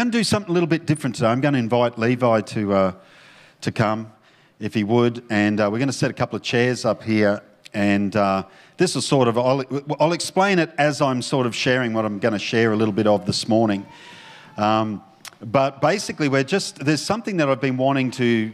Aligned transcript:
going 0.00 0.10
to 0.10 0.16
do 0.16 0.24
something 0.24 0.48
a 0.48 0.54
little 0.54 0.66
bit 0.66 0.86
different 0.86 1.14
today. 1.14 1.26
I'm 1.26 1.42
going 1.42 1.52
to 1.52 1.58
invite 1.58 1.98
Levi 1.98 2.40
to, 2.40 2.72
uh, 2.72 2.92
to 3.60 3.70
come, 3.70 4.10
if 4.58 4.72
he 4.72 4.82
would, 4.82 5.22
and 5.28 5.60
uh, 5.60 5.68
we're 5.70 5.76
going 5.76 5.88
to 5.88 5.92
set 5.92 6.10
a 6.10 6.14
couple 6.14 6.36
of 6.36 6.42
chairs 6.42 6.86
up 6.86 7.02
here. 7.02 7.42
And 7.74 8.16
uh, 8.16 8.44
this 8.78 8.96
is 8.96 9.06
sort 9.06 9.28
of, 9.28 9.36
I'll, 9.36 9.62
I'll 10.00 10.14
explain 10.14 10.58
it 10.58 10.70
as 10.78 11.02
I'm 11.02 11.20
sort 11.20 11.46
of 11.46 11.54
sharing 11.54 11.92
what 11.92 12.06
I'm 12.06 12.18
going 12.18 12.32
to 12.32 12.38
share 12.38 12.72
a 12.72 12.76
little 12.76 12.94
bit 12.94 13.06
of 13.06 13.26
this 13.26 13.46
morning. 13.46 13.86
Um, 14.56 15.02
but 15.42 15.82
basically, 15.82 16.30
we're 16.30 16.44
just, 16.44 16.82
there's 16.82 17.02
something 17.02 17.36
that 17.36 17.50
I've 17.50 17.60
been 17.60 17.76
wanting 17.76 18.10
to, 18.12 18.52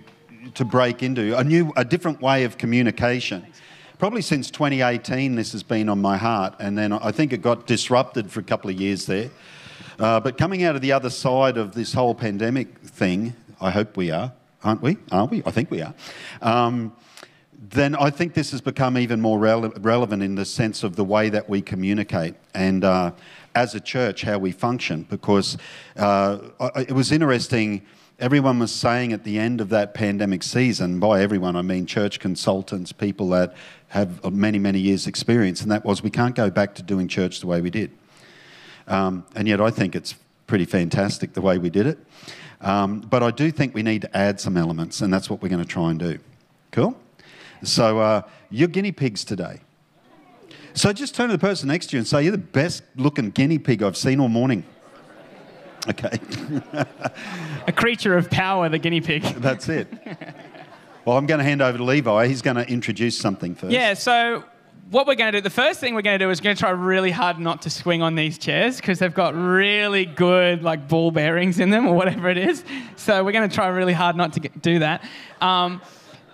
to 0.54 0.64
break 0.64 1.04
into, 1.04 1.38
a 1.38 1.44
new, 1.44 1.72
a 1.76 1.84
different 1.84 2.20
way 2.20 2.42
of 2.42 2.58
communication. 2.58 3.46
Probably 4.00 4.22
since 4.22 4.50
2018, 4.50 5.36
this 5.36 5.52
has 5.52 5.62
been 5.62 5.88
on 5.90 6.02
my 6.02 6.16
heart, 6.16 6.56
and 6.58 6.76
then 6.76 6.92
I 6.92 7.12
think 7.12 7.32
it 7.32 7.40
got 7.40 7.68
disrupted 7.68 8.32
for 8.32 8.40
a 8.40 8.42
couple 8.42 8.68
of 8.68 8.80
years 8.80 9.06
there. 9.06 9.30
Uh, 9.98 10.20
but 10.20 10.36
coming 10.36 10.62
out 10.62 10.76
of 10.76 10.82
the 10.82 10.92
other 10.92 11.10
side 11.10 11.56
of 11.56 11.74
this 11.74 11.94
whole 11.94 12.14
pandemic 12.14 12.79
thing, 12.80 13.34
I 13.61 13.71
hope 13.71 13.96
we 13.96 14.11
are, 14.11 14.32
aren't 14.62 14.82
we? 14.82 14.98
Are 15.11 15.26
we? 15.26 15.43
I 15.46 15.50
think 15.50 15.71
we 15.71 15.80
are. 15.80 15.94
Um, 16.43 16.93
then 17.58 17.96
I 17.96 18.11
think 18.11 18.35
this 18.35 18.50
has 18.50 18.61
become 18.61 18.98
even 18.98 19.21
more 19.21 19.38
rele- 19.38 19.72
relevant 19.82 20.22
in 20.22 20.35
the 20.35 20.44
sense 20.44 20.82
of 20.82 20.96
the 20.96 21.04
way 21.04 21.30
that 21.30 21.48
we 21.48 21.62
communicate 21.62 22.35
and 22.54 22.85
uh, 22.85 23.12
as 23.54 23.74
a 23.74 23.80
church 23.80 24.22
how 24.22 24.38
we 24.38 24.52
function. 24.52 25.04
Because 25.04 25.57
uh, 25.96 26.38
it 26.76 26.93
was 26.93 27.10
interesting, 27.10 27.80
everyone 28.18 28.58
was 28.58 28.72
saying 28.72 29.14
at 29.14 29.24
the 29.24 29.38
end 29.38 29.63
of 29.63 29.71
that 29.71 29.94
pandemic 29.94 30.43
season, 30.43 31.00
by 31.00 31.22
everyone 31.22 31.57
I 31.57 31.63
mean 31.63 31.86
church 31.86 32.20
consultants, 32.20 32.92
people 32.92 33.30
that 33.30 33.55
have 33.88 34.30
many, 34.30 34.58
many 34.58 34.78
years' 34.78 35.06
experience, 35.06 35.62
and 35.62 35.70
that 35.70 35.84
was 35.86 36.02
we 36.02 36.10
can't 36.10 36.34
go 36.34 36.50
back 36.50 36.74
to 36.74 36.83
doing 36.83 37.08
church 37.08 37.41
the 37.41 37.47
way 37.47 37.62
we 37.62 37.70
did. 37.70 37.91
Um, 38.86 39.27
and 39.34 39.48
yet 39.48 39.61
I 39.61 39.70
think 39.70 39.97
it's 39.97 40.14
pretty 40.47 40.64
fantastic 40.64 41.33
the 41.33 41.41
way 41.41 41.58
we 41.58 41.70
did 41.70 41.86
it. 41.86 41.98
Um, 42.61 43.00
but 43.00 43.22
I 43.22 43.31
do 43.31 43.50
think 43.50 43.75
we 43.75 43.83
need 43.83 44.03
to 44.03 44.17
add 44.17 44.41
some 44.41 44.56
elements, 44.56 45.00
and 45.00 45.12
that's 45.12 45.28
what 45.28 45.42
we're 45.42 45.48
going 45.48 45.62
to 45.62 45.69
try 45.69 45.91
and 45.91 45.98
do. 45.98 46.19
Cool? 46.72 46.98
So 47.62 47.98
uh, 47.98 48.22
you're 48.50 48.69
guinea 48.69 48.92
pigs 48.92 49.25
today. 49.25 49.60
So 50.75 50.92
just 50.92 51.14
turn 51.14 51.28
to 51.28 51.33
the 51.33 51.38
person 51.38 51.69
next 51.69 51.86
to 51.91 51.97
you 51.97 52.00
and 52.00 52.06
say, 52.06 52.22
You're 52.22 52.33
the 52.33 52.38
best 52.38 52.83
looking 52.97 53.30
guinea 53.30 53.58
pig 53.58 53.83
I've 53.83 53.97
seen 53.97 54.20
all 54.20 54.28
morning. 54.28 54.64
Okay. 55.88 56.19
A 57.69 57.72
creature 57.72 58.16
of 58.16 58.28
power, 58.28 58.69
the 58.69 58.77
guinea 58.77 59.00
pig. 59.00 59.22
That's 59.22 59.69
it. 59.69 59.86
Well, 61.06 61.16
I'm 61.16 61.27
going 61.27 61.38
to 61.38 61.44
hand 61.44 61.62
over 61.62 61.78
to 61.78 61.84
Levi. 61.84 62.27
He's 62.27 62.42
going 62.42 62.56
to 62.56 62.69
introduce 62.69 63.16
something 63.16 63.55
first. 63.55 63.72
Yeah, 63.72 63.94
so 63.94 64.42
what 64.90 65.06
we're 65.06 65.16
going 65.16 65.32
to 65.32 65.38
do, 65.38 65.42
the 65.42 65.50
first 65.50 65.80
thing 65.80 65.94
we're 65.94 66.02
going 66.02 66.18
to 66.18 66.24
do 66.24 66.30
is 66.30 66.40
we're 66.40 66.44
going 66.44 66.56
to 66.56 66.60
try 66.60 66.70
really 66.70 67.10
hard 67.10 67.38
not 67.38 67.62
to 67.62 67.70
swing 67.70 68.02
on 68.02 68.14
these 68.14 68.38
chairs 68.38 68.76
because 68.76 69.00
they've 69.00 69.12
got 69.12 69.34
really 69.34 70.04
good 70.04 70.62
like 70.62 70.86
ball 70.86 71.10
bearings 71.10 71.58
in 71.58 71.70
them 71.70 71.88
or 71.88 71.94
whatever 71.96 72.28
it 72.28 72.38
is. 72.38 72.64
So 72.94 73.24
we're 73.24 73.32
going 73.32 73.48
to 73.48 73.54
try 73.54 73.66
really 73.66 73.92
hard 73.92 74.14
not 74.16 74.34
to 74.34 74.40
get, 74.40 74.62
do 74.62 74.78
that. 74.78 75.02
Um, 75.40 75.82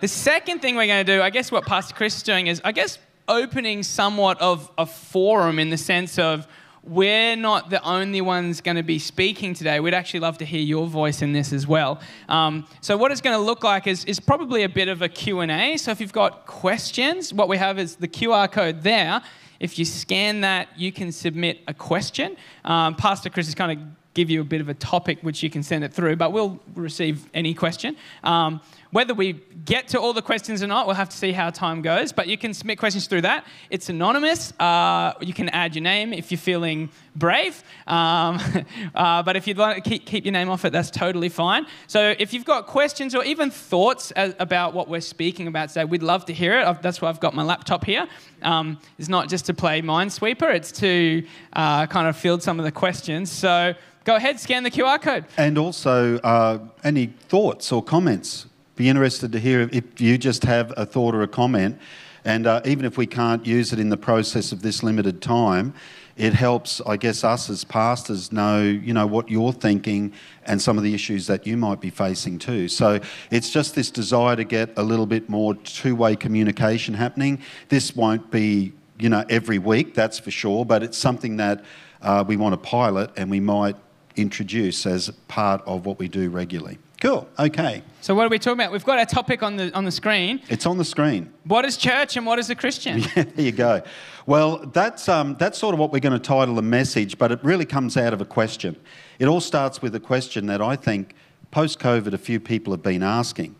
the 0.00 0.08
second 0.08 0.60
thing 0.60 0.76
we're 0.76 0.86
going 0.86 1.06
to 1.06 1.16
do, 1.16 1.22
I 1.22 1.30
guess 1.30 1.50
what 1.50 1.64
Pastor 1.64 1.94
Chris 1.94 2.16
is 2.18 2.22
doing 2.22 2.46
is, 2.46 2.60
I 2.64 2.72
guess, 2.72 2.98
opening 3.26 3.82
somewhat 3.82 4.40
of 4.40 4.70
a 4.76 4.84
forum 4.84 5.58
in 5.58 5.70
the 5.70 5.78
sense 5.78 6.18
of 6.18 6.46
we're 6.84 7.36
not 7.36 7.70
the 7.70 7.82
only 7.84 8.20
ones 8.20 8.60
going 8.60 8.76
to 8.76 8.82
be 8.82 8.98
speaking 8.98 9.54
today. 9.54 9.78
We'd 9.78 9.94
actually 9.94 10.20
love 10.20 10.38
to 10.38 10.44
hear 10.44 10.60
your 10.60 10.86
voice 10.86 11.22
in 11.22 11.32
this 11.32 11.52
as 11.52 11.66
well. 11.66 12.00
Um, 12.28 12.66
so 12.80 12.96
what 12.96 13.12
it's 13.12 13.20
going 13.20 13.36
to 13.36 13.42
look 13.42 13.62
like 13.62 13.86
is, 13.86 14.04
is 14.04 14.18
probably 14.18 14.64
a 14.64 14.68
bit 14.68 14.88
of 14.88 15.00
a 15.00 15.08
Q&A. 15.08 15.76
So 15.76 15.92
if 15.92 16.00
you've 16.00 16.12
got 16.12 16.46
questions, 16.46 17.32
what 17.32 17.48
we 17.48 17.56
have 17.56 17.78
is 17.78 17.96
the 17.96 18.08
QR 18.08 18.50
code 18.50 18.82
there. 18.82 19.22
If 19.60 19.78
you 19.78 19.84
scan 19.84 20.40
that, 20.40 20.68
you 20.76 20.90
can 20.90 21.12
submit 21.12 21.60
a 21.68 21.74
question. 21.74 22.36
Um, 22.64 22.96
Pastor 22.96 23.30
Chris 23.30 23.46
is 23.46 23.54
kind 23.54 23.78
of 23.78 23.86
give 24.14 24.28
you 24.28 24.40
a 24.40 24.44
bit 24.44 24.60
of 24.60 24.68
a 24.68 24.74
topic 24.74 25.18
which 25.22 25.42
you 25.42 25.50
can 25.50 25.62
send 25.62 25.84
it 25.84 25.92
through, 25.92 26.16
but 26.16 26.32
we'll 26.32 26.60
receive 26.74 27.28
any 27.32 27.54
question. 27.54 27.96
Um, 28.24 28.60
whether 28.92 29.14
we 29.14 29.32
get 29.64 29.88
to 29.88 29.98
all 29.98 30.12
the 30.12 30.22
questions 30.22 30.62
or 30.62 30.66
not, 30.66 30.86
we'll 30.86 30.94
have 30.94 31.08
to 31.08 31.16
see 31.16 31.32
how 31.32 31.48
time 31.48 31.80
goes, 31.80 32.12
but 32.12 32.28
you 32.28 32.36
can 32.36 32.52
submit 32.52 32.78
questions 32.78 33.06
through 33.06 33.22
that. 33.22 33.46
It's 33.70 33.88
anonymous. 33.88 34.52
Uh, 34.60 35.14
you 35.20 35.32
can 35.32 35.48
add 35.48 35.74
your 35.74 35.82
name 35.82 36.12
if 36.12 36.30
you're 36.30 36.38
feeling 36.38 36.90
brave, 37.16 37.64
um, 37.86 38.38
uh, 38.94 39.22
but 39.22 39.34
if 39.34 39.46
you'd 39.46 39.56
like 39.56 39.82
to 39.82 39.90
keep, 39.90 40.04
keep 40.04 40.26
your 40.26 40.32
name 40.32 40.50
off 40.50 40.66
it, 40.66 40.72
that's 40.72 40.90
totally 40.90 41.30
fine. 41.30 41.66
So 41.86 42.14
if 42.18 42.34
you've 42.34 42.44
got 42.44 42.66
questions 42.66 43.14
or 43.14 43.24
even 43.24 43.50
thoughts 43.50 44.10
as, 44.10 44.34
about 44.38 44.74
what 44.74 44.88
we're 44.88 45.00
speaking 45.00 45.46
about 45.46 45.70
today, 45.70 45.86
we'd 45.86 46.02
love 46.02 46.26
to 46.26 46.34
hear 46.34 46.58
it. 46.60 46.66
I've, 46.66 46.82
that's 46.82 47.00
why 47.00 47.08
I've 47.08 47.20
got 47.20 47.34
my 47.34 47.42
laptop 47.42 47.84
here. 47.84 48.06
Um, 48.42 48.78
it's 48.98 49.08
not 49.08 49.30
just 49.30 49.46
to 49.46 49.54
play 49.54 49.80
Minesweeper, 49.80 50.54
it's 50.54 50.70
to 50.72 51.26
uh, 51.54 51.86
kind 51.86 52.08
of 52.08 52.16
field 52.16 52.42
some 52.42 52.58
of 52.58 52.66
the 52.66 52.72
questions. 52.72 53.32
So 53.32 53.72
go 54.04 54.16
ahead, 54.16 54.38
scan 54.38 54.64
the 54.64 54.70
QR 54.70 55.00
code. 55.00 55.24
And 55.38 55.56
also, 55.56 56.18
uh, 56.18 56.58
any 56.84 57.06
thoughts 57.06 57.72
or 57.72 57.82
comments? 57.82 58.46
Be 58.82 58.88
interested 58.88 59.30
to 59.30 59.38
hear 59.38 59.70
if 59.72 60.00
you 60.00 60.18
just 60.18 60.42
have 60.42 60.74
a 60.76 60.84
thought 60.84 61.14
or 61.14 61.22
a 61.22 61.28
comment. 61.28 61.78
And 62.24 62.48
uh, 62.48 62.62
even 62.64 62.84
if 62.84 62.98
we 62.98 63.06
can't 63.06 63.46
use 63.46 63.72
it 63.72 63.78
in 63.78 63.90
the 63.90 63.96
process 63.96 64.50
of 64.50 64.62
this 64.62 64.82
limited 64.82 65.22
time, 65.22 65.72
it 66.16 66.34
helps, 66.34 66.80
I 66.84 66.96
guess, 66.96 67.22
us 67.22 67.48
as 67.48 67.62
pastors 67.62 68.32
know, 68.32 68.60
you 68.60 68.92
know, 68.92 69.06
what 69.06 69.30
you're 69.30 69.52
thinking 69.52 70.12
and 70.46 70.60
some 70.60 70.78
of 70.78 70.82
the 70.82 70.94
issues 70.94 71.28
that 71.28 71.46
you 71.46 71.56
might 71.56 71.80
be 71.80 71.90
facing 71.90 72.40
too. 72.40 72.66
So 72.66 72.98
it's 73.30 73.50
just 73.50 73.76
this 73.76 73.88
desire 73.88 74.34
to 74.34 74.42
get 74.42 74.76
a 74.76 74.82
little 74.82 75.06
bit 75.06 75.28
more 75.28 75.54
two-way 75.54 76.16
communication 76.16 76.92
happening. 76.92 77.40
This 77.68 77.94
won't 77.94 78.32
be, 78.32 78.72
you 78.98 79.08
know, 79.08 79.24
every 79.28 79.60
week, 79.60 79.94
that's 79.94 80.18
for 80.18 80.32
sure, 80.32 80.64
but 80.64 80.82
it's 80.82 80.98
something 80.98 81.36
that 81.36 81.64
uh, 82.00 82.24
we 82.26 82.36
want 82.36 82.52
to 82.54 82.68
pilot 82.68 83.12
and 83.16 83.30
we 83.30 83.38
might 83.38 83.76
introduce 84.16 84.86
as 84.86 85.08
part 85.28 85.62
of 85.66 85.86
what 85.86 86.00
we 86.00 86.08
do 86.08 86.30
regularly. 86.30 86.78
Cool. 87.02 87.28
Okay. 87.36 87.82
So 88.00 88.14
what 88.14 88.26
are 88.26 88.28
we 88.28 88.38
talking 88.38 88.60
about? 88.60 88.70
We've 88.70 88.84
got 88.84 89.00
our 89.00 89.04
topic 89.04 89.42
on 89.42 89.56
the 89.56 89.74
on 89.74 89.84
the 89.84 89.90
screen. 89.90 90.40
It's 90.48 90.66
on 90.66 90.78
the 90.78 90.84
screen. 90.84 91.32
What 91.42 91.64
is 91.64 91.76
church 91.76 92.16
and 92.16 92.24
what 92.24 92.38
is 92.38 92.48
a 92.48 92.54
Christian? 92.54 93.00
Yeah, 93.16 93.24
there 93.24 93.44
you 93.44 93.50
go. 93.50 93.82
Well, 94.24 94.58
that's 94.66 95.08
um, 95.08 95.34
that's 95.34 95.58
sort 95.58 95.74
of 95.74 95.80
what 95.80 95.90
we're 95.90 95.98
going 95.98 96.12
to 96.12 96.20
title 96.20 96.54
the 96.54 96.62
message, 96.62 97.18
but 97.18 97.32
it 97.32 97.40
really 97.42 97.64
comes 97.64 97.96
out 97.96 98.12
of 98.12 98.20
a 98.20 98.24
question. 98.24 98.76
It 99.18 99.26
all 99.26 99.40
starts 99.40 99.82
with 99.82 99.96
a 99.96 100.00
question 100.00 100.46
that 100.46 100.62
I 100.62 100.76
think 100.76 101.16
post 101.50 101.80
COVID 101.80 102.12
a 102.12 102.18
few 102.18 102.38
people 102.38 102.72
have 102.72 102.84
been 102.84 103.02
asking. 103.02 103.56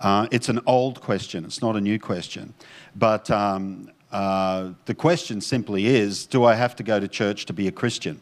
Uh, 0.00 0.26
it's 0.32 0.48
an 0.48 0.58
old 0.66 1.00
question. 1.00 1.44
It's 1.44 1.62
not 1.62 1.76
a 1.76 1.80
new 1.80 2.00
question, 2.00 2.52
but 2.96 3.30
um, 3.30 3.92
uh, 4.10 4.70
the 4.86 4.94
question 4.96 5.40
simply 5.40 5.86
is: 5.86 6.26
Do 6.26 6.42
I 6.42 6.56
have 6.56 6.74
to 6.74 6.82
go 6.82 6.98
to 6.98 7.06
church 7.06 7.46
to 7.46 7.52
be 7.52 7.68
a 7.68 7.72
Christian? 7.72 8.20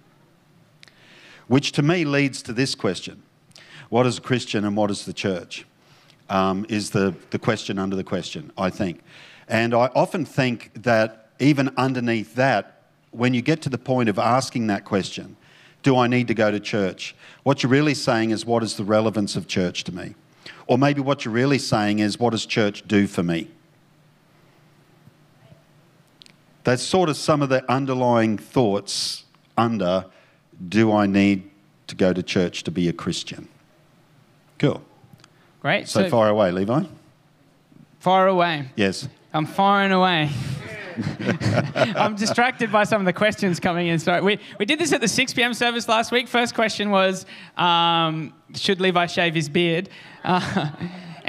Which 1.49 1.73
to 1.73 1.83
me 1.83 2.05
leads 2.05 2.43
to 2.43 2.53
this 2.53 2.75
question 2.75 3.23
What 3.91 4.07
is 4.07 4.19
a 4.19 4.21
Christian 4.21 4.65
and 4.65 4.77
what 4.77 4.91
is 4.91 5.05
the 5.05 5.13
church? 5.13 5.67
Um, 6.29 6.65
is 6.69 6.91
the, 6.91 7.15
the 7.31 7.41
question 7.41 7.79
under 7.79 7.97
the 7.97 8.05
question, 8.05 8.53
I 8.57 8.71
think. 8.71 9.01
And 9.49 9.75
I 9.75 9.91
often 9.97 10.25
think 10.25 10.71
that 10.83 11.31
even 11.41 11.71
underneath 11.77 12.37
that, 12.37 12.83
when 13.11 13.35
you 13.35 13.43
get 13.43 13.63
to 13.63 13.69
the 13.69 13.79
point 13.79 14.09
of 14.09 14.17
asking 14.17 14.69
that 14.69 14.85
question, 14.85 15.37
do 15.83 15.99
I 15.99 16.07
need 16.07 16.29
to 16.29 16.35
go 16.35 16.53
to 16.53 16.61
church? 16.61 17.17
What 17.43 17.63
you're 17.63 17.71
really 17.71 17.95
saying 17.95 18.31
is, 18.31 18.47
what 18.47 18.63
is 18.63 18.77
the 18.77 18.85
relevance 18.85 19.35
of 19.35 19.49
church 19.49 19.83
to 19.85 19.93
me? 19.93 20.15
Or 20.69 20.79
maybe 20.79 21.01
what 21.01 21.25
you're 21.25 21.35
really 21.35 21.59
saying 21.59 21.99
is, 21.99 22.19
what 22.21 22.31
does 22.31 22.47
church 22.47 22.87
do 22.87 23.09
for 23.09 23.25
me? 23.25 23.49
That's 26.63 26.83
sort 26.83 27.09
of 27.09 27.17
some 27.17 27.43
of 27.43 27.49
the 27.49 27.69
underlying 27.71 28.39
thoughts 28.39 29.25
under 29.59 30.07
do 30.69 30.93
I 30.93 31.07
need 31.07 31.51
to 31.87 31.97
go 31.97 32.13
to 32.13 32.23
church 32.23 32.63
to 32.65 32.71
be 32.71 32.87
a 32.89 32.93
Christian? 32.93 33.49
Cool. 34.61 34.83
Great. 35.61 35.89
So, 35.89 36.03
so 36.03 36.11
far 36.11 36.29
away, 36.29 36.53
Levi? 36.53 36.85
Far 37.99 38.29
away. 38.29 38.69
Yes. 38.77 39.09
I'm 39.33 39.47
far 39.47 39.83
and 39.83 39.93
away. 39.93 40.31
I'm 41.97 42.15
distracted 42.15 42.71
by 42.71 42.85
some 42.85 43.01
of 43.01 43.07
the 43.07 43.13
questions 43.15 43.59
coming 43.59 43.87
in. 43.87 43.99
So 43.99 44.23
we, 44.23 44.39
we 44.59 44.67
did 44.67 44.79
this 44.79 44.93
at 44.93 45.01
the 45.01 45.09
6 45.09 45.33
p.m. 45.33 45.55
service 45.55 45.89
last 45.89 46.13
week. 46.13 46.29
First 46.29 46.55
question 46.55 46.91
was, 46.91 47.25
um, 47.57 48.35
should 48.55 48.83
Levi 48.83 49.07
shave 49.07 49.35
his 49.35 49.49
beard? 49.49 49.89
Uh, 50.25 50.71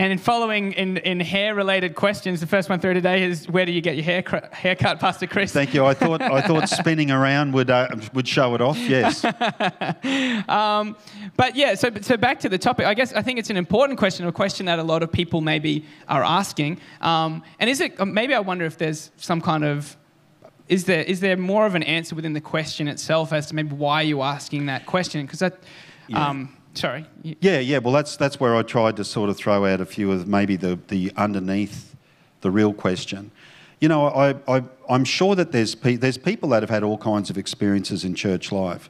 and 0.02 0.12
in 0.12 0.18
following 0.18 0.72
in, 0.72 0.98
in 0.98 1.20
hair 1.20 1.54
related 1.54 1.94
questions, 1.94 2.40
the 2.40 2.48
first 2.48 2.70
one 2.70 2.80
through 2.80 2.96
today 2.96 3.22
is 3.22 3.48
where 3.48 3.68
do 3.68 3.72
you 3.72 3.82
get 3.82 3.96
your 3.96 4.04
hair 4.04 4.24
haircut, 4.52 5.00
Pastor 5.00 5.28
Chris? 5.28 5.54
Thank 5.54 5.76
you. 5.76 5.86
I 5.86 5.94
thought 5.94 6.24
I 6.24 6.42
thought 6.42 6.68
spinning 6.80 7.12
around 7.12 7.54
would 7.54 7.70
uh, 7.70 7.88
would 8.16 8.28
show 8.28 8.56
it 8.56 8.62
off. 8.62 8.80
Yes. 8.80 9.24
um, 10.50 10.98
but 11.38 11.56
yeah, 11.56 11.76
so 11.76 11.92
so 12.02 12.18
back 12.18 12.40
to 12.40 12.50
the 12.50 12.58
topic. 12.58 12.88
I 12.88 12.96
guess 12.96 13.14
I 13.14 13.22
think 13.22 13.38
it's 13.38 13.52
an 13.52 13.58
important 13.58 14.00
question, 14.00 14.26
a 14.26 14.32
question 14.32 14.66
that 14.66 14.80
a 14.80 14.84
lot 14.84 15.04
of 15.04 15.12
people 15.12 15.40
maybe 15.40 15.86
are 16.08 16.24
asking. 16.24 16.80
Um, 17.02 17.44
and 17.60 17.70
is 17.70 17.80
it 17.80 18.04
maybe 18.04 18.34
I 18.34 18.40
wonder 18.40 18.66
if 18.66 18.80
there's 18.80 19.12
some 19.18 19.40
kind 19.40 19.64
of 19.64 19.96
is 20.68 20.86
there 20.86 21.04
is 21.04 21.20
there 21.20 21.38
more 21.38 21.68
of 21.68 21.76
an 21.76 21.84
answer 21.84 22.16
within 22.16 22.34
the 22.34 22.42
question 22.42 22.88
itself 22.88 23.32
as 23.32 23.46
to 23.48 23.56
maybe 23.56 23.76
why 23.76 24.02
you're 24.02 24.24
asking 24.24 24.66
that 24.66 24.88
question? 24.88 25.28
Because 25.28 25.40
that. 25.40 25.60
Yeah. 26.08 26.28
Um, 26.28 26.58
Sorry. 26.74 27.06
Yeah, 27.24 27.60
yeah. 27.60 27.80
Well, 27.80 27.94
that's 27.94 28.16
that's 28.16 28.40
where 28.40 28.56
I 28.56 28.64
tried 28.64 28.96
to 28.96 29.04
sort 29.04 29.30
of 29.30 29.38
throw 29.38 29.66
out 29.66 29.82
a 29.82 29.86
few 29.86 30.12
of 30.12 30.28
maybe 30.28 30.56
the 30.56 30.80
the 30.88 31.12
underneath 31.18 31.96
the 32.42 32.50
real 32.50 32.74
question. 32.74 33.32
You 33.80 33.90
know, 33.90 34.08
I, 34.08 34.36
I 34.48 34.64
I'm 34.90 35.04
sure 35.04 35.36
that 35.36 35.52
there's 35.52 35.76
pe- 35.76 35.98
there's 35.98 36.18
people 36.18 36.50
that 36.50 36.64
have 36.64 36.70
had 36.70 36.84
all 36.84 36.98
kinds 36.98 37.30
of 37.30 37.38
experiences 37.38 38.04
in 38.04 38.16
church 38.16 38.52
life. 38.52 38.90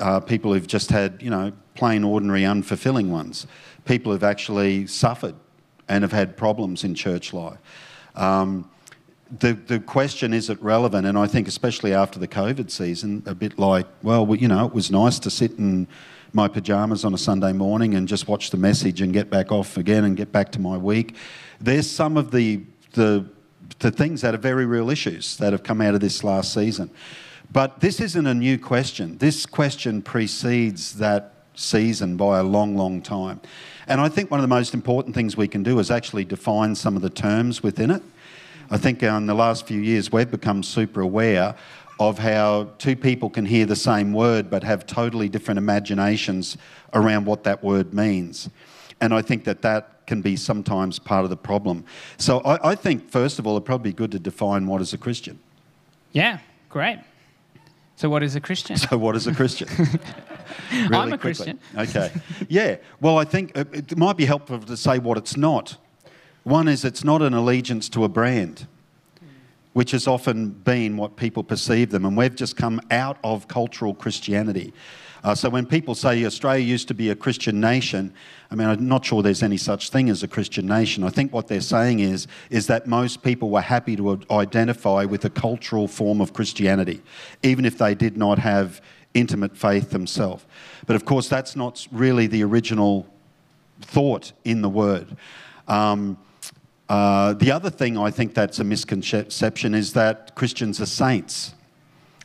uh, 0.00 0.20
people 0.20 0.52
who've 0.52 0.66
just 0.66 0.90
had, 0.90 1.20
you 1.22 1.30
know, 1.30 1.52
plain, 1.74 2.04
ordinary, 2.04 2.42
unfulfilling 2.42 3.08
ones, 3.08 3.46
people 3.84 4.12
who've 4.12 4.24
actually 4.24 4.86
suffered 4.86 5.34
and 5.88 6.02
have 6.02 6.12
had 6.12 6.36
problems 6.36 6.84
in 6.84 6.94
church 6.94 7.32
life. 7.32 7.58
Um, 8.14 8.70
the, 9.40 9.54
the 9.54 9.80
question 9.80 10.34
is 10.34 10.50
it 10.50 10.62
relevant? 10.62 11.06
And 11.06 11.18
I 11.18 11.26
think, 11.26 11.48
especially 11.48 11.94
after 11.94 12.18
the 12.18 12.28
COVID 12.28 12.70
season, 12.70 13.22
a 13.26 13.34
bit 13.34 13.58
like, 13.58 13.86
well, 14.02 14.34
you 14.36 14.48
know, 14.48 14.66
it 14.66 14.74
was 14.74 14.90
nice 14.90 15.18
to 15.20 15.30
sit 15.30 15.52
in 15.52 15.88
my 16.34 16.48
pajamas 16.48 17.04
on 17.04 17.14
a 17.14 17.18
Sunday 17.18 17.52
morning 17.52 17.94
and 17.94 18.08
just 18.08 18.28
watch 18.28 18.50
the 18.50 18.56
message 18.56 19.00
and 19.00 19.12
get 19.12 19.30
back 19.30 19.52
off 19.52 19.76
again 19.76 20.04
and 20.04 20.16
get 20.16 20.32
back 20.32 20.50
to 20.52 20.60
my 20.60 20.76
week. 20.76 21.14
There's 21.60 21.88
some 21.88 22.16
of 22.16 22.30
the, 22.30 22.62
the, 22.92 23.26
the 23.78 23.90
things 23.90 24.22
that 24.22 24.34
are 24.34 24.38
very 24.38 24.66
real 24.66 24.90
issues 24.90 25.36
that 25.36 25.52
have 25.52 25.62
come 25.62 25.80
out 25.80 25.94
of 25.94 26.00
this 26.00 26.24
last 26.24 26.52
season. 26.54 26.90
But 27.52 27.80
this 27.80 28.00
isn't 28.00 28.26
a 28.26 28.34
new 28.34 28.58
question. 28.58 29.18
This 29.18 29.44
question 29.44 30.00
precedes 30.00 30.94
that 30.94 31.34
season 31.54 32.16
by 32.16 32.38
a 32.38 32.42
long, 32.42 32.76
long 32.76 33.02
time. 33.02 33.40
And 33.86 34.00
I 34.00 34.08
think 34.08 34.30
one 34.30 34.40
of 34.40 34.42
the 34.42 34.48
most 34.48 34.72
important 34.72 35.14
things 35.14 35.36
we 35.36 35.48
can 35.48 35.62
do 35.62 35.78
is 35.78 35.90
actually 35.90 36.24
define 36.24 36.74
some 36.74 36.96
of 36.96 37.02
the 37.02 37.10
terms 37.10 37.62
within 37.62 37.90
it. 37.90 38.02
I 38.70 38.78
think 38.78 39.02
in 39.02 39.26
the 39.26 39.34
last 39.34 39.66
few 39.66 39.80
years 39.80 40.10
we've 40.10 40.30
become 40.30 40.62
super 40.62 41.02
aware 41.02 41.54
of 42.08 42.18
how 42.18 42.70
two 42.78 42.96
people 42.96 43.30
can 43.30 43.46
hear 43.46 43.66
the 43.66 43.76
same 43.76 44.12
word 44.12 44.50
but 44.50 44.64
have 44.64 44.86
totally 44.86 45.28
different 45.28 45.58
imaginations 45.58 46.56
around 46.94 47.26
what 47.26 47.44
that 47.44 47.62
word 47.62 47.92
means. 47.92 48.48
And 49.00 49.12
I 49.12 49.22
think 49.22 49.44
that 49.44 49.62
that 49.62 50.06
can 50.06 50.22
be 50.22 50.36
sometimes 50.36 50.98
part 50.98 51.24
of 51.24 51.30
the 51.30 51.36
problem. 51.36 51.84
So 52.18 52.40
I, 52.40 52.70
I 52.70 52.74
think, 52.74 53.10
first 53.10 53.38
of 53.38 53.46
all, 53.46 53.54
it'd 53.54 53.64
probably 53.64 53.90
be 53.90 53.96
good 53.96 54.12
to 54.12 54.18
define 54.18 54.66
what 54.66 54.80
is 54.80 54.92
a 54.92 54.98
Christian. 54.98 55.38
Yeah, 56.12 56.38
great. 56.68 56.98
So, 57.96 58.08
what 58.08 58.22
is 58.22 58.34
a 58.34 58.40
Christian? 58.40 58.76
So, 58.76 58.98
what 58.98 59.16
is 59.16 59.26
a 59.26 59.34
Christian? 59.34 59.68
really 60.72 60.96
I'm 60.96 61.12
a 61.12 61.18
quickly. 61.18 61.18
Christian. 61.18 61.60
Okay. 61.76 62.10
Yeah. 62.48 62.76
Well, 63.00 63.18
I 63.18 63.24
think 63.24 63.52
it 63.56 63.96
might 63.96 64.16
be 64.16 64.24
helpful 64.24 64.58
to 64.58 64.76
say 64.76 64.98
what 64.98 65.18
it's 65.18 65.36
not. 65.36 65.76
One 66.42 66.68
is 66.68 66.84
it's 66.84 67.04
not 67.04 67.22
an 67.22 67.34
allegiance 67.34 67.88
to 67.90 68.04
a 68.04 68.08
brand, 68.08 68.66
which 69.72 69.90
has 69.92 70.06
often 70.06 70.50
been 70.50 70.96
what 70.96 71.16
people 71.16 71.42
perceive 71.42 71.90
them, 71.90 72.04
and 72.04 72.16
we've 72.16 72.34
just 72.34 72.56
come 72.56 72.80
out 72.90 73.18
of 73.24 73.48
cultural 73.48 73.94
Christianity. 73.94 74.72
Uh, 75.24 75.34
so 75.34 75.48
when 75.48 75.64
people 75.64 75.94
say 75.94 76.24
Australia 76.24 76.64
used 76.64 76.88
to 76.88 76.94
be 76.94 77.10
a 77.10 77.14
Christian 77.14 77.60
nation, 77.60 78.12
I 78.50 78.56
mean, 78.56 78.68
I'm 78.68 78.88
not 78.88 79.04
sure 79.04 79.22
there's 79.22 79.42
any 79.42 79.56
such 79.56 79.90
thing 79.90 80.10
as 80.10 80.24
a 80.24 80.28
Christian 80.28 80.66
nation. 80.66 81.04
I 81.04 81.10
think 81.10 81.32
what 81.32 81.46
they're 81.46 81.60
saying 81.60 82.00
is, 82.00 82.26
is 82.50 82.66
that 82.66 82.88
most 82.88 83.22
people 83.22 83.48
were 83.48 83.60
happy 83.60 83.94
to 83.96 84.20
identify 84.30 85.04
with 85.04 85.24
a 85.24 85.30
cultural 85.30 85.86
form 85.86 86.20
of 86.20 86.32
Christianity, 86.32 87.02
even 87.44 87.64
if 87.64 87.78
they 87.78 87.94
did 87.94 88.16
not 88.16 88.40
have 88.40 88.80
intimate 89.14 89.56
faith 89.56 89.90
themselves. 89.90 90.44
But 90.86 90.96
of 90.96 91.04
course, 91.04 91.28
that's 91.28 91.54
not 91.54 91.86
really 91.92 92.26
the 92.26 92.42
original 92.42 93.06
thought 93.80 94.32
in 94.44 94.62
the 94.62 94.68
word. 94.68 95.16
Um, 95.68 96.18
uh, 96.92 97.32
the 97.32 97.50
other 97.50 97.70
thing 97.70 97.96
I 97.96 98.10
think 98.10 98.34
that's 98.34 98.58
a 98.58 98.64
misconception 98.64 99.74
is 99.74 99.94
that 99.94 100.34
Christians 100.34 100.78
are 100.78 100.84
saints. 100.84 101.54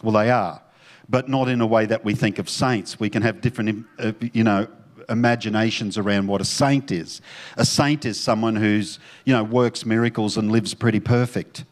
Well, 0.04 0.12
they 0.12 0.30
are, 0.30 0.62
but 1.08 1.30
not 1.30 1.48
in 1.48 1.62
a 1.62 1.66
way 1.66 1.86
that 1.86 2.04
we 2.04 2.14
think 2.14 2.38
of 2.38 2.50
saints. 2.50 3.00
We 3.00 3.10
can 3.10 3.22
have 3.22 3.40
different, 3.40 3.86
uh, 3.98 4.12
you 4.34 4.44
know, 4.44 4.68
imaginations 5.08 5.98
around 5.98 6.28
what 6.28 6.42
a 6.42 6.44
saint 6.44 6.92
is. 6.92 7.22
A 7.56 7.64
saint 7.64 8.04
is 8.04 8.20
someone 8.20 8.58
who's, 8.58 9.00
you 9.24 9.32
know, 9.32 9.42
works 9.42 9.86
miracles 9.86 10.36
and 10.36 10.52
lives 10.52 10.74
pretty 10.74 11.00
perfect. 11.00 11.64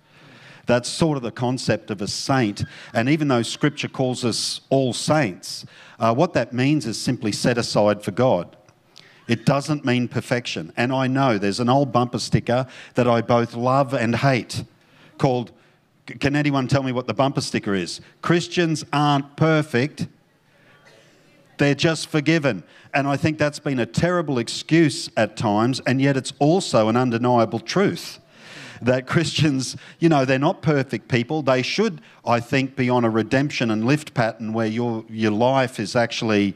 That's 0.65 0.87
sort 0.87 1.17
of 1.17 1.23
the 1.23 1.31
concept 1.31 1.91
of 1.91 2.01
a 2.01 2.07
saint. 2.07 2.63
And 2.93 3.09
even 3.09 3.27
though 3.27 3.41
Scripture 3.41 3.89
calls 3.89 4.23
us 4.23 4.61
all 4.69 4.93
saints, 4.93 5.65
uh, 5.99 6.15
what 6.15 6.31
that 6.35 6.53
means 6.53 6.85
is 6.85 6.97
simply 6.97 7.33
set 7.33 7.57
aside 7.57 8.03
for 8.03 8.11
God. 8.11 8.55
It 9.27 9.45
doesn't 9.45 9.85
mean 9.85 10.07
perfection. 10.07 10.71
And 10.77 10.93
I 10.93 11.07
know 11.07 11.37
there's 11.37 11.59
an 11.59 11.69
old 11.69 11.91
bumper 11.91 12.19
sticker 12.19 12.67
that 12.93 13.07
I 13.07 13.21
both 13.21 13.55
love 13.55 13.93
and 13.93 14.15
hate 14.15 14.63
called 15.17 15.51
Can 16.05 16.35
anyone 16.35 16.67
tell 16.67 16.83
me 16.83 16.91
what 16.91 17.07
the 17.07 17.13
bumper 17.13 17.41
sticker 17.41 17.73
is? 17.73 18.01
Christians 18.21 18.85
aren't 18.93 19.35
perfect, 19.35 20.07
they're 21.57 21.75
just 21.75 22.09
forgiven. 22.09 22.63
And 22.93 23.07
I 23.07 23.17
think 23.17 23.37
that's 23.37 23.59
been 23.59 23.79
a 23.79 23.85
terrible 23.85 24.37
excuse 24.37 25.09
at 25.17 25.35
times, 25.35 25.81
and 25.81 25.99
yet 25.99 26.15
it's 26.15 26.33
also 26.39 26.87
an 26.87 26.95
undeniable 26.95 27.59
truth 27.59 28.19
that 28.81 29.07
Christians, 29.07 29.75
you 29.99 30.09
know, 30.09 30.25
they're 30.25 30.37
not 30.37 30.61
perfect 30.61 31.07
people. 31.07 31.41
They 31.41 31.61
should, 31.61 32.01
I 32.25 32.39
think, 32.39 32.75
be 32.75 32.89
on 32.89 33.05
a 33.05 33.09
redemption 33.09 33.71
and 33.71 33.85
lift 33.85 34.13
pattern 34.13 34.53
where 34.53 34.67
your, 34.67 35.05
your 35.09 35.31
life 35.31 35.79
is 35.79 35.95
actually 35.95 36.55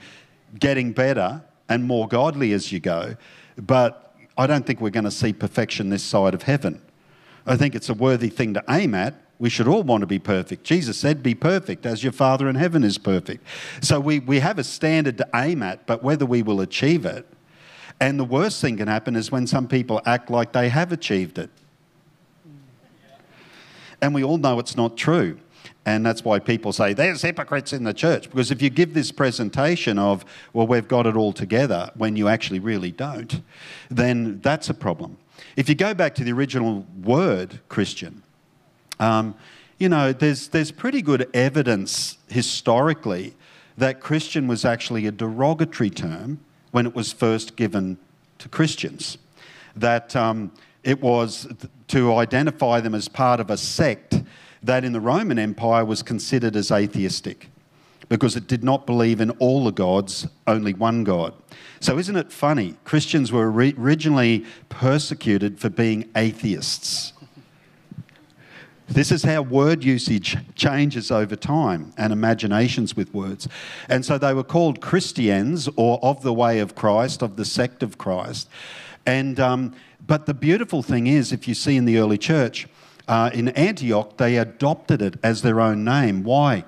getting 0.59 0.91
better 0.91 1.41
and 1.69 1.85
more 1.85 2.07
godly 2.07 2.51
as 2.51 2.71
you 2.71 2.79
go. 2.79 3.15
But 3.55 4.15
I 4.37 4.47
don't 4.47 4.65
think 4.65 4.81
we're 4.81 4.89
going 4.89 5.05
to 5.05 5.11
see 5.11 5.33
perfection 5.33 5.89
this 5.89 6.03
side 6.03 6.33
of 6.33 6.43
heaven. 6.43 6.81
I 7.45 7.55
think 7.55 7.75
it's 7.75 7.89
a 7.89 7.93
worthy 7.93 8.29
thing 8.29 8.53
to 8.55 8.63
aim 8.69 8.95
at. 8.95 9.15
We 9.37 9.49
should 9.49 9.67
all 9.67 9.83
want 9.83 10.01
to 10.01 10.07
be 10.07 10.19
perfect. 10.19 10.65
Jesus 10.65 10.97
said, 10.97 11.23
Be 11.23 11.33
perfect 11.33 11.85
as 11.85 12.03
your 12.03 12.11
Father 12.11 12.49
in 12.49 12.55
heaven 12.55 12.83
is 12.83 12.97
perfect. 12.97 13.45
So 13.81 13.99
we, 13.99 14.19
we 14.19 14.39
have 14.39 14.59
a 14.59 14.63
standard 14.63 15.17
to 15.19 15.27
aim 15.33 15.63
at, 15.63 15.85
but 15.85 16.03
whether 16.03 16.25
we 16.25 16.43
will 16.43 16.59
achieve 16.59 17.05
it. 17.05 17.25
And 18.01 18.19
the 18.19 18.25
worst 18.25 18.61
thing 18.61 18.77
can 18.77 18.87
happen 18.87 19.15
is 19.15 19.31
when 19.31 19.47
some 19.47 19.67
people 19.67 20.01
act 20.05 20.29
like 20.29 20.51
they 20.51 20.69
have 20.69 20.91
achieved 20.91 21.37
it. 21.37 21.49
And 24.01 24.13
we 24.13 24.23
all 24.23 24.37
know 24.37 24.59
it's 24.59 24.77
not 24.77 24.97
true. 24.97 25.39
And 25.89 26.05
that's 26.05 26.23
why 26.23 26.37
people 26.37 26.71
say 26.71 26.93
there's 26.93 27.23
hypocrites 27.23 27.73
in 27.73 27.83
the 27.83 27.95
church. 27.95 28.29
Because 28.29 28.51
if 28.51 28.61
you 28.61 28.69
give 28.69 28.93
this 28.93 29.11
presentation 29.11 29.97
of, 29.97 30.23
well, 30.53 30.67
we've 30.67 30.87
got 30.87 31.07
it 31.07 31.15
all 31.15 31.33
together, 31.33 31.89
when 31.95 32.15
you 32.15 32.27
actually 32.27 32.59
really 32.59 32.91
don't, 32.91 33.41
then 33.89 34.39
that's 34.41 34.69
a 34.69 34.75
problem. 34.75 35.17
If 35.55 35.67
you 35.67 35.73
go 35.73 35.95
back 35.95 36.13
to 36.15 36.23
the 36.23 36.31
original 36.31 36.85
word 37.01 37.59
Christian, 37.69 38.21
um, 38.99 39.33
you 39.79 39.89
know, 39.89 40.13
there's, 40.13 40.49
there's 40.49 40.71
pretty 40.71 41.01
good 41.01 41.27
evidence 41.33 42.19
historically 42.27 43.33
that 43.75 43.99
Christian 43.99 44.45
was 44.47 44.65
actually 44.65 45.07
a 45.07 45.11
derogatory 45.11 45.89
term 45.89 46.39
when 46.69 46.85
it 46.85 46.93
was 46.93 47.11
first 47.11 47.55
given 47.55 47.97
to 48.37 48.47
Christians. 48.47 49.17
That 49.75 50.15
um, 50.15 50.51
it 50.83 51.01
was 51.01 51.47
to 51.87 52.13
identify 52.13 52.79
them 52.79 52.93
as 52.93 53.07
part 53.07 53.39
of 53.39 53.49
a 53.49 53.57
sect 53.57 54.21
that 54.63 54.83
in 54.83 54.93
the 54.93 54.99
Roman 54.99 55.39
Empire 55.39 55.85
was 55.85 56.03
considered 56.03 56.55
as 56.55 56.71
atheistic 56.71 57.49
because 58.09 58.35
it 58.35 58.47
did 58.47 58.63
not 58.63 58.85
believe 58.85 59.21
in 59.21 59.29
all 59.31 59.63
the 59.63 59.71
gods, 59.71 60.27
only 60.47 60.73
one 60.73 61.03
God. 61.03 61.33
So, 61.79 61.97
isn't 61.97 62.15
it 62.15 62.31
funny? 62.31 62.75
Christians 62.83 63.31
were 63.31 63.49
originally 63.49 64.45
persecuted 64.67 65.59
for 65.59 65.69
being 65.69 66.09
atheists. 66.15 67.13
This 68.87 69.11
is 69.11 69.21
how 69.21 69.43
word 69.43 69.83
usage 69.83 70.35
changes 70.55 71.11
over 71.11 71.35
time 71.35 71.93
and 71.95 72.11
imaginations 72.11 72.95
with 72.95 73.13
words. 73.13 73.47
And 73.87 74.03
so 74.03 74.17
they 74.17 74.33
were 74.33 74.43
called 74.43 74.81
Christians 74.81 75.69
or 75.75 75.99
of 76.01 76.23
the 76.23 76.33
way 76.33 76.57
of 76.57 76.73
Christ, 76.73 77.21
of 77.21 77.35
the 77.35 77.45
sect 77.45 77.83
of 77.83 77.99
Christ. 77.99 78.49
And, 79.05 79.39
um, 79.39 79.75
but 80.05 80.25
the 80.25 80.33
beautiful 80.33 80.81
thing 80.81 81.05
is, 81.05 81.31
if 81.31 81.47
you 81.47 81.53
see 81.53 81.77
in 81.77 81.85
the 81.85 81.99
early 81.99 82.17
church, 82.17 82.67
uh, 83.09 83.31
in 83.33 83.49
Antioch, 83.49 84.17
they 84.17 84.37
adopted 84.37 85.01
it 85.01 85.15
as 85.23 85.41
their 85.41 85.59
own 85.59 85.83
name. 85.83 86.23
Why? 86.23 86.63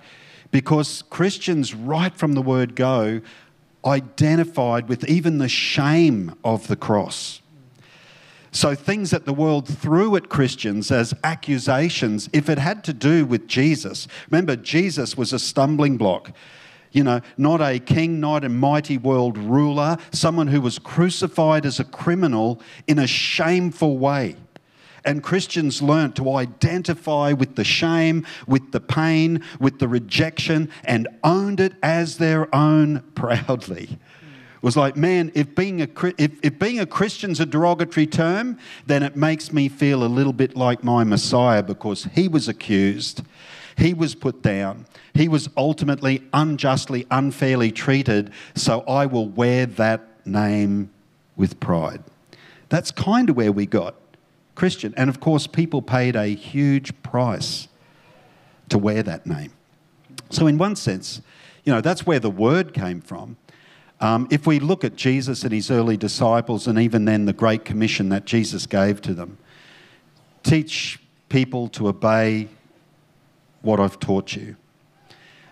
Because 0.50 1.04
Christians, 1.04 1.76
right 1.76 2.14
from 2.14 2.34
the 2.34 2.42
word 2.42 2.76
go, 2.76 3.22
identified 3.86 4.90
with 4.90 5.08
even 5.08 5.38
the 5.38 5.48
shame 5.48 6.34
of 6.44 6.68
the 6.68 6.76
cross. 6.76 7.42
So, 8.52 8.74
things 8.74 9.12
that 9.12 9.26
the 9.26 9.34
world 9.34 9.68
threw 9.68 10.16
at 10.16 10.30
Christians 10.30 10.92
as 10.92 11.14
accusations, 11.24 12.28
if 12.34 12.50
it 12.50 12.58
had 12.58 12.84
to 12.86 12.94
do 12.94 13.24
with 13.26 13.48
Jesus, 13.48 14.08
remember, 14.30 14.56
Jesus 14.56 15.16
was 15.16 15.32
a 15.32 15.40
stumbling 15.40 15.96
block. 15.96 16.36
You 16.92 17.04
know, 17.04 17.22
not 17.38 17.62
a 17.62 17.80
king, 17.80 18.20
not 18.20 18.44
a 18.44 18.50
mighty 18.50 18.98
world 18.98 19.38
ruler, 19.38 19.98
someone 20.12 20.48
who 20.48 20.60
was 20.60 20.80
crucified 20.80 21.66
as 21.68 21.80
a 21.80 21.86
criminal 21.86 22.60
in 22.88 23.00
a 23.00 23.08
shameful 23.08 24.00
way. 24.00 24.36
And 25.04 25.24
Christians 25.24 25.82
learnt 25.82 26.16
to 26.18 26.36
identify 26.36 27.34
with 27.34 27.56
the 27.56 27.64
shame, 27.64 28.26
with 28.48 28.72
the 28.72 28.80
pain, 28.80 29.44
with 29.60 29.80
the 29.80 29.88
rejection, 29.88 30.70
and 30.84 31.08
owned 31.24 31.60
it 31.60 31.74
as 31.82 32.18
their 32.18 32.54
own 32.54 33.02
proudly. 33.16 33.98
It 34.62 34.64
was 34.66 34.78
like, 34.78 34.96
man, 34.96 35.32
if 35.34 35.56
being, 35.56 35.82
a, 35.82 35.88
if, 36.20 36.34
if 36.44 36.60
being 36.60 36.80
a 36.80 36.86
Christian's 36.86 37.40
a 37.40 37.48
derogatory 37.48 38.06
term, 38.06 38.60
then 38.86 39.02
it 39.02 39.16
makes 39.16 39.52
me 39.52 39.70
feel 39.70 40.04
a 40.04 40.06
little 40.06 40.34
bit 40.34 40.56
like 40.56 40.84
my 40.84 41.04
Messiah 41.04 41.64
because 41.64 42.04
he 42.14 42.28
was 42.28 42.48
accused, 42.48 43.24
he 43.76 43.96
was 43.96 44.14
put 44.14 44.44
down, 44.44 44.86
he 45.16 45.28
was 45.28 45.50
ultimately 45.58 46.22
unjustly, 46.32 47.08
unfairly 47.10 47.72
treated, 47.72 48.32
so 48.54 48.82
I 48.82 49.08
will 49.08 49.28
wear 49.28 49.66
that 49.66 50.28
name 50.28 50.92
with 51.36 51.60
pride. 51.60 52.04
That's 52.70 52.92
kind 52.92 53.32
of 53.32 53.36
where 53.36 53.52
we 53.52 53.66
got. 53.66 53.96
Christian. 54.56 54.94
And 54.98 55.10
of 55.10 55.20
course, 55.20 55.48
people 55.48 55.82
paid 55.82 56.16
a 56.16 56.28
huge 56.28 57.02
price 57.04 57.68
to 58.70 58.78
wear 58.78 59.04
that 59.04 59.26
name. 59.26 59.52
So, 60.30 60.48
in 60.48 60.58
one 60.58 60.76
sense, 60.76 61.22
you 61.64 61.74
know, 61.74 61.82
that's 61.82 62.06
where 62.06 62.20
the 62.20 62.30
word 62.30 62.74
came 62.74 63.02
from. 63.02 63.38
Um, 64.00 64.28
if 64.32 64.48
we 64.48 64.60
look 64.60 64.84
at 64.84 64.96
Jesus 64.96 65.44
and 65.44 65.54
his 65.54 65.70
early 65.70 65.96
disciples, 65.96 66.68
and 66.68 66.80
even 66.80 67.06
then 67.06 67.26
the 67.26 67.34
Great 67.34 67.66
Commission 67.66 68.10
that 68.10 68.26
Jesus 68.26 68.66
gave 68.66 69.02
to 69.02 69.14
them, 69.14 69.38
teach 70.42 71.00
people 71.30 71.68
to 71.70 71.88
obey 71.88 72.48
what 73.62 73.80
I've 73.80 74.00
taught 74.00 74.36
you. 74.36 74.56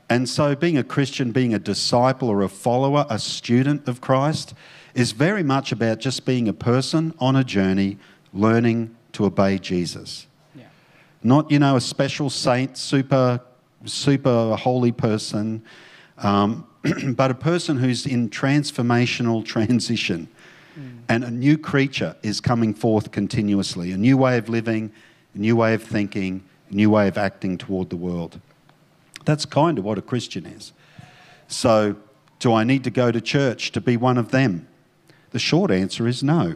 And 0.10 0.28
so, 0.28 0.56
being 0.56 0.78
a 0.78 0.84
Christian, 0.84 1.32
being 1.32 1.54
a 1.54 1.60
disciple 1.60 2.30
or 2.30 2.42
a 2.42 2.50
follower, 2.50 3.06
a 3.10 3.20
student 3.20 3.88
of 3.88 4.02
Christ, 4.02 4.56
is 4.96 5.12
very 5.12 5.44
much 5.44 5.72
about 5.72 6.00
just 6.00 6.26
being 6.26 6.48
a 6.48 6.54
person 6.54 7.14
on 7.20 7.36
a 7.36 7.44
journey, 7.44 8.00
learning 8.34 8.96
to 9.14 9.26
obey 9.26 9.58
Jesus. 9.58 10.28
Yeah. 10.56 10.66
Not, 11.24 11.50
you 11.52 11.60
know, 11.60 11.76
a 11.76 11.82
special 11.82 12.30
saint, 12.30 12.78
super, 12.78 13.42
super 13.86 14.56
holy 14.56 14.92
person, 14.92 15.64
um, 16.18 16.66
but 17.16 17.32
a 17.32 17.36
person 17.36 17.78
who's 17.78 18.06
in 18.06 18.30
transformational 18.30 19.44
transition. 19.56 20.28
And 21.10 21.24
a 21.24 21.32
new 21.32 21.58
creature 21.58 22.16
is 22.22 22.40
coming 22.40 22.74
forth 22.74 23.12
continuously 23.12 23.92
a 23.92 23.98
new 23.98 24.16
way 24.16 24.38
of 24.38 24.48
living, 24.48 24.92
a 25.34 25.38
new 25.38 25.56
way 25.56 25.74
of 25.74 25.84
thinking, 25.84 26.44
a 26.70 26.74
new 26.74 26.90
way 26.90 27.08
of 27.08 27.18
acting 27.18 27.58
toward 27.58 27.90
the 27.90 27.98
world. 27.98 28.40
That's 29.26 29.46
kind 29.46 29.78
of 29.78 29.84
what 29.84 29.98
a 29.98 30.02
Christian 30.02 30.46
is. 30.46 30.72
So, 31.48 31.96
do 32.38 32.54
I 32.54 32.64
need 32.64 32.84
to 32.86 32.92
go 32.92 33.12
to 33.12 33.20
church 33.20 33.72
to 33.74 33.82
be 33.82 33.98
one 33.98 34.18
of 34.18 34.32
them? 34.32 34.68
The 35.32 35.40
short 35.40 35.72
answer 35.72 36.08
is 36.08 36.24
no. 36.24 36.56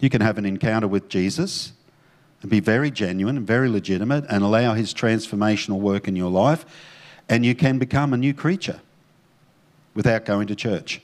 You 0.00 0.10
can 0.10 0.20
have 0.20 0.38
an 0.38 0.46
encounter 0.46 0.88
with 0.88 1.08
Jesus 1.08 1.72
and 2.42 2.50
be 2.50 2.60
very 2.60 2.90
genuine 2.90 3.36
and 3.36 3.46
very 3.46 3.68
legitimate 3.68 4.24
and 4.28 4.44
allow 4.44 4.74
his 4.74 4.94
transformational 4.94 5.80
work 5.80 6.06
in 6.06 6.16
your 6.16 6.30
life, 6.30 6.64
and 7.28 7.44
you 7.44 7.54
can 7.54 7.78
become 7.78 8.12
a 8.12 8.16
new 8.16 8.32
creature 8.32 8.80
without 9.94 10.24
going 10.24 10.46
to 10.46 10.54
church. 10.54 11.00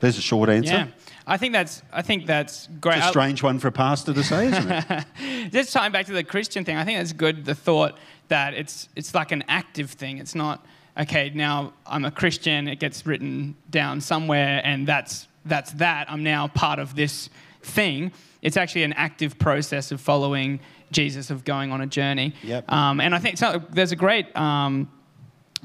There's 0.00 0.18
a 0.18 0.22
short 0.22 0.48
answer. 0.48 0.72
Yeah. 0.72 0.86
I 1.26 1.36
think 1.36 1.52
that's 1.52 1.82
I 1.92 2.02
think 2.02 2.26
that's 2.26 2.66
great. 2.80 2.96
It's 2.96 3.06
a 3.06 3.10
strange 3.10 3.42
one 3.42 3.58
for 3.60 3.68
a 3.68 3.72
pastor 3.72 4.12
to 4.12 4.24
say, 4.24 4.46
isn't 4.48 4.70
it? 4.70 5.04
Just 5.52 5.72
tying 5.72 5.92
back 5.92 6.06
to 6.06 6.12
the 6.12 6.24
Christian 6.24 6.64
thing, 6.64 6.76
I 6.76 6.84
think 6.84 6.98
that's 6.98 7.12
good. 7.12 7.44
The 7.44 7.54
thought 7.54 7.96
that 8.28 8.54
it's 8.54 8.88
it's 8.96 9.14
like 9.14 9.30
an 9.30 9.44
active 9.46 9.90
thing. 9.90 10.18
It's 10.18 10.34
not 10.34 10.66
okay. 10.98 11.30
Now 11.32 11.74
I'm 11.86 12.04
a 12.04 12.10
Christian. 12.10 12.66
It 12.66 12.80
gets 12.80 13.06
written 13.06 13.54
down 13.68 14.00
somewhere, 14.00 14.60
and 14.64 14.88
that's 14.88 15.28
that's 15.44 15.72
that. 15.72 16.10
I'm 16.10 16.22
now 16.22 16.48
part 16.48 16.78
of 16.78 16.94
this 16.94 17.30
thing. 17.62 18.12
It's 18.42 18.56
actually 18.56 18.84
an 18.84 18.92
active 18.94 19.38
process 19.38 19.92
of 19.92 20.00
following 20.00 20.60
Jesus, 20.90 21.30
of 21.30 21.44
going 21.44 21.72
on 21.72 21.80
a 21.80 21.86
journey. 21.86 22.34
Yep. 22.42 22.70
Um, 22.72 23.00
and 23.00 23.14
I 23.14 23.18
think 23.18 23.38
so, 23.38 23.62
there's 23.70 23.92
a 23.92 23.96
great. 23.96 24.34
Um, 24.36 24.90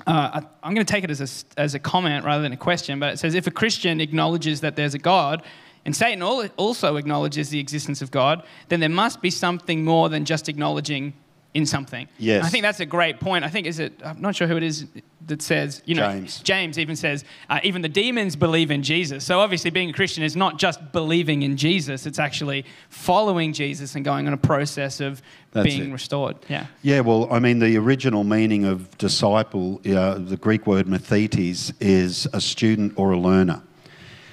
uh, 0.06 0.42
I- 0.42 0.48
I'm 0.62 0.74
going 0.74 0.86
to 0.86 0.92
take 0.92 1.04
it 1.04 1.10
as 1.10 1.22
a, 1.22 1.60
as 1.60 1.74
a 1.74 1.80
comment 1.80 2.26
rather 2.26 2.44
than 2.44 2.52
a 2.52 2.58
question, 2.58 3.00
but 3.00 3.14
it 3.14 3.18
says 3.20 3.34
if 3.34 3.48
a 3.48 3.52
Christian 3.52 4.02
acknowledges 4.02 4.62
that 4.62 4.76
there's 4.76 4.94
a 4.94 5.00
God, 5.00 5.44
and 5.86 5.96
Satan 5.96 6.22
also 6.24 6.96
acknowledges 6.96 7.50
the 7.50 7.60
existence 7.60 8.02
of 8.02 8.12
God, 8.12 8.44
then 8.70 8.80
there 8.80 8.90
must 8.90 9.22
be 9.22 9.30
something 9.30 9.86
more 9.86 10.10
than 10.10 10.26
just 10.26 10.50
acknowledging 10.50 11.14
in 11.56 11.66
something. 11.66 12.08
Yes. 12.20 12.46
I 12.46 12.50
think 12.50 12.64
that's 12.64 12.82
a 12.82 12.86
great 12.86 13.20
point. 13.20 13.46
I 13.46 13.50
think 13.50 13.66
is 13.66 13.80
it. 13.80 13.94
I'm 14.04 14.22
not 14.22 14.36
sure 14.36 14.46
who 14.46 14.58
it 14.58 14.64
is 14.64 14.86
that 15.28 15.42
says. 15.42 15.82
You 15.86 15.96
know, 15.96 16.12
James. 16.12 16.40
James 16.42 16.78
even 16.78 16.98
says 16.98 17.24
uh, 17.50 17.62
even 17.64 17.82
the 17.82 17.90
demons 17.90 18.36
believe 18.36 18.70
in 18.72 18.84
Jesus. 18.84 19.24
So 19.24 19.40
obviously, 19.40 19.72
being 19.72 19.90
a 19.90 19.94
Christian 19.94 20.24
is 20.24 20.36
not 20.36 20.60
just 20.60 20.92
believing 20.92 21.44
in 21.44 21.56
Jesus; 21.56 22.06
it's 22.06 22.20
actually 22.20 22.66
following 22.90 23.54
Jesus 23.54 23.96
and 23.96 24.04
going 24.04 24.28
on 24.28 24.34
a 24.34 24.38
process 24.38 25.00
of 25.00 25.22
That's 25.54 25.66
being 25.66 25.90
it. 25.90 25.94
restored. 25.94 26.36
Yeah. 26.50 26.68
Yeah, 26.84 27.00
well, 27.00 27.32
I 27.32 27.40
mean, 27.40 27.60
the 27.60 27.78
original 27.78 28.26
meaning 28.26 28.66
of 28.66 28.96
disciple, 28.98 29.80
uh, 29.88 30.16
the 30.16 30.38
Greek 30.38 30.68
word 30.68 30.88
mathetes, 30.88 31.74
is 31.80 32.28
a 32.34 32.42
student 32.42 32.94
or 32.98 33.12
a 33.12 33.18
learner. 33.18 33.64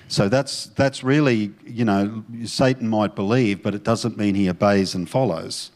So 0.09 0.29
that's, 0.29 0.67
that's 0.67 1.03
really, 1.03 1.53
you 1.65 1.87
know, 1.87 2.23
Satan 2.45 2.87
might 2.87 3.15
believe, 3.15 3.63
but 3.63 3.75
it 3.75 3.83
doesn't 3.83 4.19
mean 4.19 4.35
he 4.35 4.47
obeys 4.51 4.95
and 4.95 5.09
follows. 5.09 5.71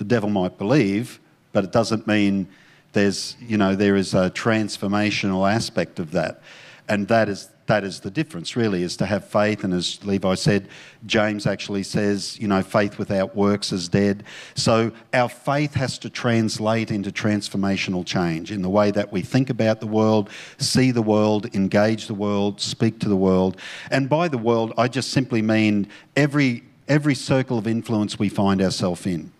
The 0.00 0.06
devil 0.06 0.30
might 0.30 0.56
believe, 0.56 1.20
but 1.52 1.62
it 1.62 1.72
doesn't 1.72 2.06
mean 2.06 2.48
there's, 2.94 3.36
you 3.38 3.58
know, 3.58 3.74
there 3.74 3.96
is 3.96 4.14
a 4.14 4.30
transformational 4.30 5.46
aspect 5.46 5.98
of 5.98 6.12
that. 6.12 6.40
And 6.88 7.06
that 7.08 7.28
is, 7.28 7.50
that 7.66 7.84
is 7.84 8.00
the 8.00 8.10
difference, 8.10 8.56
really, 8.56 8.82
is 8.82 8.96
to 8.96 9.04
have 9.04 9.26
faith. 9.26 9.62
And 9.62 9.74
as 9.74 10.02
Levi 10.02 10.36
said, 10.36 10.68
James 11.04 11.46
actually 11.46 11.82
says, 11.82 12.38
you 12.40 12.48
know, 12.48 12.62
faith 12.62 12.96
without 12.96 13.36
works 13.36 13.72
is 13.72 13.90
dead. 13.90 14.24
So 14.54 14.90
our 15.12 15.28
faith 15.28 15.74
has 15.74 15.98
to 15.98 16.08
translate 16.08 16.90
into 16.90 17.12
transformational 17.12 18.06
change 18.06 18.50
in 18.50 18.62
the 18.62 18.70
way 18.70 18.90
that 18.92 19.12
we 19.12 19.20
think 19.20 19.50
about 19.50 19.80
the 19.80 19.86
world, 19.86 20.30
see 20.56 20.92
the 20.92 21.02
world, 21.02 21.54
engage 21.54 22.06
the 22.06 22.14
world, 22.14 22.58
speak 22.58 23.00
to 23.00 23.08
the 23.10 23.16
world. 23.16 23.58
And 23.90 24.08
by 24.08 24.28
the 24.28 24.38
world, 24.38 24.72
I 24.78 24.88
just 24.88 25.10
simply 25.10 25.42
mean 25.42 25.88
every, 26.16 26.62
every 26.88 27.14
circle 27.14 27.58
of 27.58 27.66
influence 27.66 28.18
we 28.18 28.30
find 28.30 28.62
ourselves 28.62 29.04
in. 29.04 29.32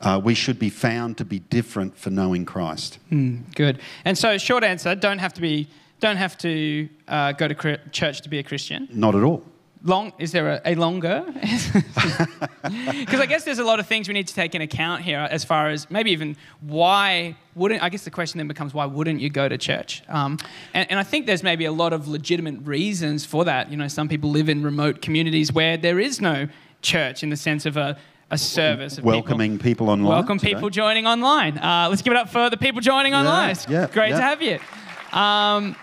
Uh, 0.00 0.20
we 0.22 0.34
should 0.34 0.58
be 0.58 0.70
found 0.70 1.18
to 1.18 1.24
be 1.24 1.40
different 1.40 1.96
for 1.96 2.10
knowing 2.10 2.44
Christ. 2.44 2.98
Good. 3.10 3.80
And 4.04 4.16
so, 4.16 4.38
short 4.38 4.64
answer: 4.64 4.94
don't 4.94 5.18
have 5.18 5.34
to 5.34 5.40
be, 5.40 5.68
don't 6.00 6.16
have 6.16 6.38
to 6.38 6.88
uh, 7.08 7.32
go 7.32 7.48
to 7.48 7.78
church 7.90 8.20
to 8.22 8.28
be 8.28 8.38
a 8.38 8.42
Christian. 8.42 8.88
Not 8.92 9.14
at 9.14 9.22
all. 9.22 9.42
Long 9.84 10.12
is 10.18 10.32
there 10.32 10.48
a, 10.48 10.60
a 10.64 10.74
longer? 10.74 11.24
Because 12.68 13.20
I 13.20 13.26
guess 13.26 13.44
there's 13.44 13.60
a 13.60 13.64
lot 13.64 13.80
of 13.80 13.86
things 13.86 14.08
we 14.08 14.14
need 14.14 14.28
to 14.28 14.34
take 14.34 14.54
in 14.54 14.60
account 14.60 15.02
here, 15.02 15.26
as 15.30 15.44
far 15.44 15.70
as 15.70 15.90
maybe 15.90 16.10
even 16.10 16.36
why 16.60 17.36
wouldn't. 17.54 17.82
I 17.82 17.88
guess 17.88 18.04
the 18.04 18.10
question 18.10 18.38
then 18.38 18.48
becomes 18.48 18.74
why 18.74 18.84
wouldn't 18.84 19.20
you 19.20 19.30
go 19.30 19.48
to 19.48 19.56
church? 19.56 20.02
Um, 20.08 20.38
and, 20.74 20.90
and 20.90 20.98
I 20.98 21.02
think 21.02 21.26
there's 21.26 21.42
maybe 21.42 21.64
a 21.64 21.72
lot 21.72 21.92
of 21.92 22.08
legitimate 22.08 22.60
reasons 22.66 23.24
for 23.24 23.44
that. 23.44 23.70
You 23.70 23.76
know, 23.76 23.88
some 23.88 24.08
people 24.08 24.30
live 24.30 24.48
in 24.48 24.62
remote 24.62 25.00
communities 25.00 25.52
where 25.52 25.76
there 25.76 25.98
is 25.98 26.20
no 26.20 26.48
church 26.82 27.22
in 27.22 27.30
the 27.30 27.36
sense 27.36 27.64
of 27.64 27.76
a, 27.76 27.96
a 28.30 28.38
service 28.38 28.98
of. 28.98 29.04
Welcoming 29.04 29.58
people, 29.58 29.88
online. 29.90 30.08
Welcome 30.08 30.38
today. 30.38 30.54
people 30.54 30.70
joining 30.70 31.06
online. 31.06 31.58
Uh, 31.58 31.88
let's 31.88 32.02
give 32.02 32.12
it 32.12 32.16
up 32.16 32.28
for 32.28 32.50
the 32.50 32.56
people 32.56 32.80
joining 32.80 33.14
online. 33.14 33.50
It's 33.50 33.68
yeah, 33.68 33.86
great 33.90 34.10
yeah. 34.10 34.16
to 34.16 34.22
have 34.22 34.42
you. 34.42 34.58
Um, 35.18 35.76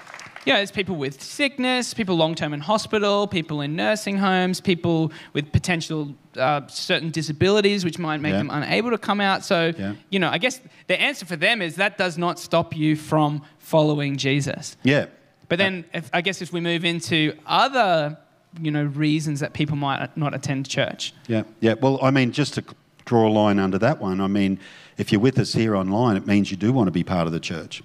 yeah, 0.45 0.57
there's 0.57 0.69
people 0.69 0.95
with 0.95 1.23
sickness, 1.23 1.95
people 1.95 2.15
long 2.15 2.35
term 2.35 2.53
in 2.53 2.59
hospital, 2.59 3.25
people 3.25 3.61
in 3.61 3.75
nursing 3.75 4.17
homes, 4.17 4.61
people 4.61 5.11
with 5.33 5.51
potential 5.51 6.13
uh, 6.37 6.61
certain 6.67 7.09
disabilities 7.09 7.83
which 7.83 7.97
might 7.97 8.17
make 8.21 8.33
Yeah. 8.33 8.37
them 8.39 8.49
unable 8.51 8.91
to 8.91 8.99
come 8.99 9.19
out. 9.21 9.43
So, 9.43 9.73
Yeah. 9.75 9.93
you 10.11 10.19
know, 10.19 10.29
I 10.29 10.37
guess 10.37 10.59
the 10.85 11.01
answer 11.01 11.25
for 11.25 11.35
them 11.35 11.63
is 11.63 11.77
that 11.77 11.97
does 11.97 12.17
not 12.17 12.39
stop 12.39 12.75
you 12.75 12.95
from 12.95 13.41
following 13.57 14.17
Jesus. 14.17 14.77
Yeah. 14.83 15.07
But 15.49 15.57
then, 15.57 15.85
if, 15.93 16.09
I 16.13 16.21
guess 16.21 16.41
if 16.41 16.53
we 16.53 16.59
move 16.59 16.85
into 16.85 17.33
other, 17.47 18.17
you 18.62 18.71
know, 18.71 18.85
reasons 18.85 19.39
that 19.39 19.53
people 19.53 19.75
might 19.75 20.15
not 20.17 20.33
attend 20.33 20.67
church. 20.69 21.13
Yeah, 21.27 21.43
yeah. 21.59 21.74
Well, 21.74 22.00
I 22.01 22.12
mean, 22.12 22.31
just 22.31 22.53
to 22.55 22.63
draw 23.05 23.27
a 23.27 23.29
line 23.29 23.59
under 23.59 23.77
that 23.79 24.00
one, 24.00 24.21
I 24.21 24.27
mean, 24.27 24.59
if 24.97 25.12
you're 25.12 25.21
with 25.21 25.39
us 25.39 25.53
here 25.53 25.75
online, 25.75 26.17
it 26.17 26.25
means 26.25 26.51
you 26.51 26.57
do 26.57 26.71
want 26.71 26.88
to 26.88 26.91
be 26.91 27.03
part 27.03 27.27
of 27.27 27.33
the 27.33 27.39
church. 27.39 27.83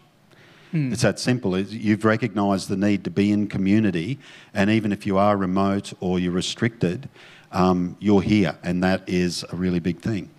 It's 0.72 1.02
that 1.02 1.18
simple. 1.18 1.58
You've 1.58 2.04
recognised 2.04 2.68
the 2.68 2.76
need 2.76 3.02
to 3.02 3.10
be 3.10 3.32
in 3.32 3.48
community, 3.48 4.20
and 4.54 4.70
even 4.70 4.92
if 4.92 5.04
you 5.04 5.18
are 5.18 5.36
remote 5.36 5.92
or 5.98 6.20
you're 6.20 6.30
restricted, 6.30 7.08
um, 7.50 7.96
you're 7.98 8.22
here, 8.22 8.56
and 8.62 8.82
that 8.84 9.02
is 9.08 9.44
a 9.50 9.56
really 9.56 9.80
big 9.80 10.00
thing. 10.00 10.30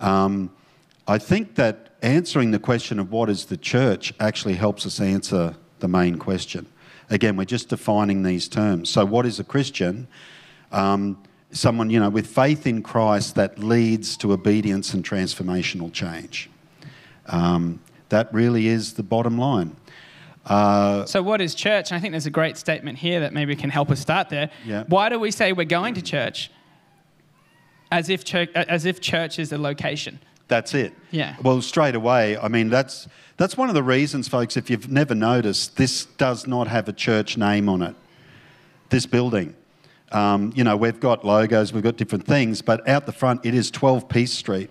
Um, 0.00 0.50
I 1.06 1.18
think 1.18 1.56
that 1.56 1.90
answering 2.02 2.52
the 2.52 2.58
question 2.58 2.98
of 2.98 3.12
what 3.12 3.28
is 3.28 3.46
the 3.46 3.56
church 3.58 4.14
actually 4.18 4.54
helps 4.54 4.86
us 4.86 4.98
answer 4.98 5.54
the 5.80 5.88
main 5.88 6.16
question. 6.16 6.66
Again, 7.10 7.36
we're 7.36 7.44
just 7.44 7.68
defining 7.68 8.22
these 8.22 8.48
terms. 8.48 8.90
So, 8.90 9.04
what 9.04 9.26
is 9.26 9.38
a 9.38 9.44
Christian? 9.44 10.08
Um, 10.72 11.22
someone, 11.52 11.90
you 11.90 12.00
know, 12.00 12.08
with 12.08 12.26
faith 12.26 12.66
in 12.66 12.82
Christ 12.82 13.34
that 13.36 13.58
leads 13.58 14.16
to 14.18 14.32
obedience 14.32 14.92
and 14.94 15.04
transformational 15.04 15.92
change. 15.92 16.50
Um, 17.26 17.80
that 18.08 18.32
really 18.32 18.68
is 18.68 18.94
the 18.94 19.02
bottom 19.02 19.38
line. 19.38 19.76
Uh, 20.44 21.04
So, 21.06 21.22
what 21.22 21.40
is 21.40 21.54
church? 21.54 21.90
And 21.90 21.98
I 21.98 22.00
think 22.00 22.12
there's 22.12 22.26
a 22.26 22.30
great 22.30 22.56
statement 22.56 22.98
here 22.98 23.20
that 23.20 23.32
maybe 23.32 23.56
can 23.56 23.70
help 23.70 23.90
us 23.90 24.00
start 24.00 24.28
there. 24.28 24.50
Yeah. 24.64 24.84
Why 24.88 25.08
do 25.08 25.18
we 25.18 25.30
say 25.30 25.52
we're 25.52 25.64
going 25.64 25.94
to 25.94 26.02
church 26.02 26.50
as 27.90 28.08
if 28.08 28.24
church, 28.24 28.50
as 28.54 28.84
if 28.84 29.00
church 29.00 29.38
is 29.38 29.52
a 29.52 29.58
location? 29.58 30.18
That's 30.48 30.74
it. 30.74 30.94
Yeah. 31.10 31.36
Well, 31.42 31.60
straight 31.60 31.94
away, 31.94 32.38
I 32.38 32.48
mean, 32.48 32.68
that's, 32.70 33.08
that's 33.36 33.56
one 33.56 33.68
of 33.68 33.74
the 33.74 33.82
reasons, 33.82 34.28
folks, 34.28 34.56
if 34.56 34.70
you've 34.70 34.90
never 34.90 35.14
noticed, 35.14 35.76
this 35.76 36.04
does 36.04 36.46
not 36.46 36.68
have 36.68 36.88
a 36.88 36.92
church 36.92 37.36
name 37.36 37.68
on 37.68 37.82
it. 37.82 37.96
This 38.90 39.06
building. 39.06 39.54
Um, 40.12 40.52
you 40.54 40.62
know, 40.62 40.76
we've 40.76 41.00
got 41.00 41.24
logos, 41.24 41.72
we've 41.72 41.82
got 41.82 41.96
different 41.96 42.26
things, 42.26 42.62
but 42.62 42.88
out 42.88 43.06
the 43.06 43.12
front, 43.12 43.44
it 43.44 43.54
is 43.54 43.72
12 43.72 44.08
Peace 44.08 44.32
Street. 44.32 44.70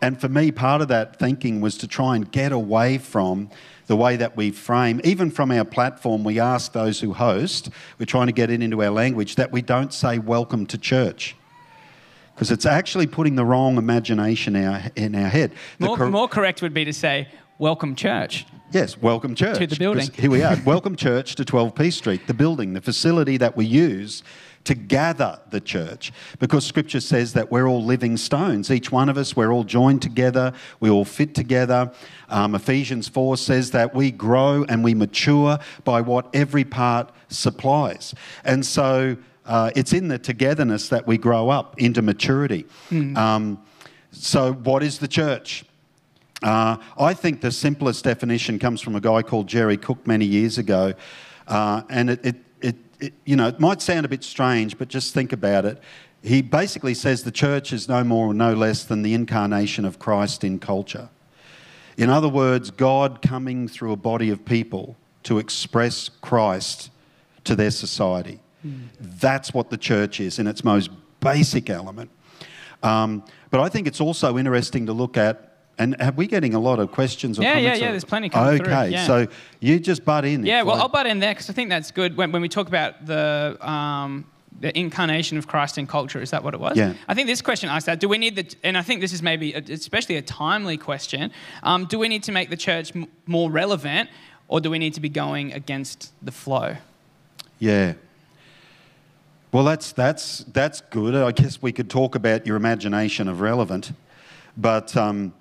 And 0.00 0.20
for 0.20 0.28
me, 0.28 0.52
part 0.52 0.80
of 0.80 0.88
that 0.88 1.18
thinking 1.18 1.60
was 1.60 1.76
to 1.78 1.88
try 1.88 2.14
and 2.14 2.30
get 2.30 2.52
away 2.52 2.98
from 2.98 3.50
the 3.86 3.96
way 3.96 4.16
that 4.16 4.36
we 4.36 4.50
frame, 4.50 5.00
even 5.02 5.30
from 5.30 5.50
our 5.50 5.64
platform, 5.64 6.22
we 6.22 6.38
ask 6.38 6.72
those 6.72 7.00
who 7.00 7.14
host, 7.14 7.70
we're 7.98 8.06
trying 8.06 8.26
to 8.26 8.32
get 8.32 8.50
it 8.50 8.62
into 8.62 8.82
our 8.82 8.90
language, 8.90 9.36
that 9.36 9.50
we 9.50 9.62
don't 9.62 9.92
say 9.92 10.18
welcome 10.18 10.66
to 10.66 10.78
church 10.78 11.34
because 12.36 12.50
it's 12.50 12.66
actually 12.66 13.06
putting 13.06 13.34
the 13.34 13.46
wrong 13.46 13.78
imagination 13.78 14.56
in 14.56 14.66
our, 14.66 14.82
in 14.94 15.14
our 15.14 15.28
head. 15.28 15.52
The 15.78 15.86
More, 15.86 15.96
cor- 15.96 16.10
more 16.10 16.28
correct 16.28 16.60
would 16.60 16.74
be 16.74 16.84
to 16.84 16.92
say, 16.92 17.28
welcome 17.56 17.96
church. 17.96 18.44
Yes, 18.72 19.00
welcome 19.00 19.34
church. 19.34 19.56
To 19.56 19.66
the 19.66 19.76
building. 19.76 20.10
Here 20.12 20.30
we 20.30 20.42
are. 20.42 20.54
welcome 20.66 20.96
church 20.96 21.34
to 21.36 21.46
12 21.46 21.74
P 21.74 21.90
Street, 21.90 22.26
the 22.26 22.34
building, 22.34 22.74
the 22.74 22.82
facility 22.82 23.38
that 23.38 23.56
we 23.56 23.64
use 23.64 24.22
to 24.64 24.74
gather 24.74 25.40
the 25.48 25.62
church. 25.62 26.12
Because 26.38 26.66
scripture 26.66 27.00
says 27.00 27.32
that 27.32 27.50
we're 27.50 27.66
all 27.66 27.82
living 27.82 28.18
stones. 28.18 28.70
Each 28.70 28.92
one 28.92 29.08
of 29.08 29.16
us, 29.16 29.34
we're 29.34 29.50
all 29.50 29.64
joined 29.64 30.02
together, 30.02 30.52
we 30.78 30.90
all 30.90 31.06
fit 31.06 31.34
together. 31.34 31.90
Um, 32.28 32.54
Ephesians 32.54 33.08
4 33.08 33.38
says 33.38 33.70
that 33.70 33.94
we 33.94 34.10
grow 34.10 34.66
and 34.68 34.84
we 34.84 34.92
mature 34.92 35.58
by 35.84 36.02
what 36.02 36.28
every 36.34 36.64
part 36.64 37.12
supplies. 37.28 38.14
And 38.44 38.66
so 38.66 39.16
uh, 39.46 39.70
it's 39.76 39.92
in 39.92 40.08
the 40.08 40.18
togetherness 40.18 40.88
that 40.88 41.06
we 41.06 41.18
grow 41.18 41.48
up 41.48 41.80
into 41.80 42.02
maturity. 42.02 42.66
Um, 43.16 43.62
so, 44.10 44.52
what 44.52 44.82
is 44.82 44.98
the 44.98 45.08
church? 45.08 45.64
Uh, 46.42 46.76
I 46.98 47.14
think 47.14 47.40
the 47.40 47.50
simplest 47.50 48.04
definition 48.04 48.58
comes 48.58 48.80
from 48.80 48.96
a 48.96 49.00
guy 49.00 49.22
called 49.22 49.46
Jerry 49.46 49.76
Cook 49.76 50.06
many 50.06 50.26
years 50.26 50.58
ago, 50.58 50.94
uh, 51.48 51.82
and 51.88 52.10
it, 52.10 52.26
it, 52.26 52.36
it, 52.60 52.76
it, 53.00 53.14
you 53.24 53.36
know, 53.36 53.48
it 53.48 53.58
might 53.60 53.80
sound 53.80 54.04
a 54.04 54.08
bit 54.08 54.22
strange, 54.22 54.76
but 54.76 54.88
just 54.88 55.14
think 55.14 55.32
about 55.32 55.64
it. 55.64 55.80
He 56.22 56.42
basically 56.42 56.94
says 56.94 57.22
the 57.22 57.30
church 57.30 57.72
is 57.72 57.88
no 57.88 58.02
more 58.02 58.26
or 58.26 58.34
no 58.34 58.52
less 58.52 58.84
than 58.84 59.02
the 59.02 59.14
incarnation 59.14 59.84
of 59.84 59.98
Christ 59.98 60.44
in 60.44 60.58
culture. 60.58 61.08
In 61.96 62.10
other 62.10 62.28
words, 62.28 62.70
God 62.70 63.22
coming 63.22 63.68
through 63.68 63.92
a 63.92 63.96
body 63.96 64.30
of 64.30 64.44
people 64.44 64.96
to 65.22 65.38
express 65.38 66.10
Christ 66.20 66.90
to 67.44 67.56
their 67.56 67.70
society. 67.70 68.40
That's 69.00 69.52
what 69.54 69.70
the 69.70 69.76
church 69.76 70.20
is 70.20 70.38
in 70.38 70.46
its 70.46 70.62
most 70.64 70.90
basic 71.20 71.70
element. 71.70 72.10
Um, 72.82 73.22
but 73.50 73.60
I 73.60 73.68
think 73.68 73.86
it's 73.86 74.00
also 74.00 74.38
interesting 74.38 74.86
to 74.86 74.92
look 74.92 75.16
at. 75.16 75.42
And 75.78 75.94
are 76.00 76.12
we 76.12 76.26
getting 76.26 76.54
a 76.54 76.58
lot 76.58 76.78
of 76.78 76.90
questions? 76.90 77.38
Or 77.38 77.42
Yeah, 77.42 77.48
yeah, 77.50 77.54
comments 77.56 77.80
yeah, 77.80 77.86
or- 77.88 77.90
there's 77.90 78.04
plenty 78.04 78.28
coming 78.30 78.56
through, 78.56 78.72
Okay, 78.72 78.88
yeah. 78.90 79.06
so 79.06 79.26
you 79.60 79.78
just 79.78 80.04
butt 80.06 80.24
in. 80.24 80.46
Yeah, 80.46 80.62
well, 80.62 80.76
I- 80.76 80.80
I'll 80.80 80.88
butt 80.88 81.06
in 81.06 81.18
there 81.20 81.32
because 81.34 81.50
I 81.50 81.52
think 81.52 81.68
that's 81.68 81.90
good. 81.90 82.16
When, 82.16 82.32
when 82.32 82.40
we 82.40 82.48
talk 82.48 82.66
about 82.68 83.04
the 83.04 83.58
um, 83.60 84.24
the 84.58 84.72
incarnation 84.78 85.36
of 85.36 85.46
Christ 85.46 85.76
in 85.76 85.86
culture, 85.86 86.18
is 86.22 86.30
that 86.30 86.42
what 86.42 86.54
it 86.54 86.60
was? 86.60 86.78
Yeah. 86.78 86.94
I 87.08 87.12
think 87.12 87.26
this 87.28 87.42
question 87.42 87.68
asks 87.68 87.84
that. 87.86 88.00
Do 88.00 88.08
we 88.08 88.16
need 88.16 88.36
the? 88.36 88.54
And 88.64 88.78
I 88.78 88.82
think 88.82 89.02
this 89.02 89.12
is 89.12 89.20
maybe 89.22 89.52
a, 89.52 89.58
especially 89.58 90.16
a 90.16 90.22
timely 90.22 90.78
question. 90.78 91.30
Um, 91.62 91.84
do 91.84 91.98
we 91.98 92.08
need 92.08 92.22
to 92.22 92.32
make 92.32 92.48
the 92.48 92.56
church 92.56 92.96
m- 92.96 93.06
more 93.26 93.50
relevant, 93.50 94.08
or 94.48 94.62
do 94.62 94.70
we 94.70 94.78
need 94.78 94.94
to 94.94 95.00
be 95.00 95.10
going 95.10 95.52
against 95.52 96.10
the 96.24 96.32
flow? 96.32 96.76
Yeah. 97.58 97.94
Well, 99.52 99.64
that's, 99.64 99.92
that's, 99.92 100.38
that's 100.52 100.80
good. 100.80 101.14
I 101.14 101.32
guess 101.32 101.62
we 101.62 101.72
could 101.72 101.88
talk 101.88 102.14
about 102.14 102.46
your 102.46 102.56
imagination 102.56 103.28
of 103.28 103.40
relevant. 103.40 103.92
But 104.56 104.96
um, 104.96 105.32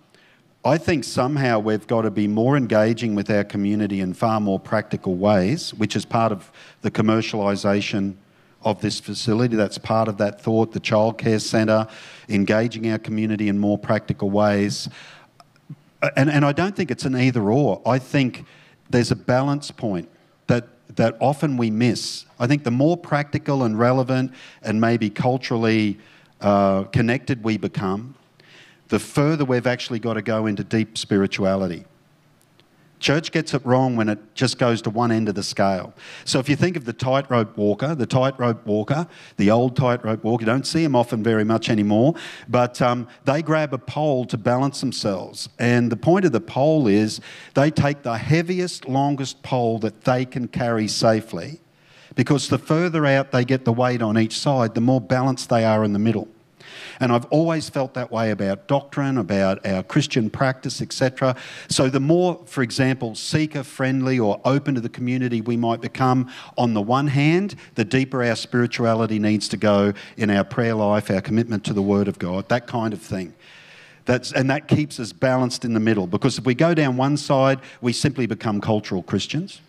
I 0.64 0.78
think 0.78 1.04
somehow 1.04 1.60
we've 1.60 1.88
got 1.88 2.04
to 2.04 2.12
be 2.12 2.28
more 2.28 2.56
engaging 2.56 3.16
with 3.16 3.30
our 3.30 3.44
community 3.44 4.02
in 4.02 4.14
far 4.14 4.40
more 4.40 4.60
practical 4.60 5.16
ways, 5.16 5.74
which 5.74 5.96
is 5.96 6.06
part 6.06 6.32
of 6.32 6.52
the 6.82 6.92
commercialisation 6.92 8.16
of 8.62 8.80
this 8.82 9.00
facility. 9.00 9.56
That's 9.56 9.78
part 9.78 10.08
of 10.08 10.18
that 10.18 10.40
thought, 10.40 10.72
the 10.72 10.80
childcare 10.80 11.42
centre, 11.42 11.88
engaging 12.30 12.90
our 12.92 13.00
community 13.00 13.50
in 13.50 13.60
more 13.60 13.78
practical 13.78 14.30
ways. 14.30 14.88
And, 16.16 16.30
and 16.30 16.46
I 16.46 16.52
don't 16.52 16.76
think 16.76 16.92
it's 16.92 17.06
an 17.06 17.16
either 17.16 17.42
or. 17.42 17.82
I 17.86 18.00
think 18.00 18.46
there's 18.90 19.12
a 19.12 19.16
balance 19.16 19.72
point 19.72 20.10
that, 20.48 20.68
that 20.96 21.18
often 21.20 21.58
we 21.58 21.70
miss. 21.72 22.26
I 22.40 22.48
think 22.48 22.64
the 22.64 22.72
more 22.72 22.98
practical 22.98 23.64
and 23.64 23.78
relevant 23.78 24.32
and 24.62 24.80
maybe 24.80 25.10
culturally 25.10 25.98
uh, 26.42 26.84
connected 26.84 27.44
we 27.44 27.58
become, 27.58 28.16
the 28.90 29.00
further 29.00 29.46
we've 29.46 29.68
actually 29.68 30.00
got 30.00 30.14
to 30.14 30.22
go 30.22 30.46
into 30.46 30.64
deep 30.64 30.98
spirituality. 30.98 31.86
Church 33.06 33.32
gets 33.32 33.54
it 33.54 33.64
wrong 33.64 33.96
when 33.96 34.10
it 34.10 34.18
just 34.34 34.58
goes 34.58 34.82
to 34.82 34.90
one 34.90 35.12
end 35.12 35.30
of 35.30 35.36
the 35.36 35.44
scale. 35.44 35.94
So 36.24 36.40
if 36.40 36.50
you 36.50 36.56
think 36.56 36.76
of 36.76 36.86
the 36.86 36.92
tightrope 36.92 37.56
walker, 37.56 37.94
the 37.94 38.08
tightrope 38.08 38.66
walker, 38.66 39.06
the 39.38 39.52
old 39.52 39.76
tightrope 39.76 40.24
walker, 40.24 40.42
you 40.42 40.48
don't 40.48 40.66
see 40.66 40.82
them 40.82 40.96
often 40.96 41.22
very 41.22 41.44
much 41.44 41.70
anymore, 41.70 42.16
but 42.48 42.82
um, 42.82 43.08
they 43.26 43.44
grab 43.44 43.76
a 43.76 43.78
pole 43.78 44.26
to 44.26 44.40
balance 44.40 44.80
themselves. 44.80 45.50
And 45.60 45.92
the 45.92 45.96
point 45.96 46.26
of 46.26 46.32
the 46.32 46.42
pole 46.42 46.88
is 46.88 47.22
they 47.54 47.70
take 47.70 48.02
the 48.02 48.18
heaviest, 48.18 48.88
longest 48.90 49.44
pole 49.44 49.78
that 49.82 50.06
they 50.06 50.26
can 50.26 50.48
carry 50.48 50.88
safely, 50.88 51.62
because 52.16 52.50
the 52.50 52.58
further 52.58 53.06
out 53.06 53.32
they 53.32 53.46
get 53.46 53.66
the 53.66 53.74
weight 53.74 54.02
on 54.02 54.18
each 54.18 54.40
side, 54.40 54.74
the 54.74 54.82
more 54.82 55.00
balanced 55.00 55.50
they 55.50 55.64
are 55.64 55.84
in 55.84 55.94
the 55.94 56.00
middle. 56.00 56.28
And 57.00 57.12
I've 57.12 57.26
always 57.26 57.70
felt 57.70 57.94
that 57.94 58.12
way 58.12 58.32
about 58.32 58.68
doctrine, 58.68 59.18
about 59.18 59.66
our 59.66 59.84
Christian 59.84 60.30
practice, 60.30 60.82
etc. 60.82 61.36
So, 61.70 61.90
the 61.90 62.00
more, 62.00 62.42
for 62.46 62.62
example, 62.64 63.16
seeker 63.16 63.64
friendly 63.64 64.20
or 64.20 64.40
open 64.46 64.76
to 64.76 64.82
the 64.82 64.90
community 64.90 65.42
we 65.42 65.58
might 65.58 65.82
become, 65.82 66.32
on 66.58 66.74
the 66.74 66.82
one 66.82 67.08
hand, 67.08 67.56
the 67.76 67.86
deeper 67.86 68.24
our 68.24 68.36
spirituality 68.36 69.20
needs 69.20 69.48
to 69.50 69.58
go 69.58 69.94
in 70.18 70.30
our 70.30 70.44
prayer 70.44 70.76
life, 70.76 71.10
our 71.10 71.22
commitment 71.22 71.64
to 71.66 71.74
the 71.74 71.82
Word 71.82 72.08
of 72.08 72.20
God, 72.20 72.50
that 72.50 72.68
kind 72.68 72.94
of 72.94 73.02
thing. 73.02 73.34
That's, 74.06 74.32
and 74.32 74.50
that 74.52 74.68
keeps 74.68 75.00
us 75.00 75.12
balanced 75.12 75.66
in 75.66 75.74
the 75.74 75.80
middle 75.80 76.06
because 76.06 76.38
if 76.38 76.46
we 76.46 76.54
go 76.54 76.76
down 76.76 76.96
one 76.96 77.18
side, 77.18 77.60
we 77.82 77.92
simply 77.92 78.28
become 78.28 78.62
cultural 78.62 79.02
Christians 79.02 79.62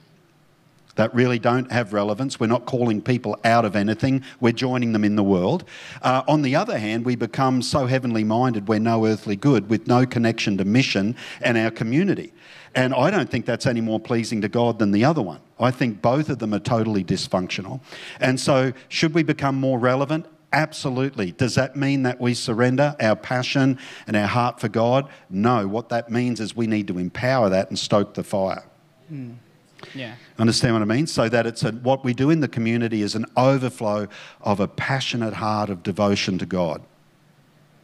that 0.97 1.15
really 1.15 1.39
don't 1.39 1.71
have 1.71 1.93
relevance. 1.93 2.41
We're 2.41 2.47
not 2.49 2.67
calling 2.67 3.01
people 3.01 3.39
out 3.45 3.65
of 3.65 3.77
anything, 3.77 4.23
we're 4.41 4.53
joining 4.53 4.93
them 4.93 5.05
in 5.05 5.17
the 5.17 5.23
world. 5.23 5.65
Uh, 6.03 6.23
on 6.27 6.43
the 6.43 6.57
other 6.57 6.79
hand, 6.79 7.05
we 7.05 7.17
become 7.17 7.63
so 7.63 7.87
heavenly 7.87 8.25
minded, 8.25 8.69
we're 8.69 8.81
no 8.81 9.07
earthly 9.07 9.37
good 9.37 9.71
with 9.71 9.87
no 9.87 10.05
connection 10.05 10.59
to 10.59 10.65
mission 10.65 11.17
and 11.41 11.57
our 11.57 11.71
community. 11.71 12.33
And 12.75 12.93
I 12.95 13.11
don't 13.11 13.31
think 13.31 13.47
that's 13.47 13.67
any 13.67 13.81
more 13.81 13.99
pleasing 13.99 14.43
to 14.43 14.49
God 14.49 14.79
than 14.79 14.91
the 14.91 15.05
other 15.05 15.23
one. 15.23 15.41
I 15.59 15.71
think 15.71 16.03
both 16.03 16.29
of 16.29 16.39
them 16.41 16.53
are 16.53 16.59
totally 16.59 17.03
dysfunctional. 17.03 17.81
And 18.21 18.39
so, 18.39 18.73
should 18.89 19.15
we 19.15 19.23
become 19.23 19.55
more 19.55 19.79
relevant? 19.79 20.27
Absolutely. 20.53 21.33
Does 21.33 21.55
that 21.55 21.75
mean 21.75 22.03
that 22.03 22.21
we 22.21 22.35
surrender 22.35 22.95
our 23.01 23.17
passion 23.17 23.79
and 24.07 24.17
our 24.17 24.27
heart 24.27 24.61
for 24.61 24.69
God? 24.69 25.09
No. 25.29 25.67
What 25.67 25.89
that 25.89 26.11
means 26.11 26.41
is 26.41 26.55
we 26.55 26.67
need 26.67 26.87
to 26.89 26.99
empower 26.99 27.49
that 27.49 27.69
and 27.69 27.79
stoke 27.79 28.15
the 28.15 28.25
fire. 28.25 28.65
Yeah. 29.95 30.15
Understand 30.39 30.75
what 30.75 30.83
I 30.83 30.87
mean? 30.87 31.07
So 31.07 31.29
that 31.29 31.47
it's 31.47 31.62
a, 31.62 31.73
what 31.73 32.05
we 32.05 32.15
do 32.15 32.31
in 32.31 32.41
the 32.41 32.49
community 32.49 33.03
is 33.03 33.15
an 33.15 33.27
overflow 33.37 34.09
of 34.41 34.61
a 34.61 34.69
passionate 34.69 35.35
heart 35.35 35.71
of 35.71 35.83
devotion 35.83 36.39
to 36.39 36.47
God. 36.47 36.83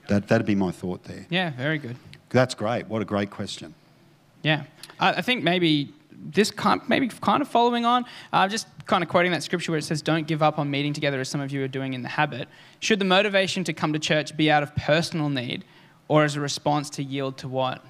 That, 0.09 0.28
that'd 0.28 0.46
be 0.46 0.55
my 0.55 0.72
thought 0.72 1.05
there. 1.05 1.26
Yeah. 1.31 1.50
Very 1.50 1.78
good. 1.78 1.96
That's 2.31 2.55
great. 2.55 2.88
What 2.88 3.02
a 3.02 3.05
great 3.05 3.31
question. 3.31 3.74
Yeah, 4.42 4.64
I, 4.98 5.14
I 5.14 5.22
think 5.22 5.44
maybe 5.44 5.92
this 6.11 6.50
kind, 6.50 6.81
maybe 6.88 7.09
kind 7.09 7.42
of 7.42 7.48
following 7.48 7.85
on, 7.85 8.05
uh, 8.33 8.48
just 8.48 8.66
kind 8.87 9.02
of 9.02 9.09
quoting 9.09 9.33
that 9.33 9.42
scripture 9.42 9.72
where 9.72 9.78
it 9.78 9.85
says, 9.85 10.02
"Don't 10.02 10.26
give 10.26 10.42
up 10.42 10.59
on 10.59 10.70
meeting 10.70 10.92
together 10.92 11.20
as 11.20 11.28
some 11.28 11.40
of 11.40 11.52
you 11.52 11.62
are 11.62 11.68
doing 11.68 11.94
in 11.94 12.02
the 12.02 12.09
habit." 12.09 12.48
Should 12.81 12.98
the 12.98 13.05
motivation 13.05 13.64
to 13.64 13.72
come 13.72 13.92
to 13.92 13.98
church 13.98 14.37
be 14.37 14.50
out 14.50 14.62
of 14.62 14.74
personal 14.74 15.28
need, 15.28 15.64
or 16.09 16.24
as 16.24 16.37
a 16.37 16.40
response 16.40 16.90
to 16.90 17.02
yield 17.02 17.38
to 17.38 17.48
what 17.48 17.85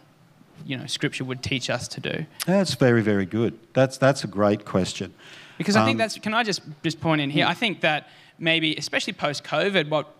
you 0.66 0.76
know 0.76 0.86
Scripture 0.86 1.24
would 1.24 1.42
teach 1.42 1.70
us 1.70 1.88
to 1.88 2.00
do? 2.00 2.26
That's 2.46 2.74
very, 2.74 3.02
very 3.02 3.26
good. 3.26 3.58
That's, 3.72 3.98
that's 3.98 4.24
a 4.24 4.26
great 4.26 4.64
question. 4.64 5.12
Because 5.58 5.76
I 5.76 5.84
think 5.84 5.96
Um, 5.96 5.98
that's. 5.98 6.18
Can 6.18 6.34
I 6.34 6.42
just 6.42 6.62
just 6.82 7.00
point 7.00 7.20
in 7.20 7.30
here? 7.30 7.46
I 7.46 7.54
think 7.54 7.80
that 7.82 8.08
maybe, 8.38 8.74
especially 8.76 9.12
post 9.12 9.44
COVID, 9.44 9.88
what 9.90 10.12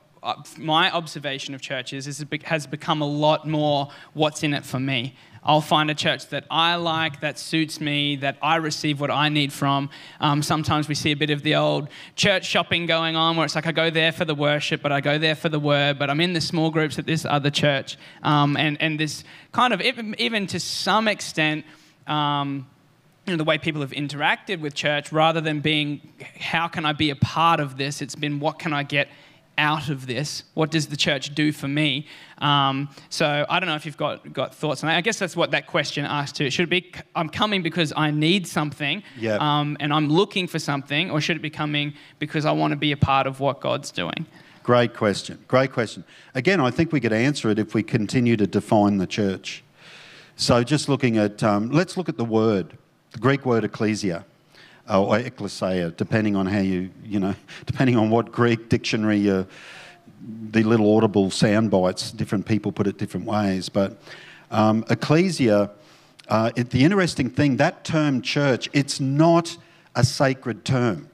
my 0.57 0.91
observation 0.91 1.55
of 1.55 1.61
churches 1.61 2.07
is 2.07 2.21
it 2.21 2.43
has 2.45 2.67
become 2.67 3.03
a 3.03 3.07
lot 3.07 3.47
more 3.47 3.89
what's 4.15 4.43
in 4.43 4.55
it 4.55 4.65
for 4.65 4.79
me. 4.79 5.15
I'll 5.45 5.61
find 5.61 5.91
a 5.91 5.95
church 5.95 6.29
that 6.29 6.45
I 6.51 6.77
like, 6.77 7.21
that 7.21 7.37
suits 7.37 7.81
me, 7.81 8.15
that 8.17 8.37
I 8.41 8.57
receive 8.57 9.01
what 9.01 9.11
I 9.11 9.29
need 9.29 9.53
from. 9.53 9.91
Um, 10.21 10.41
sometimes 10.41 10.87
we 10.87 10.95
see 10.95 11.11
a 11.11 11.17
bit 11.17 11.31
of 11.31 11.43
the 11.43 11.57
old 11.57 11.89
church 12.15 12.47
shopping 12.47 12.87
going 12.87 13.17
on 13.17 13.37
where 13.37 13.45
it's 13.45 13.57
like 13.57 13.67
I 13.67 13.73
go 13.73 13.91
there 13.91 14.13
for 14.13 14.25
the 14.25 14.37
worship, 14.37 14.83
but 14.83 14.93
I 14.93 15.01
go 15.01 15.19
there 15.19 15.35
for 15.35 15.49
the 15.49 15.59
word, 15.59 15.99
but 15.99 16.11
I'm 16.11 16.21
in 16.21 16.33
the 16.33 16.41
small 16.41 16.71
groups 16.71 16.97
at 16.97 17.07
this 17.07 17.25
other 17.25 17.51
church. 17.51 17.99
Um, 18.23 18.57
and, 18.57 18.81
and 18.81 19.01
this 19.01 19.25
kind 19.51 19.73
of, 19.73 19.81
even, 19.81 20.15
even 20.19 20.47
to 20.49 20.61
some 20.61 21.09
extent, 21.09 21.65
um, 22.07 22.69
you 23.27 23.33
know, 23.33 23.37
the 23.37 23.45
way 23.45 23.59
people 23.59 23.81
have 23.81 23.93
interacted 23.93 24.61
with 24.61 24.75
church 24.75 25.11
rather 25.11 25.41
than 25.41 25.59
being 25.59 26.13
how 26.39 26.69
can 26.69 26.87
I 26.87 26.93
be 26.93 27.11
a 27.11 27.17
part 27.17 27.59
of 27.59 27.77
this, 27.77 28.01
it's 28.01 28.15
been 28.15 28.39
what 28.39 28.61
can 28.61 28.73
I 28.73 28.85
get 28.85 29.09
out 29.59 29.89
of 29.89 30.07
this? 30.07 30.45
What 30.55 30.71
does 30.71 30.87
the 30.89 30.97
church 30.97 31.35
do 31.35 31.53
for 31.53 31.69
me? 31.69 32.07
Um, 32.39 32.89
so 33.11 33.47
I 33.49 33.61
don't 33.61 33.69
know 33.69 33.75
if 33.77 33.87
you've 33.87 33.97
got, 33.97 34.33
got 34.33 34.55
thoughts 34.55 34.83
on 34.83 34.89
that. 34.89 34.97
I 34.97 35.01
guess 35.01 35.19
that's 35.19 35.37
what 35.37 35.51
that 35.53 35.67
question 35.67 36.05
asks 36.05 36.37
too. 36.37 36.51
Should 36.51 36.65
it 36.65 36.71
be 36.71 36.93
I'm 37.15 37.29
coming 37.29 37.63
because 37.63 37.93
I 37.97 38.11
need 38.11 38.47
something 38.47 39.03
Yeah. 39.19 39.37
um, 39.41 39.77
and 39.81 39.93
I'm 39.93 40.09
looking 40.09 40.47
for 40.49 40.59
something, 40.59 41.11
or 41.11 41.21
should 41.21 41.37
it 41.37 41.43
be 41.43 41.51
coming 41.51 41.95
because 42.19 42.45
I 42.45 42.53
want 42.53 42.73
to 42.73 42.77
be 42.77 42.93
a 42.93 42.97
part 42.97 43.27
of 43.27 43.41
what 43.41 43.61
God's 43.61 43.91
doing? 43.91 44.27
Great 44.63 44.95
question. 44.95 45.39
Great 45.49 45.73
question. 45.73 46.05
Again, 46.35 46.61
I 46.61 46.71
think 46.71 46.93
we 46.93 47.01
could 47.01 47.13
answer 47.13 47.51
it 47.51 47.59
if 47.59 47.75
we 47.75 47.83
continue 47.83 48.37
to 48.37 48.47
define 48.47 48.99
the 48.99 49.07
church. 49.09 49.65
So, 50.37 50.63
just 50.65 50.89
looking 50.89 51.19
at, 51.19 51.43
um, 51.43 51.71
let's 51.71 51.97
look 51.97 52.09
at 52.09 52.17
the 52.17 52.25
word, 52.25 52.79
the 53.11 53.19
Greek 53.19 53.45
word 53.45 53.65
ecclesia, 53.65 54.25
or 54.89 55.19
ecclesia, 55.19 55.91
depending 55.91 56.37
on 56.37 56.47
how 56.47 56.61
you, 56.61 56.91
you 57.05 57.21
know, 57.21 57.35
depending 57.67 57.97
on 57.97 58.11
what 58.11 58.33
Greek 58.33 58.69
dictionary 58.69 59.19
you're, 59.19 59.47
the 60.51 60.63
little 60.63 60.97
audible 60.97 61.31
sound 61.31 61.71
bites. 61.71 62.13
Different 62.13 62.47
people 62.47 62.71
put 62.73 62.87
it 62.87 62.99
different 62.99 63.27
ways, 63.27 63.69
but 63.69 63.99
um, 64.51 64.85
ecclesia. 64.91 65.71
Uh, 66.29 66.51
it, 66.57 66.71
the 66.71 66.85
interesting 66.85 67.29
thing, 67.29 67.57
that 67.57 67.85
term 67.85 68.23
church, 68.23 68.71
it's 68.73 69.01
not 69.01 69.57
a 69.95 70.05
sacred 70.05 70.65
term. 70.65 71.11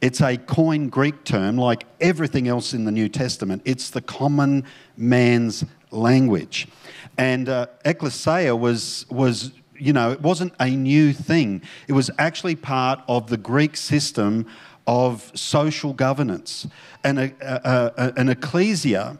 It's 0.00 0.20
a 0.20 0.36
Koine 0.36 0.90
Greek 0.90 1.24
term, 1.24 1.56
like 1.56 1.84
everything 2.00 2.46
else 2.46 2.72
in 2.72 2.84
the 2.84 2.92
New 2.92 3.08
Testament. 3.08 3.62
It's 3.64 3.90
the 3.90 4.00
common 4.00 4.64
man's 4.96 5.64
language. 5.90 6.68
And 7.16 7.48
uh, 7.48 7.66
ecclesia 7.84 8.54
was, 8.54 9.06
was, 9.10 9.50
you 9.78 9.92
know, 9.92 10.10
it 10.10 10.20
wasn't 10.20 10.52
a 10.60 10.70
new 10.70 11.12
thing. 11.12 11.62
It 11.86 11.92
was 11.92 12.10
actually 12.18 12.56
part 12.56 13.00
of 13.08 13.28
the 13.28 13.36
Greek 13.36 13.76
system 13.76 14.46
of 14.86 15.30
social 15.34 15.92
governance. 15.92 16.66
And 17.04 17.18
a, 17.18 17.32
a, 17.40 17.92
a, 17.96 18.12
an 18.16 18.28
ecclesia, 18.28 19.18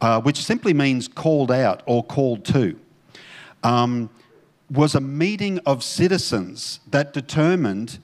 uh, 0.00 0.20
which 0.20 0.42
simply 0.44 0.72
means 0.72 1.08
called 1.08 1.50
out 1.50 1.82
or 1.86 2.04
called 2.04 2.44
to, 2.46 2.78
um, 3.62 4.10
was 4.70 4.94
a 4.94 5.00
meeting 5.00 5.58
of 5.66 5.82
citizens 5.84 6.80
that 6.90 7.12
determined 7.12 7.98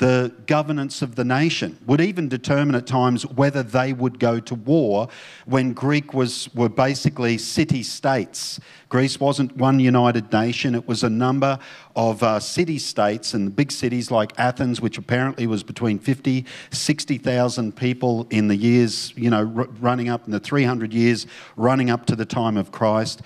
the 0.00 0.32
governance 0.46 1.02
of 1.02 1.14
the 1.14 1.24
nation, 1.24 1.78
would 1.84 2.00
even 2.00 2.26
determine 2.26 2.74
at 2.74 2.86
times 2.86 3.26
whether 3.26 3.62
they 3.62 3.92
would 3.92 4.18
go 4.18 4.40
to 4.40 4.54
war 4.54 5.08
when 5.44 5.74
Greek 5.74 6.14
was, 6.14 6.48
were 6.54 6.70
basically 6.70 7.36
city 7.36 7.82
states. 7.82 8.58
Greece 8.88 9.20
wasn't 9.20 9.54
one 9.58 9.78
united 9.78 10.32
nation, 10.32 10.74
it 10.74 10.88
was 10.88 11.04
a 11.04 11.10
number 11.10 11.58
of 11.94 12.22
uh, 12.22 12.40
city 12.40 12.78
states 12.78 13.34
and 13.34 13.54
big 13.54 13.70
cities 13.70 14.10
like 14.10 14.32
Athens, 14.38 14.80
which 14.80 14.96
apparently 14.96 15.46
was 15.46 15.62
between 15.62 15.98
50, 15.98 16.46
60,000 16.70 17.76
people 17.76 18.26
in 18.30 18.48
the 18.48 18.56
years, 18.56 19.12
you 19.16 19.28
know, 19.28 19.52
r- 19.54 19.68
running 19.80 20.08
up 20.08 20.24
in 20.24 20.32
the 20.32 20.40
300 20.40 20.94
years 20.94 21.26
running 21.56 21.90
up 21.90 22.06
to 22.06 22.16
the 22.16 22.24
time 22.24 22.56
of 22.56 22.72
Christ. 22.72 23.20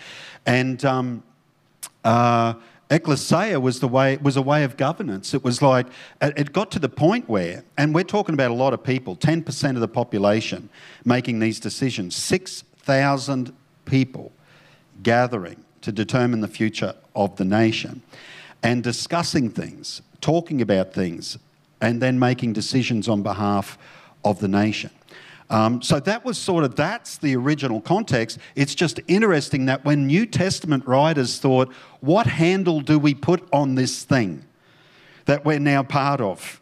And, 0.45 0.85
um, 0.85 1.23
uh, 2.03 2.55
ecclesia 2.95 3.59
was 3.59 3.81
the 3.81 3.89
way 3.89 4.17
was 4.19 4.37
a 4.37 4.43
way 4.43 4.65
of 4.65 4.77
governance. 4.77 5.35
It 5.35 5.43
was 5.43 5.61
like 5.61 5.87
it 6.21 6.53
got 6.53 6.71
to 6.73 6.79
the 6.79 6.89
point 6.89 7.29
where, 7.29 7.65
and 7.77 7.95
we're 7.95 8.05
talking 8.05 8.35
about 8.35 8.51
a 8.51 8.55
lot 8.55 8.73
of 8.73 8.83
people, 8.83 9.17
ten 9.17 9.43
percent 9.43 9.77
of 9.77 9.81
the 9.81 9.89
population 9.89 10.69
making 11.05 11.41
these 11.41 11.61
decisions, 11.61 12.15
six 12.15 12.63
thousand 12.79 13.53
people 13.85 14.33
gathering 15.03 15.65
to 15.81 15.93
determine 15.93 16.41
the 16.41 16.49
future 16.49 16.95
of 17.15 17.37
the 17.37 17.45
nation, 17.45 18.03
and 18.63 18.83
discussing 18.83 19.51
things, 19.51 20.01
talking 20.21 20.63
about 20.63 20.95
things, 20.95 21.37
and 21.81 22.01
then 22.01 22.19
making 22.19 22.53
decisions 22.53 23.09
on 23.09 23.23
behalf 23.23 23.77
of 24.25 24.41
the 24.41 24.49
nation. 24.49 24.91
Um, 25.55 25.83
so 25.83 26.01
that 26.01 26.25
was 26.25 26.37
sort 26.37 26.65
of 26.65 26.75
that's 26.75 27.17
the 27.17 27.37
original 27.37 27.81
context. 27.81 28.39
It's 28.57 28.75
just 28.75 28.99
interesting 29.07 29.67
that 29.67 29.85
when 29.85 30.09
New 30.09 30.27
Testament 30.27 30.85
writers 30.85 31.39
thought, 31.39 31.73
what 32.01 32.27
handle 32.27 32.81
do 32.81 32.99
we 32.99 33.15
put 33.15 33.49
on 33.53 33.77
this 33.77 34.03
thing 34.03 34.45
that 35.27 35.45
we're 35.45 35.61
now 35.61 35.85
part 35.85 36.21
of? 36.21 36.61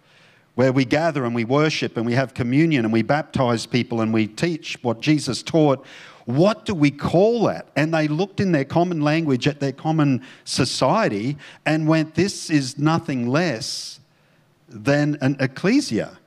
Where 0.57 0.75
we 0.75 0.85
gather 0.85 1.25
and 1.25 1.35
we 1.35 1.47
worship 1.47 1.97
and 1.97 2.05
we 2.05 2.13
have 2.13 2.35
communion 2.35 2.85
and 2.85 2.93
we 2.93 3.01
baptize 3.01 3.65
people 3.65 4.03
and 4.03 4.13
we 4.13 4.27
teach 4.27 4.77
what 4.83 5.01
Jesus 5.01 5.43
taught. 5.43 5.87
What 6.27 6.67
do 6.67 6.75
we 6.75 6.91
call 6.91 7.45
that? 7.45 7.69
And 7.75 7.95
they 7.95 8.09
looked 8.09 8.41
in 8.41 8.53
their 8.53 8.67
common 8.67 9.01
language 9.01 9.49
at 9.49 9.59
their 9.59 9.73
common 9.73 10.23
society 10.45 11.39
and 11.65 11.89
went, 11.89 12.15
This 12.15 12.51
is 12.51 12.77
nothing 12.77 13.27
less 13.27 14.01
than 14.69 15.17
an 15.23 15.39
ecclesia. 15.41 16.19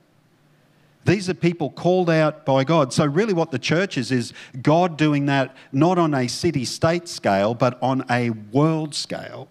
These 1.06 1.30
are 1.30 1.34
people 1.34 1.70
called 1.70 2.10
out 2.10 2.44
by 2.44 2.64
God. 2.64 2.92
So, 2.92 3.06
really, 3.06 3.32
what 3.32 3.52
the 3.52 3.60
church 3.60 3.96
is, 3.96 4.10
is 4.10 4.32
God 4.60 4.98
doing 4.98 5.26
that 5.26 5.56
not 5.70 5.98
on 5.98 6.12
a 6.12 6.26
city 6.26 6.64
state 6.64 7.08
scale, 7.08 7.54
but 7.54 7.78
on 7.80 8.04
a 8.10 8.30
world 8.30 8.92
scale. 8.92 9.48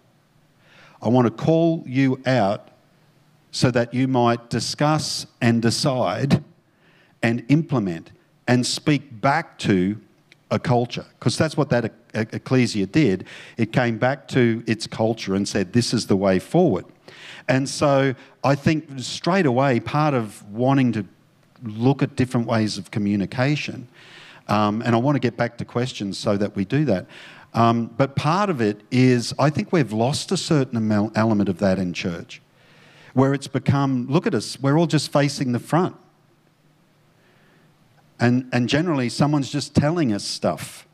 I 1.00 1.08
want 1.08 1.26
to 1.26 1.30
call 1.30 1.82
you 1.86 2.20
out 2.26 2.68
so 3.52 3.70
that 3.70 3.94
you 3.94 4.06
might 4.06 4.50
discuss 4.50 5.26
and 5.40 5.62
decide 5.62 6.44
and 7.22 7.42
implement 7.48 8.12
and 8.46 8.66
speak 8.66 9.22
back 9.22 9.58
to 9.60 9.98
a 10.50 10.58
culture. 10.58 11.06
Because 11.18 11.38
that's 11.38 11.56
what 11.56 11.70
that 11.70 11.90
ecclesia 12.12 12.84
did. 12.84 13.24
It 13.56 13.72
came 13.72 13.96
back 13.96 14.28
to 14.28 14.62
its 14.66 14.86
culture 14.86 15.34
and 15.34 15.48
said, 15.48 15.72
This 15.72 15.94
is 15.94 16.06
the 16.06 16.16
way 16.16 16.38
forward. 16.38 16.84
And 17.48 17.66
so 17.66 18.14
I 18.44 18.54
think 18.56 18.88
straight 18.98 19.46
away, 19.46 19.80
part 19.80 20.12
of 20.12 20.46
wanting 20.50 20.92
to 20.92 21.06
look 21.62 22.02
at 22.02 22.16
different 22.16 22.46
ways 22.46 22.78
of 22.78 22.90
communication. 22.90 23.88
Um, 24.48 24.82
and 24.82 24.94
I 24.94 24.98
want 24.98 25.16
to 25.16 25.20
get 25.20 25.36
back 25.36 25.58
to 25.58 25.64
questions 25.64 26.18
so 26.18 26.36
that 26.36 26.54
we 26.54 26.64
do 26.64 26.84
that. 26.84 27.06
Um, 27.54 27.86
but 27.86 28.16
part 28.16 28.50
of 28.50 28.60
it 28.60 28.82
is, 28.90 29.32
I 29.38 29.50
think 29.50 29.72
we've 29.72 29.92
lost 29.92 30.30
a 30.30 30.36
certain 30.36 30.92
element 31.14 31.48
of 31.48 31.58
that 31.58 31.78
in 31.78 31.92
church, 31.92 32.42
where 33.14 33.32
it's 33.32 33.48
become, 33.48 34.06
look 34.08 34.26
at 34.26 34.34
us, 34.34 34.60
we're 34.60 34.78
all 34.78 34.86
just 34.86 35.12
facing 35.12 35.52
the 35.52 35.58
front. 35.58 35.96
And, 38.20 38.48
and 38.52 38.68
generally, 38.68 39.08
someone's 39.08 39.50
just 39.50 39.74
telling 39.74 40.12
us 40.12 40.24
stuff. 40.24 40.85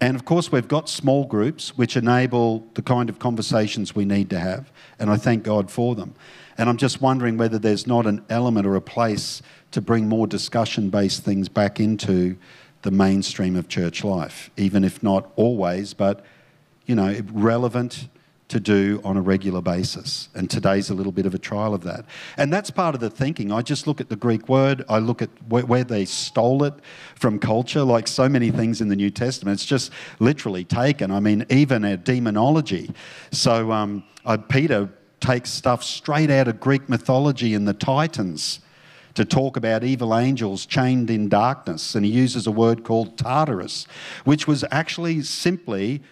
And 0.00 0.16
of 0.16 0.24
course, 0.24 0.50
we've 0.52 0.68
got 0.68 0.88
small 0.88 1.24
groups 1.24 1.76
which 1.78 1.96
enable 1.96 2.66
the 2.74 2.82
kind 2.82 3.08
of 3.08 3.18
conversations 3.18 3.94
we 3.94 4.04
need 4.04 4.28
to 4.30 4.40
have, 4.40 4.70
and 4.98 5.08
I 5.10 5.16
thank 5.16 5.44
God 5.44 5.70
for 5.70 5.94
them. 5.94 6.14
And 6.58 6.68
I'm 6.68 6.76
just 6.76 7.00
wondering 7.00 7.36
whether 7.36 7.58
there's 7.58 7.86
not 7.86 8.06
an 8.06 8.24
element 8.28 8.66
or 8.66 8.76
a 8.76 8.80
place 8.80 9.42
to 9.70 9.80
bring 9.80 10.08
more 10.08 10.26
discussion 10.26 10.90
based 10.90 11.24
things 11.24 11.48
back 11.48 11.80
into 11.80 12.36
the 12.82 12.90
mainstream 12.90 13.56
of 13.56 13.68
church 13.68 14.04
life, 14.04 14.50
even 14.56 14.84
if 14.84 15.02
not 15.02 15.32
always, 15.36 15.94
but 15.94 16.24
you 16.86 16.94
know, 16.94 17.18
relevant 17.32 18.08
to 18.48 18.60
do 18.60 19.00
on 19.04 19.16
a 19.16 19.22
regular 19.22 19.62
basis. 19.62 20.28
And 20.34 20.50
today's 20.50 20.90
a 20.90 20.94
little 20.94 21.12
bit 21.12 21.26
of 21.26 21.34
a 21.34 21.38
trial 21.38 21.74
of 21.74 21.82
that. 21.84 22.04
And 22.36 22.52
that's 22.52 22.70
part 22.70 22.94
of 22.94 23.00
the 23.00 23.10
thinking. 23.10 23.50
I 23.50 23.62
just 23.62 23.86
look 23.86 24.00
at 24.00 24.08
the 24.10 24.16
Greek 24.16 24.48
word, 24.48 24.84
I 24.88 24.98
look 24.98 25.22
at 25.22 25.30
where, 25.48 25.84
they 25.84 26.04
stole 26.04 26.64
it 26.64 26.74
from 27.14 27.38
culture, 27.38 27.82
like 27.82 28.08
so 28.08 28.28
many 28.28 28.50
things 28.50 28.80
in 28.80 28.88
the 28.88 28.96
New 28.96 29.10
Testament. 29.10 29.54
It's 29.54 29.66
just 29.66 29.90
literally 30.18 30.64
taken. 30.64 31.10
I 31.10 31.20
mean, 31.20 31.44
even 31.50 31.84
a 31.84 31.96
demonology. 31.96 32.90
So 33.32 33.72
um, 33.72 34.04
uh, 34.24 34.36
Peter 34.36 34.88
takes 35.20 35.50
stuff 35.50 35.82
straight 35.82 36.30
out 36.30 36.48
of 36.48 36.60
Greek 36.60 36.88
mythology 36.88 37.54
and 37.54 37.66
the 37.66 37.74
Titans 37.74 38.60
to 39.14 39.24
talk 39.24 39.56
about 39.56 39.84
evil 39.84 40.16
angels 40.16 40.66
chained 40.66 41.08
in 41.08 41.28
darkness. 41.28 41.94
And 41.94 42.04
he 42.04 42.10
uses 42.10 42.46
a 42.46 42.50
word 42.50 42.84
called 42.84 43.16
Tartarus, 43.16 43.86
which 44.24 44.46
was 44.46 44.64
actually 44.70 45.22
simply 45.22 46.02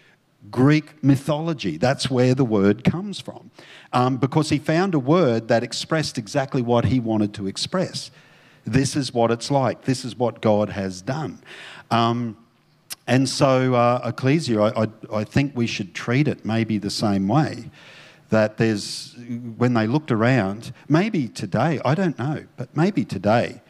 Greek 0.51 1.03
mythology. 1.03 1.77
That's 1.77 2.11
where 2.11 2.35
the 2.35 2.45
word 2.45 2.85
comes 2.85 3.21
from. 3.21 3.51
Um, 3.93 4.17
because 4.17 4.51
he 4.51 4.59
found 4.59 4.95
a 4.95 4.99
word 4.99 5.49
that 5.49 5.63
expressed 5.63 6.19
exactly 6.19 6.63
what 6.63 6.87
he 6.87 7.01
wanted 7.01 7.33
to 7.35 7.47
express. 7.47 8.11
This 8.65 8.97
is 8.97 9.13
what 9.13 9.31
it's 9.31 9.51
like, 9.51 9.83
this 9.83 10.05
is 10.05 10.17
what 10.17 10.41
God 10.41 10.71
has 10.71 11.03
done. 11.03 11.43
Um, 11.91 12.37
and 13.07 13.29
so, 13.29 13.75
uh, 13.75 14.01
Ecclesia, 14.05 14.61
I, 14.61 14.83
I, 14.85 14.89
I 15.13 15.25
think 15.25 15.57
we 15.57 15.67
should 15.67 15.95
treat 15.95 16.29
it 16.29 16.45
maybe 16.45 16.79
the 16.79 16.91
same 16.91 17.27
way 17.29 17.71
that 18.31 18.57
there's, 18.57 19.15
when 19.59 19.75
they 19.75 19.87
looked 19.87 20.11
around, 20.11 20.73
maybe 20.89 21.29
today, 21.29 21.81
I 21.85 21.95
don't 21.95 22.19
know, 22.19 22.47
but 22.57 22.75
maybe 22.75 23.05
today, 23.05 23.61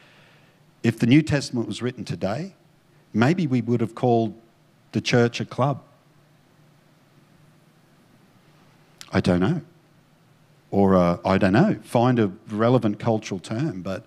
if 0.83 0.99
the 0.99 1.07
New 1.07 1.23
Testament 1.23 1.67
was 1.67 1.83
written 1.83 2.05
today, 2.05 2.55
maybe 3.13 3.47
we 3.47 3.61
would 3.61 3.81
have 3.81 3.95
called 3.95 4.35
the 4.93 5.01
church 5.01 5.41
a 5.41 5.45
club. 5.45 5.83
I 9.13 9.21
don't 9.21 9.41
know. 9.41 9.61
Or 10.71 10.97
uh, 10.97 11.19
I 11.25 11.37
don't 11.39 11.53
know, 11.53 11.77
find 11.83 12.19
a 12.19 12.33
relevant 12.49 12.99
cultural 12.99 13.39
term, 13.39 13.83
but 13.83 14.07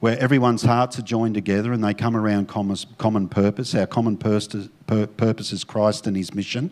where 0.00 0.18
everyone's 0.18 0.62
hearts 0.62 0.98
are 0.98 1.02
joined 1.02 1.34
together 1.34 1.74
and 1.74 1.84
they 1.84 1.92
come 1.92 2.16
around 2.16 2.46
common 2.46 3.28
purpose. 3.28 3.74
Our 3.74 3.86
common 3.86 4.16
purpose 4.16 5.52
is 5.52 5.64
Christ 5.64 6.06
and 6.06 6.16
his 6.16 6.34
mission. 6.34 6.70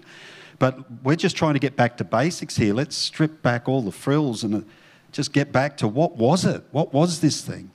But 0.59 0.79
we're 1.05 1.17
just 1.17 1.37
trying 1.37 1.55
to 1.55 1.61
get 1.61 1.77
back 1.77 1.99
to 1.99 2.05
basics 2.05 2.57
here. 2.57 2.73
Let's 2.73 2.97
strip 2.97 3.43
back 3.43 3.69
all 3.69 3.83
the 3.83 3.93
frills 3.93 4.45
and 4.45 4.55
uh, 4.55 4.61
just 5.13 5.33
get 5.33 5.53
back 5.53 5.77
to 5.79 5.89
what 5.89 6.17
was 6.17 6.45
it? 6.45 6.65
What 6.73 6.93
was 6.93 7.21
this 7.21 7.43
thing? 7.43 7.71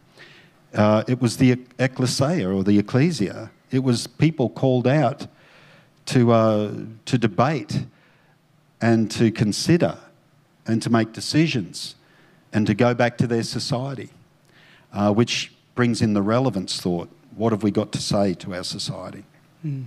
Uh, 0.73 1.03
it 1.07 1.21
was 1.21 1.37
the 1.37 1.51
ecclesia 1.77 2.49
or 2.49 2.63
the 2.63 2.79
ecclesia. 2.79 3.51
It 3.71 3.83
was 3.83 4.07
people 4.07 4.49
called 4.49 4.87
out 4.87 5.27
to, 6.07 6.31
uh, 6.31 6.73
to 7.05 7.17
debate 7.17 7.85
and 8.83 9.09
to 9.09 9.31
consider 9.31 9.97
and 10.67 10.81
to 10.81 10.89
make 10.89 11.13
decisions 11.13 11.95
and 12.51 12.67
to 12.67 12.73
go 12.73 12.93
back 12.93 13.17
to 13.17 13.25
their 13.25 13.43
society, 13.43 14.09
uh, 14.91 15.09
which 15.13 15.53
brings 15.73 16.01
in 16.01 16.13
the 16.13 16.21
relevance 16.21 16.81
thought. 16.81 17.09
What 17.37 17.53
have 17.53 17.63
we 17.63 17.71
got 17.71 17.93
to 17.93 18.01
say 18.01 18.33
to 18.33 18.53
our 18.53 18.63
society? 18.65 19.23
Mm. 19.65 19.85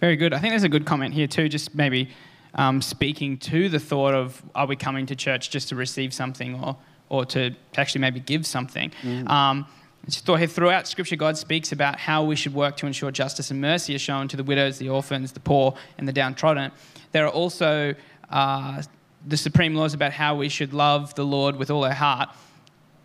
Very 0.00 0.14
good. 0.14 0.32
I 0.32 0.38
think 0.38 0.52
there's 0.52 0.62
a 0.62 0.68
good 0.68 0.86
comment 0.86 1.12
here 1.12 1.26
too, 1.26 1.48
just 1.48 1.74
maybe 1.74 2.08
um, 2.54 2.80
speaking 2.80 3.36
to 3.38 3.68
the 3.68 3.80
thought 3.80 4.14
of 4.14 4.40
are 4.54 4.68
we 4.68 4.76
coming 4.76 5.06
to 5.06 5.16
church 5.16 5.50
just 5.50 5.68
to 5.70 5.74
receive 5.74 6.14
something 6.14 6.54
or, 6.62 6.76
or 7.08 7.24
to 7.26 7.50
actually 7.76 8.02
maybe 8.02 8.20
give 8.20 8.46
something. 8.46 8.92
Mm. 9.02 9.28
Um, 9.28 9.66
Throughout 10.10 10.86
Scripture, 10.86 11.16
God 11.16 11.38
speaks 11.38 11.72
about 11.72 11.98
how 11.98 12.24
we 12.24 12.36
should 12.36 12.52
work 12.52 12.76
to 12.78 12.86
ensure 12.86 13.10
justice 13.10 13.50
and 13.50 13.60
mercy 13.60 13.94
are 13.94 13.98
shown 13.98 14.28
to 14.28 14.36
the 14.36 14.44
widows, 14.44 14.78
the 14.78 14.90
orphans, 14.90 15.32
the 15.32 15.40
poor, 15.40 15.74
and 15.96 16.06
the 16.06 16.12
downtrodden. 16.12 16.72
There 17.12 17.24
are 17.24 17.32
also 17.32 17.94
uh, 18.28 18.82
the 19.26 19.36
supreme 19.36 19.74
laws 19.74 19.94
about 19.94 20.12
how 20.12 20.34
we 20.36 20.48
should 20.48 20.74
love 20.74 21.14
the 21.14 21.24
Lord 21.24 21.56
with 21.56 21.70
all 21.70 21.84
our 21.84 21.92
heart 21.92 22.28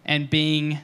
and 0.06 0.30
being 0.30 0.80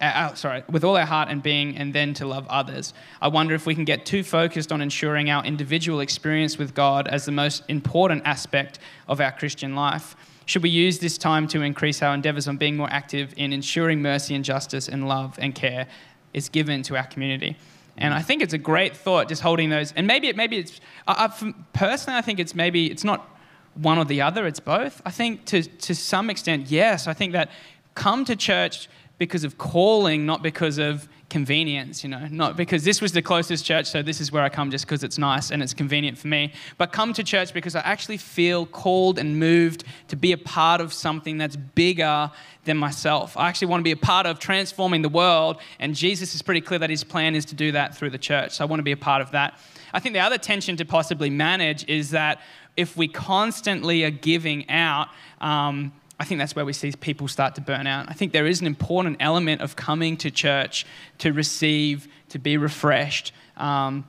uh, 0.00 0.28
oh, 0.30 0.34
sorry, 0.34 0.62
with 0.68 0.84
all 0.84 0.96
our 0.96 1.06
heart 1.06 1.28
and 1.30 1.42
being, 1.42 1.76
and 1.76 1.94
then 1.94 2.12
to 2.14 2.26
love 2.26 2.46
others. 2.48 2.92
I 3.22 3.28
wonder 3.28 3.54
if 3.54 3.64
we 3.64 3.74
can 3.74 3.84
get 3.84 4.04
too 4.04 4.22
focused 4.22 4.72
on 4.72 4.82
ensuring 4.82 5.30
our 5.30 5.44
individual 5.44 6.00
experience 6.00 6.58
with 6.58 6.74
God 6.74 7.08
as 7.08 7.24
the 7.24 7.32
most 7.32 7.62
important 7.68 8.22
aspect 8.26 8.78
of 9.08 9.20
our 9.20 9.32
Christian 9.32 9.74
life. 9.74 10.16
Should 10.46 10.62
we 10.62 10.70
use 10.70 10.98
this 10.98 11.16
time 11.16 11.48
to 11.48 11.62
increase 11.62 12.02
our 12.02 12.14
endeavors 12.14 12.46
on 12.48 12.56
being 12.56 12.76
more 12.76 12.90
active 12.90 13.32
in 13.36 13.52
ensuring 13.52 14.02
mercy 14.02 14.34
and 14.34 14.44
justice 14.44 14.88
and 14.88 15.08
love 15.08 15.38
and 15.40 15.54
care 15.54 15.86
is 16.32 16.48
given 16.48 16.82
to 16.84 16.96
our 16.96 17.06
community? 17.06 17.56
And 17.96 18.12
I 18.12 18.22
think 18.22 18.42
it's 18.42 18.52
a 18.52 18.58
great 18.58 18.96
thought, 18.96 19.28
just 19.28 19.42
holding 19.42 19.70
those. 19.70 19.92
And 19.92 20.06
maybe, 20.06 20.28
it, 20.28 20.36
maybe 20.36 20.58
it's 20.58 20.80
I, 21.06 21.26
I, 21.26 21.52
personally, 21.72 22.18
I 22.18 22.22
think 22.22 22.40
it's 22.40 22.54
maybe 22.54 22.90
it's 22.90 23.04
not 23.04 23.28
one 23.74 23.98
or 23.98 24.04
the 24.04 24.20
other; 24.20 24.46
it's 24.46 24.60
both. 24.60 25.00
I 25.06 25.10
think 25.10 25.44
to 25.46 25.62
to 25.62 25.94
some 25.94 26.28
extent, 26.28 26.70
yes. 26.70 27.06
I 27.06 27.12
think 27.12 27.32
that 27.32 27.50
come 27.94 28.24
to 28.24 28.34
church 28.34 28.88
because 29.18 29.44
of 29.44 29.58
calling, 29.58 30.26
not 30.26 30.42
because 30.42 30.78
of 30.78 31.08
convenience, 31.34 32.04
you 32.04 32.08
know, 32.08 32.28
not 32.30 32.56
because 32.56 32.84
this 32.84 33.02
was 33.02 33.10
the 33.10 33.20
closest 33.20 33.64
church, 33.64 33.86
so 33.86 34.02
this 34.02 34.20
is 34.20 34.30
where 34.30 34.44
I 34.44 34.48
come 34.48 34.70
just 34.70 34.86
because 34.86 35.02
it's 35.02 35.18
nice 35.18 35.50
and 35.50 35.64
it's 35.64 35.74
convenient 35.74 36.16
for 36.16 36.28
me, 36.28 36.52
but 36.78 36.92
come 36.92 37.12
to 37.12 37.24
church 37.24 37.52
because 37.52 37.74
I 37.74 37.80
actually 37.80 38.18
feel 38.18 38.66
called 38.66 39.18
and 39.18 39.36
moved 39.36 39.82
to 40.06 40.14
be 40.14 40.30
a 40.30 40.38
part 40.38 40.80
of 40.80 40.92
something 40.92 41.36
that's 41.36 41.56
bigger 41.56 42.30
than 42.66 42.76
myself. 42.76 43.36
I 43.36 43.48
actually 43.48 43.66
want 43.66 43.80
to 43.80 43.82
be 43.82 43.90
a 43.90 43.96
part 43.96 44.26
of 44.26 44.38
transforming 44.38 45.02
the 45.02 45.08
world, 45.08 45.60
and 45.80 45.96
Jesus 45.96 46.36
is 46.36 46.40
pretty 46.40 46.60
clear 46.60 46.78
that 46.78 46.88
his 46.88 47.02
plan 47.02 47.34
is 47.34 47.44
to 47.46 47.56
do 47.56 47.72
that 47.72 47.96
through 47.96 48.10
the 48.10 48.18
church. 48.30 48.52
So 48.52 48.64
I 48.64 48.68
want 48.68 48.78
to 48.78 48.84
be 48.84 48.92
a 48.92 48.96
part 48.96 49.20
of 49.20 49.32
that. 49.32 49.58
I 49.92 49.98
think 49.98 50.12
the 50.12 50.20
other 50.20 50.38
tension 50.38 50.76
to 50.76 50.84
possibly 50.84 51.30
manage 51.30 51.84
is 51.88 52.10
that 52.10 52.40
if 52.76 52.96
we 52.96 53.08
constantly 53.08 54.04
are 54.04 54.12
giving 54.12 54.70
out, 54.70 55.08
um, 55.40 55.92
I 56.18 56.24
think 56.24 56.38
that's 56.38 56.54
where 56.54 56.64
we 56.64 56.72
see 56.72 56.92
people 56.92 57.28
start 57.28 57.54
to 57.56 57.60
burn 57.60 57.86
out. 57.86 58.08
I 58.08 58.12
think 58.12 58.32
there 58.32 58.46
is 58.46 58.60
an 58.60 58.66
important 58.66 59.16
element 59.20 59.60
of 59.60 59.74
coming 59.74 60.16
to 60.18 60.30
church 60.30 60.86
to 61.18 61.32
receive, 61.32 62.08
to 62.28 62.38
be 62.38 62.56
refreshed, 62.56 63.32
um, 63.56 64.08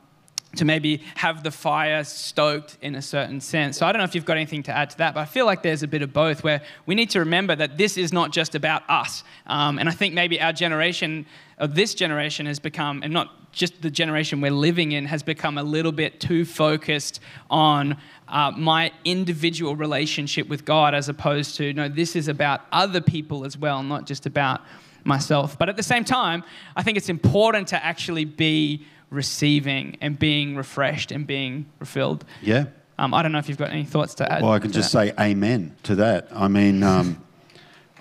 to 0.55 0.65
maybe 0.65 1.01
have 1.15 1.43
the 1.43 1.51
fire 1.51 2.03
stoked 2.03 2.77
in 2.81 2.95
a 2.95 3.01
certain 3.01 3.41
sense. 3.41 3.77
So 3.77 3.85
I 3.85 3.91
don't 3.91 3.99
know 3.99 4.05
if 4.05 4.15
you've 4.15 4.25
got 4.25 4.37
anything 4.37 4.63
to 4.63 4.71
add 4.71 4.91
to 4.91 4.97
that, 4.99 5.13
but 5.13 5.19
I 5.19 5.25
feel 5.25 5.45
like 5.45 5.63
there's 5.63 5.83
a 5.83 5.87
bit 5.87 6.01
of 6.01 6.13
both 6.13 6.43
where 6.43 6.61
we 6.85 6.95
need 6.95 7.09
to 7.11 7.19
remember 7.19 7.55
that 7.55 7.77
this 7.77 7.97
is 7.97 8.13
not 8.13 8.31
just 8.31 8.55
about 8.55 8.83
us. 8.89 9.23
Um, 9.47 9.79
and 9.79 9.89
I 9.89 9.91
think 9.91 10.13
maybe 10.13 10.39
our 10.39 10.53
generation, 10.53 11.25
or 11.59 11.67
this 11.67 11.93
generation, 11.93 12.45
has 12.45 12.59
become, 12.59 13.01
and 13.03 13.11
not 13.11 13.44
just 13.55 13.81
the 13.81 13.89
generation 13.89 14.41
we're 14.41 14.51
living 14.51 14.91
in, 14.91 15.05
has 15.05 15.23
become 15.23 15.57
a 15.57 15.63
little 15.63 15.91
bit 15.91 16.19
too 16.19 16.45
focused 16.45 17.19
on 17.49 17.97
uh, 18.27 18.51
my 18.51 18.91
individual 19.03 19.75
relationship 19.75 20.47
with 20.47 20.65
God 20.65 20.93
as 20.93 21.09
opposed 21.09 21.55
to, 21.57 21.73
no, 21.73 21.89
this 21.89 22.15
is 22.15 22.27
about 22.27 22.61
other 22.71 23.01
people 23.01 23.45
as 23.45 23.57
well, 23.57 23.81
not 23.81 24.05
just 24.05 24.25
about 24.25 24.61
myself. 25.03 25.57
But 25.57 25.69
at 25.69 25.77
the 25.77 25.83
same 25.83 26.03
time, 26.03 26.43
I 26.75 26.83
think 26.83 26.97
it's 26.97 27.09
important 27.09 27.69
to 27.69 27.83
actually 27.83 28.25
be 28.25 28.85
receiving 29.09 29.97
and 30.01 30.19
being 30.19 30.55
refreshed 30.55 31.11
and 31.11 31.25
being 31.25 31.65
refilled. 31.79 32.25
Yeah. 32.41 32.65
Um, 32.97 33.13
I 33.13 33.21
don't 33.21 33.31
know 33.31 33.39
if 33.39 33.49
you've 33.49 33.57
got 33.57 33.71
any 33.71 33.85
thoughts 33.85 34.15
to 34.15 34.31
add. 34.31 34.41
Well, 34.41 34.51
I 34.51 34.59
can 34.59 34.71
just 34.71 34.91
that. 34.93 35.15
say 35.15 35.23
amen 35.31 35.75
to 35.83 35.95
that. 35.95 36.27
I 36.33 36.47
mean, 36.47 36.81
um, 36.83 37.21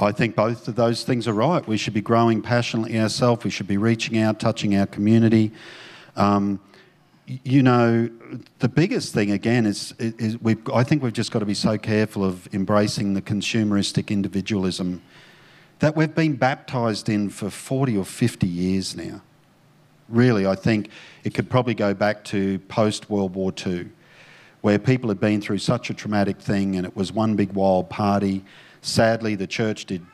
I 0.01 0.11
think 0.11 0.35
both 0.35 0.67
of 0.67 0.75
those 0.75 1.05
things 1.05 1.29
are 1.29 1.33
right. 1.33 1.67
We 1.67 1.77
should 1.77 1.95
be 1.95 2.01
growing 2.01 2.43
passionately 2.43 2.99
ourselves. 2.99 3.45
We 3.45 3.51
should 3.51 3.69
be 3.69 3.77
reaching 3.77 4.19
out, 4.19 4.41
touching 4.41 4.77
our 4.77 4.87
community. 4.87 5.53
Um, 6.17 6.61
you 7.27 7.63
know, 7.63 8.11
the 8.59 8.69
biggest 8.69 9.15
thing 9.15 9.31
again 9.31 9.67
is, 9.67 9.95
is 9.99 10.41
we 10.43 10.57
I 10.73 10.83
think 10.83 11.03
we've 11.03 11.13
just 11.13 11.31
got 11.31 11.39
to 11.39 11.47
be 11.47 11.55
so 11.55 11.79
careful 11.79 12.25
of 12.25 12.53
embracing 12.53 13.15
the 13.15 13.23
consumeristic 13.23 14.09
individualism 14.09 15.01
that 15.79 15.97
we've 15.97 16.15
been 16.15 16.37
baptized 16.37 17.09
in 17.09 17.31
for 17.31 17.51
40 17.51 17.97
or 17.97 18.05
50 18.05 18.47
years 18.47 18.97
now. 18.97 19.23
Really, 20.09 20.47
I 20.47 20.55
think 20.55 20.91
it 21.25 21.35
could 21.35 21.49
probably 21.49 21.75
go 21.75 21.95
back 21.95 22.25
to 22.25 22.59
post 22.61 23.09
World 23.09 23.35
War 23.35 23.53
II, 23.67 23.89
where 24.61 24.79
people 24.79 25.09
had 25.09 25.19
been 25.19 25.41
through 25.41 25.59
such 25.59 25.89
a 25.89 25.95
traumatic 25.95 26.39
thing 26.39 26.77
and 26.77 26.87
it 26.87 26.95
was 26.95 27.13
one 27.13 27.37
big 27.37 27.53
wild 27.53 27.89
party. 27.89 28.45
Sadly, 28.85 29.35
the 29.35 29.47
church 29.47 29.87
did, 29.87 30.05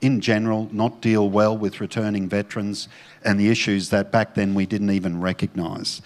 in 0.00 0.20
general, 0.20 0.68
not 0.70 1.00
deal 1.00 1.28
well 1.28 1.58
with 1.58 1.80
returning 1.80 2.28
veterans 2.28 2.88
and 3.24 3.40
the 3.40 3.48
issues 3.48 3.90
that 3.90 4.12
back 4.12 4.34
then 4.34 4.54
we 4.54 4.66
didn't 4.66 4.90
even 4.90 5.20
recognise 5.20 6.00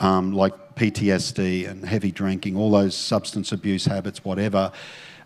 um, 0.00 0.32
like 0.32 0.74
PTSD 0.74 1.70
and 1.70 1.84
heavy 1.84 2.10
drinking, 2.10 2.56
all 2.56 2.72
those 2.72 2.96
substance 2.96 3.52
abuse 3.52 3.84
habits, 3.84 4.24
whatever. 4.24 4.72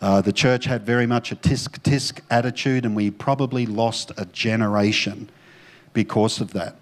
Uh, 0.02 0.20
the 0.20 0.35
church 0.35 0.66
had 0.66 0.85
very 0.85 1.07
much 1.07 1.33
a 1.33 1.37
tisk 1.37 1.78
tisk 1.78 2.20
attitude, 2.28 2.85
and 2.85 2.94
we 2.94 3.11
probably 3.11 3.64
lost 3.64 4.12
a 4.18 4.26
generation 4.26 5.30
because 5.94 6.42
of 6.42 6.52
that. 6.52 6.76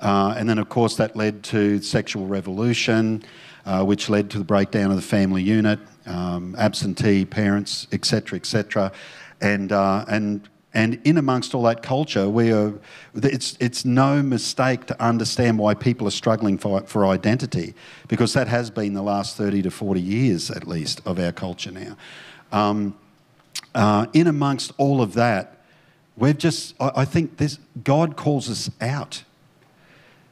Uh, 0.00 0.34
and 0.38 0.48
then, 0.48 0.58
of 0.58 0.70
course, 0.70 0.96
that 0.96 1.14
led 1.14 1.42
to 1.42 1.82
sexual 1.82 2.26
revolution, 2.26 3.22
uh, 3.66 3.84
which 3.84 4.08
led 4.08 4.30
to 4.30 4.38
the 4.38 4.44
breakdown 4.44 4.90
of 4.90 4.96
the 4.96 5.02
family 5.02 5.42
unit, 5.42 5.78
um, 6.06 6.54
absentee 6.58 7.24
parents, 7.24 7.86
etc., 7.92 8.36
etc. 8.36 8.92
And, 9.40 9.72
uh, 9.72 10.04
and 10.08 10.48
and 10.74 11.00
in 11.04 11.18
amongst 11.18 11.54
all 11.54 11.64
that 11.64 11.82
culture, 11.82 12.28
we 12.28 12.50
are, 12.50 12.72
it's, 13.14 13.56
it's 13.60 13.84
no 13.84 14.22
mistake 14.22 14.86
to 14.86 15.02
understand 15.02 15.58
why 15.58 15.74
people 15.74 16.08
are 16.08 16.12
struggling 16.12 16.56
for, 16.56 16.80
for 16.82 17.06
identity, 17.06 17.74
because 18.08 18.32
that 18.32 18.48
has 18.48 18.70
been 18.70 18.94
the 18.94 19.02
last 19.02 19.36
30 19.36 19.62
to 19.62 19.70
40 19.70 20.00
years, 20.00 20.50
at 20.50 20.66
least, 20.66 21.02
of 21.04 21.18
our 21.18 21.32
culture 21.32 21.70
now. 21.70 21.96
Um, 22.52 22.96
uh, 23.74 24.06
in 24.14 24.26
amongst 24.26 24.72
all 24.78 25.02
of 25.02 25.12
that, 25.14 25.58
we've 26.16 26.38
just, 26.38 26.74
I, 26.80 26.92
I 26.96 27.04
think 27.04 27.36
this, 27.36 27.58
God 27.84 28.16
calls 28.16 28.48
us 28.48 28.70
out 28.80 29.24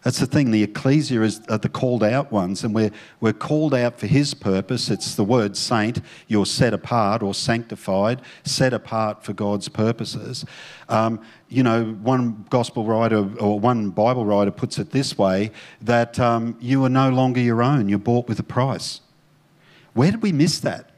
that's 0.03 0.19
the 0.19 0.27
thing. 0.27 0.51
The 0.51 0.63
ecclesia 0.63 1.21
is 1.23 1.41
the 1.41 1.69
called 1.69 2.03
out 2.03 2.33
ones, 2.33 2.65
and 2.65 2.75
we're, 2.75 2.91
we're 3.21 3.35
called 3.35 3.75
out 3.75 3.99
for 3.99 4.07
his 4.07 4.33
purpose. 4.33 4.89
It's 4.89 5.15
the 5.15 5.25
word 5.25 5.57
saint. 5.59 6.01
You're 6.27 6.47
set 6.47 6.73
apart 6.73 7.23
or 7.23 7.35
sanctified, 7.35 8.23
set 8.43 8.73
apart 8.73 9.23
for 9.23 9.35
God's 9.35 9.69
purposes. 9.69 10.47
Um, 10.89 11.21
you 11.49 11.63
know, 11.63 11.85
one 11.85 12.47
gospel 12.49 12.87
writer 12.87 13.29
or 13.39 13.61
one 13.61 13.91
Bible 13.91 14.25
writer 14.25 14.51
puts 14.51 14.79
it 14.79 14.91
this 14.91 15.19
way 15.19 15.51
that 15.83 16.19
um, 16.19 16.57
you 16.61 16.83
are 16.85 16.91
no 16.91 17.11
longer 17.11 17.41
your 17.41 17.63
own, 17.63 17.89
you're 17.89 17.99
bought 17.99 18.27
with 18.27 18.39
a 18.39 18.45
price. 18.45 19.03
Where 19.93 20.11
did 20.11 20.23
we 20.23 20.33
miss 20.33 20.61
that? 20.61 20.91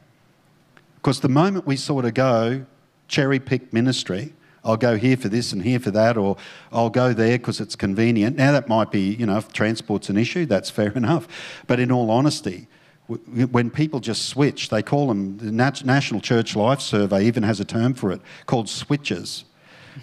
Because 0.95 1.19
the 1.19 1.29
moment 1.29 1.67
we 1.67 1.75
sort 1.75 2.05
of 2.05 2.13
go 2.13 2.65
cherry 3.09 3.39
pick 3.39 3.73
ministry, 3.73 4.33
I'll 4.63 4.77
go 4.77 4.97
here 4.97 5.17
for 5.17 5.27
this 5.27 5.51
and 5.51 5.61
here 5.61 5.79
for 5.79 5.91
that, 5.91 6.17
or 6.17 6.37
I'll 6.71 6.89
go 6.89 7.13
there 7.13 7.37
because 7.37 7.59
it's 7.59 7.75
convenient. 7.75 8.37
Now, 8.37 8.53
that 8.53 8.67
might 8.67 8.91
be, 8.91 9.13
you 9.13 9.25
know, 9.25 9.37
if 9.37 9.51
transport's 9.51 10.09
an 10.09 10.17
issue, 10.17 10.45
that's 10.45 10.69
fair 10.69 10.91
enough. 10.95 11.27
But 11.67 11.79
in 11.79 11.91
all 11.91 12.09
honesty, 12.09 12.67
when 13.07 13.69
people 13.69 13.99
just 13.99 14.27
switch, 14.27 14.69
they 14.69 14.81
call 14.81 15.07
them, 15.07 15.37
the 15.37 15.51
National 15.51 16.21
Church 16.21 16.55
Life 16.55 16.79
Survey 16.79 17.25
even 17.25 17.43
has 17.43 17.59
a 17.59 17.65
term 17.65 17.93
for 17.93 18.11
it 18.11 18.21
called 18.45 18.69
switches. 18.69 19.43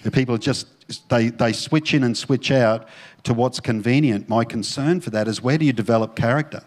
The 0.02 0.10
people 0.10 0.36
just, 0.36 0.66
they, 1.08 1.30
they 1.30 1.52
switch 1.52 1.94
in 1.94 2.04
and 2.04 2.16
switch 2.16 2.50
out 2.50 2.88
to 3.24 3.34
what's 3.34 3.58
convenient. 3.58 4.28
My 4.28 4.44
concern 4.44 5.00
for 5.00 5.10
that 5.10 5.28
is 5.28 5.42
where 5.42 5.56
do 5.56 5.64
you 5.64 5.72
develop 5.72 6.14
character? 6.14 6.62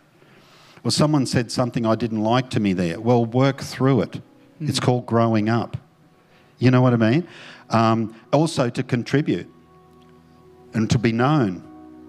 Well, 0.84 0.92
someone 0.92 1.26
said 1.26 1.52
something 1.52 1.86
I 1.86 1.96
didn't 1.96 2.24
like 2.24 2.50
to 2.52 2.60
me 2.60 2.74
there. 2.74 3.00
Well, 3.00 3.26
work 3.26 3.62
through 3.62 4.02
it. 4.02 4.12
Mm-hmm. 4.12 4.70
It's 4.70 4.80
called 4.80 5.06
growing 5.06 5.48
up. 5.48 5.78
You 6.64 6.72
know 6.72 6.82
what 6.82 6.94
I 6.94 6.96
mean? 6.96 7.28
Um, 7.72 8.16
also, 8.32 8.70
to 8.70 8.84
contribute 8.84 9.52
and 10.74 10.90
to 10.92 10.98
be 10.98 11.12
known. 11.12 11.62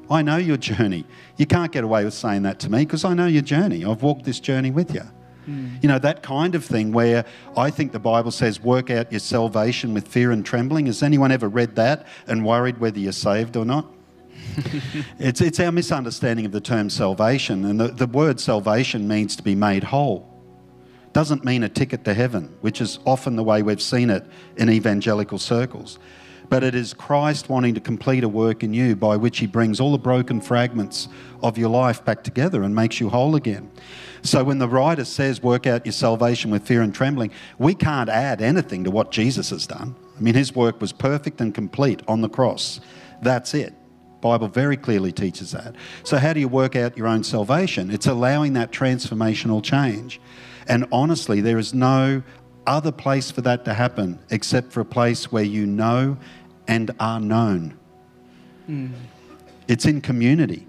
I 0.09 0.23
know 0.23 0.37
your 0.37 0.57
journey. 0.57 1.05
You 1.37 1.47
can't 1.47 1.73
get 1.73 1.83
away 1.83 2.05
with 2.05 2.15
saying 2.15 2.43
that 2.43 2.61
to 2.61 2.71
me 2.71 2.85
because 2.85 3.05
I 3.05 3.15
know 3.15 3.27
your 3.27 3.43
journey. 3.43 3.85
I've 3.85 4.05
walked 4.05 4.25
this 4.25 4.39
journey 4.39 4.71
with 4.71 4.95
you. 4.95 5.03
Mm. 5.49 5.83
You 5.83 5.89
know, 5.89 5.99
that 5.99 6.23
kind 6.23 6.55
of 6.55 6.65
thing 6.65 6.93
where 6.93 7.25
I 7.57 7.71
think 7.71 7.91
the 7.91 7.99
Bible 7.99 8.31
says, 8.31 8.61
work 8.61 8.91
out 8.91 9.11
your 9.11 9.19
salvation 9.19 9.93
with 9.93 10.07
fear 10.07 10.31
and 10.31 10.47
trembling. 10.47 10.87
Has 10.87 11.03
anyone 11.03 11.33
ever 11.33 11.49
read 11.49 11.75
that 11.75 12.07
and 12.29 12.45
worried 12.45 12.79
whether 12.79 13.01
you're 13.01 13.11
saved 13.11 13.57
or 13.57 13.65
not? 13.65 13.93
it's, 15.19 15.41
it's 15.41 15.59
our 15.59 15.73
misunderstanding 15.73 16.47
of 16.47 16.53
the 16.53 16.61
term 16.61 16.91
salvation. 16.91 17.65
And 17.65 17.81
the, 17.81 17.89
the 17.89 18.07
word 18.07 18.39
salvation 18.39 19.09
means 19.09 19.35
to 19.35 19.43
be 19.43 19.57
made 19.57 19.83
whole 19.83 20.34
doesn't 21.15 21.45
mean 21.45 21.63
a 21.63 21.69
ticket 21.69 22.05
to 22.05 22.13
heaven, 22.13 22.55
which 22.61 22.81
is 22.81 22.99
often 23.07 23.37
the 23.37 23.45
way 23.45 23.63
we've 23.63 23.81
seen 23.81 24.11
it 24.11 24.27
in 24.57 24.69
evangelical 24.69 25.39
circles. 25.39 25.99
But 26.51 26.63
it 26.63 26.75
is 26.75 26.93
Christ 26.93 27.49
wanting 27.49 27.75
to 27.75 27.81
complete 27.81 28.25
a 28.25 28.29
work 28.29 28.63
in 28.63 28.75
you 28.75 28.97
by 28.97 29.17
which 29.17 29.39
he 29.39 29.47
brings 29.47 29.81
all 29.81 29.93
the 29.93 29.99
broken 29.99 30.41
fragments 30.41 31.09
of 31.43 31.57
your 31.57 31.71
life 31.71 32.05
back 32.05 32.23
together 32.25 32.63
and 32.63 32.75
makes 32.75 33.01
you 33.01 33.09
whole 33.09 33.37
again. 33.37 33.71
So 34.23 34.45
when 34.45 34.59
the 34.59 34.69
writer 34.69 35.05
says, 35.05 35.43
work 35.43 35.67
out 35.67 35.87
your 35.87 35.93
salvation 35.93 36.51
with 36.51 36.67
fear 36.67 36.83
and 36.83 36.95
trembling, 36.95 37.31
we 37.59 37.75
can't 37.75 38.11
add 38.11 38.43
anything 38.43 38.85
to 38.85 38.91
what 38.91 39.11
Jesus 39.11 39.51
has 39.51 39.67
done. 39.67 39.95
I 40.19 40.21
mean, 40.21 40.35
his 40.35 40.55
work 40.55 40.81
was 40.81 40.93
perfect 40.93 41.41
and 41.41 41.55
complete 41.55 42.03
on 42.09 42.21
the 42.21 42.29
cross. 42.29 42.81
That's 43.23 43.55
it. 43.55 43.73
Bible 44.21 44.49
very 44.49 44.77
clearly 44.77 45.13
teaches 45.13 45.53
that. 45.53 45.77
So 46.03 46.17
how 46.17 46.33
do 46.33 46.41
you 46.41 46.49
work 46.49 46.77
out 46.77 46.97
your 46.97 47.07
own 47.07 47.23
salvation? 47.23 47.91
It's 47.91 48.07
allowing 48.07 48.55
that 48.55 48.73
transformational 48.73 49.63
change. 49.63 50.21
And 50.69 50.87
honestly, 50.93 51.41
there 51.41 51.59
is 51.59 51.75
no 51.75 52.23
other 52.67 52.93
place 52.93 53.31
for 53.31 53.41
that 53.43 53.65
to 53.67 53.75
happen 53.75 54.19
except 54.31 54.73
for 54.73 54.81
a 54.81 54.85
place 54.85 55.31
where 55.31 55.45
you 55.45 55.67
know 55.67 56.17
and 56.67 56.91
are 56.99 57.21
known. 57.21 57.77
Mm. 58.69 58.93
It's 59.69 59.87
in 59.87 60.01
community. 60.01 60.67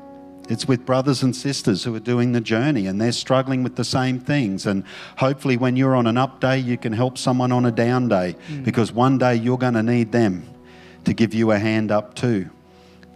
It's 0.48 0.68
with 0.68 0.86
brothers 0.86 1.24
and 1.24 1.36
sisters 1.36 1.84
who 1.84 1.96
are 1.96 2.00
doing 2.00 2.32
the 2.32 2.42
journey 2.42 2.88
and 2.88 3.02
they're 3.02 3.12
struggling 3.12 3.64
with 3.64 3.76
the 3.76 3.84
same 3.84 4.20
things. 4.20 4.66
And 4.68 4.84
hopefully, 5.18 5.58
when 5.58 5.76
you're 5.76 5.96
on 5.96 6.06
an 6.06 6.18
up 6.18 6.40
day, 6.40 6.60
you 6.60 6.78
can 6.78 6.94
help 6.94 7.18
someone 7.18 7.52
on 7.52 7.66
a 7.66 7.72
down 7.72 8.08
day 8.10 8.36
mm. 8.48 8.64
because 8.64 8.92
one 8.92 9.18
day 9.18 9.36
you're 9.36 9.58
going 9.58 9.74
to 9.74 9.84
need 9.84 10.12
them 10.12 10.48
to 11.06 11.14
give 11.14 11.34
you 11.34 11.52
a 11.52 11.58
hand 11.58 11.92
up 11.92 12.14
too. 12.14 12.50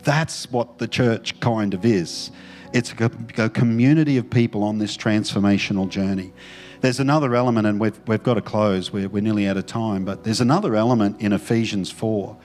That's 0.03 0.49
what 0.51 0.79
the 0.79 0.87
church 0.87 1.39
kind 1.39 1.73
of 1.73 1.85
is. 1.85 2.31
It's 2.73 2.93
a, 2.93 3.11
a 3.37 3.49
community 3.49 4.17
of 4.17 4.29
people 4.29 4.63
on 4.63 4.77
this 4.77 4.95
transformational 4.95 5.89
journey. 5.89 6.33
There's 6.81 6.99
another 7.01 7.35
element, 7.35 7.67
and 7.67 7.79
we've, 7.79 7.99
we've 8.07 8.23
got 8.23 8.35
to 8.35 8.41
close, 8.41 8.91
we're, 8.93 9.09
we're 9.09 9.21
nearly 9.21 9.47
out 9.47 9.57
of 9.57 9.65
time, 9.65 10.05
but 10.05 10.23
there's 10.23 10.39
another 10.39 10.75
element 10.75 11.19
in 11.19 11.33
Ephesians 11.33 11.91
4, 11.91 12.37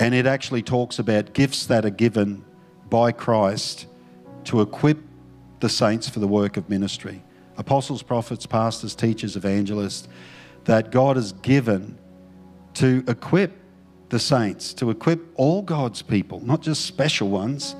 and 0.00 0.14
it 0.14 0.26
actually 0.26 0.62
talks 0.62 0.98
about 0.98 1.32
gifts 1.32 1.66
that 1.66 1.84
are 1.84 1.90
given 1.90 2.44
by 2.90 3.12
Christ 3.12 3.86
to 4.44 4.60
equip 4.60 4.98
the 5.60 5.68
saints 5.68 6.08
for 6.08 6.18
the 6.18 6.26
work 6.26 6.56
of 6.56 6.68
ministry. 6.68 7.22
Apostles, 7.56 8.02
prophets, 8.02 8.46
pastors, 8.46 8.96
teachers, 8.96 9.36
evangelists, 9.36 10.08
that 10.64 10.90
God 10.90 11.14
has 11.14 11.32
given 11.32 11.96
to 12.74 13.04
equip 13.06 13.52
the 14.08 14.18
saints, 14.18 14.74
to 14.74 14.90
equip 14.90 15.20
all 15.36 15.62
God's 15.62 16.02
people, 16.02 16.40
not 16.40 16.62
just 16.62 16.84
special 16.84 17.28
ones, 17.28 17.76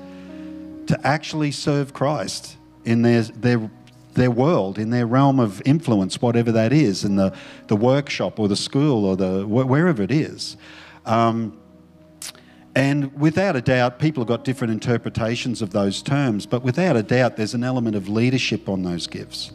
to 0.87 0.99
actually 1.03 1.51
serve 1.51 1.93
Christ 1.93 2.57
in 2.85 3.01
their, 3.01 3.23
their, 3.23 3.69
their 4.15 4.31
world, 4.31 4.77
in 4.77 4.89
their 4.89 5.07
realm 5.07 5.39
of 5.39 5.61
influence, 5.65 6.21
whatever 6.21 6.51
that 6.51 6.73
is, 6.73 7.03
in 7.03 7.15
the, 7.15 7.35
the 7.67 7.75
workshop 7.75 8.39
or 8.39 8.47
the 8.47 8.55
school 8.55 9.05
or 9.05 9.15
the, 9.15 9.45
wherever 9.45 10.01
it 10.01 10.11
is. 10.11 10.57
Um, 11.05 11.59
and 12.75 13.13
without 13.19 13.55
a 13.55 13.61
doubt, 13.61 13.99
people 13.99 14.21
have 14.21 14.27
got 14.27 14.43
different 14.43 14.73
interpretations 14.73 15.61
of 15.61 15.71
those 15.71 16.01
terms, 16.01 16.45
but 16.45 16.63
without 16.63 16.95
a 16.95 17.03
doubt, 17.03 17.37
there's 17.37 17.53
an 17.53 17.63
element 17.63 17.95
of 17.95 18.09
leadership 18.09 18.67
on 18.67 18.83
those 18.83 19.05
gifts 19.05 19.51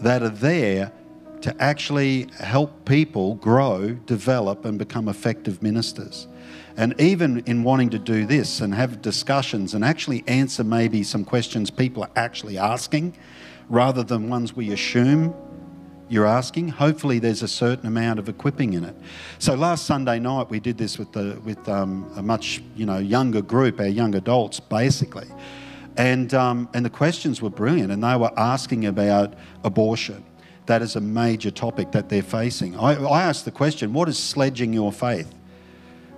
that 0.00 0.22
are 0.22 0.28
there 0.28 0.92
to 1.40 1.62
actually 1.62 2.28
help 2.38 2.84
people 2.84 3.36
grow, 3.36 3.90
develop, 4.06 4.64
and 4.64 4.78
become 4.78 5.08
effective 5.08 5.62
ministers. 5.62 6.26
And 6.76 6.94
even 7.00 7.40
in 7.46 7.64
wanting 7.64 7.90
to 7.90 7.98
do 7.98 8.26
this 8.26 8.60
and 8.60 8.74
have 8.74 9.02
discussions 9.02 9.74
and 9.74 9.84
actually 9.84 10.24
answer 10.26 10.62
maybe 10.62 11.02
some 11.02 11.24
questions 11.24 11.70
people 11.70 12.02
are 12.02 12.10
actually 12.14 12.58
asking 12.58 13.16
rather 13.68 14.02
than 14.02 14.28
ones 14.28 14.54
we 14.54 14.72
assume 14.72 15.34
you're 16.08 16.26
asking. 16.26 16.68
Hopefully, 16.68 17.18
there's 17.18 17.42
a 17.42 17.48
certain 17.48 17.86
amount 17.86 18.18
of 18.18 18.28
equipping 18.28 18.72
in 18.72 18.84
it. 18.84 18.96
So 19.38 19.54
last 19.54 19.86
Sunday 19.86 20.18
night, 20.18 20.48
we 20.48 20.58
did 20.60 20.78
this 20.78 20.98
with 20.98 21.12
the 21.12 21.38
with 21.44 21.68
um, 21.68 22.10
a 22.16 22.22
much 22.22 22.62
you 22.74 22.86
know 22.86 22.98
younger 22.98 23.42
group, 23.42 23.80
our 23.80 23.86
young 23.86 24.14
adults, 24.14 24.60
basically, 24.60 25.28
and 25.96 26.32
um, 26.34 26.68
and 26.74 26.84
the 26.84 26.90
questions 26.90 27.42
were 27.42 27.50
brilliant, 27.50 27.92
and 27.92 28.02
they 28.02 28.16
were 28.16 28.32
asking 28.38 28.86
about 28.86 29.34
abortion. 29.64 30.24
That 30.66 30.82
is 30.82 30.96
a 30.96 31.00
major 31.00 31.50
topic 31.50 31.92
that 31.92 32.08
they're 32.08 32.22
facing. 32.22 32.78
I, 32.78 32.94
I 32.94 33.22
asked 33.22 33.44
the 33.44 33.50
question, 33.50 33.92
"What 33.92 34.08
is 34.08 34.18
sledging 34.18 34.72
your 34.72 34.92
faith?" 34.92 35.34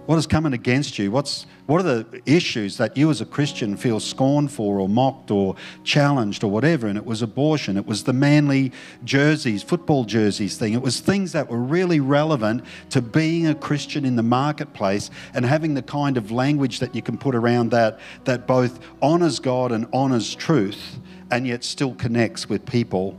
What 0.07 0.19
is 0.19 0.27
coming 0.27 0.55
against 0.55 0.99
you? 0.99 1.13
What's, 1.13 1.47
what 1.71 1.87
are 1.87 2.03
the 2.03 2.21
issues 2.27 2.79
that 2.79 2.97
you 2.97 3.11
as 3.11 3.21
a 3.21 3.25
Christian 3.25 3.77
feel 3.77 4.01
scorned 4.01 4.51
for 4.51 4.81
or 4.81 4.89
mocked 4.89 5.31
or 5.31 5.55
challenged 5.85 6.43
or 6.43 6.51
whatever? 6.51 6.89
And 6.89 6.99
it 6.99 7.07
was 7.07 7.23
abortion. 7.23 7.77
It 7.77 7.87
was 7.87 8.03
the 8.03 8.13
manly 8.13 8.73
jerseys, 9.05 9.63
football 9.63 10.03
jerseys 10.03 10.59
thing. 10.59 10.73
It 10.73 10.83
was 10.83 10.99
things 10.99 11.31
that 11.31 11.49
were 11.49 11.61
really 11.61 12.01
relevant 12.01 12.65
to 12.89 13.01
being 13.01 13.47
a 13.47 13.55
Christian 13.55 14.05
in 14.05 14.17
the 14.17 14.23
marketplace 14.25 15.13
and 15.33 15.47
having 15.47 15.75
the 15.75 15.83
kind 15.83 16.17
of 16.17 16.33
language 16.33 16.81
that 16.81 16.93
you 16.93 17.03
can 17.03 17.17
put 17.17 17.37
around 17.37 17.71
that 17.71 18.01
that 18.25 18.49
both 18.49 18.81
honours 19.01 19.39
God 19.39 19.71
and 19.71 19.87
honours 19.93 20.35
truth 20.35 20.99
and 21.31 21.47
yet 21.47 21.63
still 21.63 21.95
connects 21.95 22.49
with 22.49 22.67
people 22.67 23.17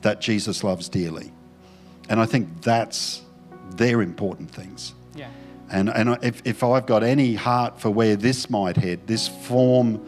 that 0.00 0.22
Jesus 0.22 0.64
loves 0.64 0.88
dearly. 0.88 1.32
And 2.08 2.18
I 2.18 2.24
think 2.24 2.62
that's 2.62 3.20
their 3.76 4.00
important 4.00 4.50
things. 4.50 4.94
And, 5.70 5.88
and 5.88 6.18
if, 6.22 6.42
if 6.44 6.64
I've 6.64 6.86
got 6.86 7.02
any 7.02 7.34
heart 7.34 7.80
for 7.80 7.90
where 7.90 8.16
this 8.16 8.50
might 8.50 8.76
head, 8.76 9.06
this 9.06 9.28
form 9.28 10.04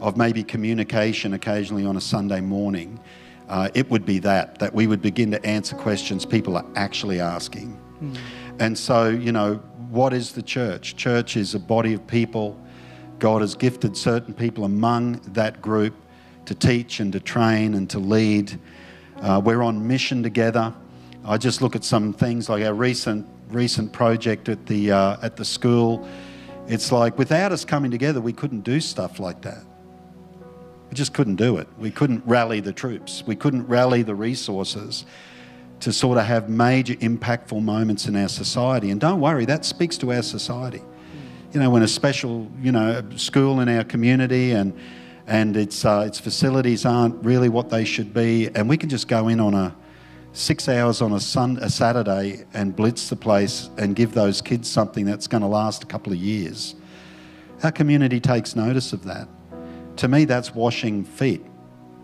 of 0.00 0.16
maybe 0.16 0.44
communication 0.44 1.34
occasionally 1.34 1.84
on 1.84 1.96
a 1.96 2.00
Sunday 2.00 2.40
morning, 2.40 3.00
uh, 3.48 3.68
it 3.74 3.90
would 3.90 4.06
be 4.06 4.18
that, 4.20 4.58
that 4.60 4.72
we 4.72 4.86
would 4.86 5.02
begin 5.02 5.30
to 5.32 5.44
answer 5.44 5.76
questions 5.76 6.24
people 6.24 6.56
are 6.56 6.64
actually 6.76 7.20
asking. 7.20 7.78
Mm. 8.00 8.16
And 8.60 8.78
so, 8.78 9.08
you 9.08 9.32
know, 9.32 9.56
what 9.90 10.12
is 10.12 10.32
the 10.32 10.42
church? 10.42 10.96
Church 10.96 11.36
is 11.36 11.54
a 11.54 11.58
body 11.58 11.94
of 11.94 12.06
people. 12.06 12.58
God 13.18 13.40
has 13.40 13.54
gifted 13.54 13.96
certain 13.96 14.34
people 14.34 14.64
among 14.64 15.20
that 15.32 15.60
group 15.60 15.94
to 16.46 16.54
teach 16.54 17.00
and 17.00 17.12
to 17.12 17.20
train 17.20 17.74
and 17.74 17.90
to 17.90 17.98
lead. 17.98 18.58
Uh, 19.20 19.40
we're 19.44 19.62
on 19.62 19.86
mission 19.86 20.22
together. 20.22 20.72
I 21.24 21.38
just 21.38 21.62
look 21.62 21.76
at 21.76 21.84
some 21.84 22.12
things 22.12 22.48
like 22.48 22.64
our 22.64 22.74
recent 22.74 23.26
recent 23.54 23.92
project 23.92 24.48
at 24.48 24.66
the, 24.66 24.92
uh, 24.92 25.16
at 25.22 25.36
the 25.36 25.44
school. 25.44 26.08
It's 26.68 26.92
like 26.92 27.18
without 27.18 27.52
us 27.52 27.64
coming 27.64 27.90
together, 27.90 28.20
we 28.20 28.32
couldn't 28.32 28.60
do 28.60 28.80
stuff 28.80 29.18
like 29.18 29.42
that. 29.42 29.64
We 30.90 30.94
just 30.94 31.14
couldn't 31.14 31.36
do 31.36 31.56
it. 31.56 31.68
We 31.78 31.90
couldn't 31.90 32.22
rally 32.26 32.60
the 32.60 32.72
troops. 32.72 33.22
We 33.26 33.34
couldn't 33.34 33.66
rally 33.66 34.02
the 34.02 34.14
resources 34.14 35.06
to 35.80 35.92
sort 35.92 36.18
of 36.18 36.26
have 36.26 36.48
major 36.48 36.94
impactful 36.94 37.62
moments 37.62 38.06
in 38.06 38.14
our 38.14 38.28
society. 38.28 38.90
And 38.90 39.00
don't 39.00 39.20
worry, 39.20 39.44
that 39.46 39.64
speaks 39.64 39.96
to 39.98 40.12
our 40.12 40.22
society. 40.22 40.82
You 41.52 41.60
know, 41.60 41.70
when 41.70 41.82
a 41.82 41.88
special, 41.88 42.50
you 42.60 42.72
know, 42.72 43.02
school 43.16 43.60
in 43.60 43.68
our 43.68 43.84
community 43.84 44.52
and 44.52 44.72
and 45.26 45.56
its 45.56 45.84
uh, 45.84 46.04
its 46.06 46.18
facilities 46.18 46.84
aren't 46.84 47.24
really 47.24 47.48
what 47.48 47.68
they 47.68 47.84
should 47.84 48.12
be, 48.12 48.48
and 48.54 48.68
we 48.68 48.76
can 48.76 48.88
just 48.88 49.08
go 49.08 49.28
in 49.28 49.40
on 49.40 49.54
a 49.54 49.74
six 50.32 50.68
hours 50.68 51.02
on 51.02 51.12
a, 51.12 51.20
sun, 51.20 51.58
a 51.58 51.68
Saturday 51.68 52.44
and 52.54 52.74
blitz 52.74 53.08
the 53.08 53.16
place 53.16 53.68
and 53.76 53.94
give 53.94 54.14
those 54.14 54.40
kids 54.40 54.70
something 54.70 55.04
that's 55.04 55.26
going 55.26 55.42
to 55.42 55.46
last 55.46 55.82
a 55.82 55.86
couple 55.86 56.12
of 56.12 56.18
years. 56.18 56.74
Our 57.62 57.72
community 57.72 58.18
takes 58.18 58.56
notice 58.56 58.92
of 58.92 59.04
that. 59.04 59.28
To 59.96 60.08
me, 60.08 60.24
that's 60.24 60.54
washing 60.54 61.04
feet. 61.04 61.44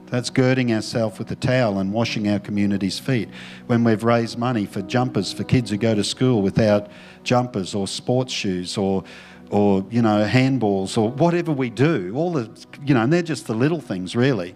That's 0.07 0.31
girding 0.31 0.73
ourselves 0.73 1.19
with 1.19 1.31
a 1.31 1.37
towel 1.37 1.79
and 1.79 1.93
washing 1.93 2.29
our 2.29 2.39
community's 2.39 2.99
feet. 2.99 3.29
When 3.67 3.85
we've 3.85 4.05
raised 4.05 4.39
money 4.39 4.65
for 4.65 4.81
jumpers 4.83 5.33
for 5.33 5.45
kids 5.45 5.71
who 5.71 5.77
go 5.77 5.95
to 5.95 6.05
school 6.05 6.41
without 6.41 6.89
jumpers 7.25 7.75
or 7.75 7.87
sports 7.87 8.33
shoes 8.33 8.77
or 8.77 9.05
or 9.51 9.87
you 9.91 10.03
know 10.03 10.27
handballs 10.27 10.99
or 10.99 11.11
whatever 11.11 11.53
we 11.53 11.71
do, 11.71 12.13
all 12.15 12.33
the 12.33 12.51
you 12.85 12.95
know, 12.95 13.03
and 13.03 13.13
they're 13.13 13.23
just 13.23 13.47
the 13.47 13.55
little 13.55 13.81
things 13.81 14.17
really. 14.17 14.55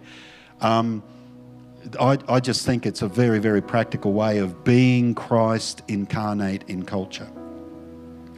Um, 0.61 1.03
I, 1.99 2.17
I 2.27 2.39
just 2.39 2.65
think 2.65 2.85
it's 2.85 3.01
a 3.01 3.07
very, 3.07 3.39
very 3.39 3.61
practical 3.61 4.13
way 4.13 4.39
of 4.39 4.63
being 4.63 5.15
Christ 5.15 5.81
incarnate 5.87 6.63
in 6.67 6.83
culture 6.83 7.29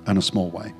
in 0.07 0.17
a 0.17 0.21
small 0.21 0.49
way. 0.51 0.73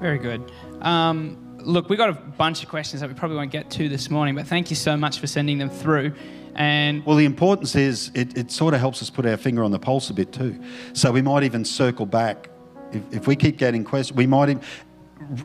Very 0.00 0.18
good. 0.18 0.50
Um, 0.82 1.58
look, 1.58 1.88
we've 1.88 1.98
got 1.98 2.10
a 2.10 2.14
bunch 2.14 2.62
of 2.62 2.68
questions 2.68 3.00
that 3.00 3.08
we 3.08 3.14
probably 3.14 3.36
won't 3.36 3.50
get 3.50 3.70
to 3.72 3.88
this 3.88 4.10
morning, 4.10 4.34
but 4.34 4.46
thank 4.46 4.70
you 4.70 4.76
so 4.76 4.96
much 4.96 5.18
for 5.18 5.26
sending 5.26 5.58
them 5.58 5.70
through. 5.70 6.14
And 6.54 7.04
well, 7.06 7.16
the 7.16 7.24
importance 7.24 7.76
is 7.76 8.10
it, 8.14 8.36
it 8.36 8.50
sort 8.50 8.74
of 8.74 8.80
helps 8.80 9.02
us 9.02 9.10
put 9.10 9.24
our 9.26 9.36
finger 9.36 9.62
on 9.62 9.70
the 9.70 9.78
pulse 9.78 10.10
a 10.10 10.14
bit 10.14 10.32
too. 10.32 10.60
So 10.94 11.12
we 11.12 11.22
might 11.22 11.42
even 11.42 11.64
circle 11.64 12.06
back. 12.06 12.50
If, 12.92 13.02
if 13.12 13.26
we 13.26 13.36
keep 13.36 13.56
getting 13.56 13.84
questions, 13.84 14.16
we 14.16 14.26
might 14.26 14.48
even, 14.48 14.62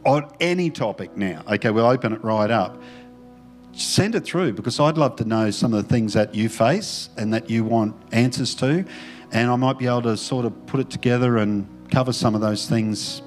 on 0.06 0.34
any 0.40 0.70
topic 0.70 1.16
now, 1.16 1.44
okay, 1.48 1.70
we'll 1.70 1.86
open 1.86 2.14
it 2.14 2.24
right 2.24 2.50
up 2.50 2.82
send 3.76 4.16
it 4.16 4.24
through 4.24 4.54
because 4.54 4.80
I'd 4.80 4.98
love 4.98 5.16
to 5.18 5.26
know 5.26 5.52
some 5.52 5.74
of 5.74 5.84
the 5.84 5.90
things 5.90 6.14
that 6.14 6.34
you 6.34 6.50
face 6.50 7.10
and 7.18 7.34
that 7.34 7.50
you 7.50 7.64
want 7.64 7.96
answers 8.12 8.56
to. 8.56 8.86
And 9.32 9.52
I 9.52 9.56
might 9.56 9.78
be 9.78 9.88
able 9.88 10.04
to 10.04 10.18
sort 10.18 10.46
of 10.46 10.66
put 10.66 10.80
it 10.80 10.90
together 10.90 11.38
and 11.38 11.68
cover 11.92 12.14
some 12.14 12.36
of 12.36 12.42
those 12.42 12.68
things. 12.68 13.22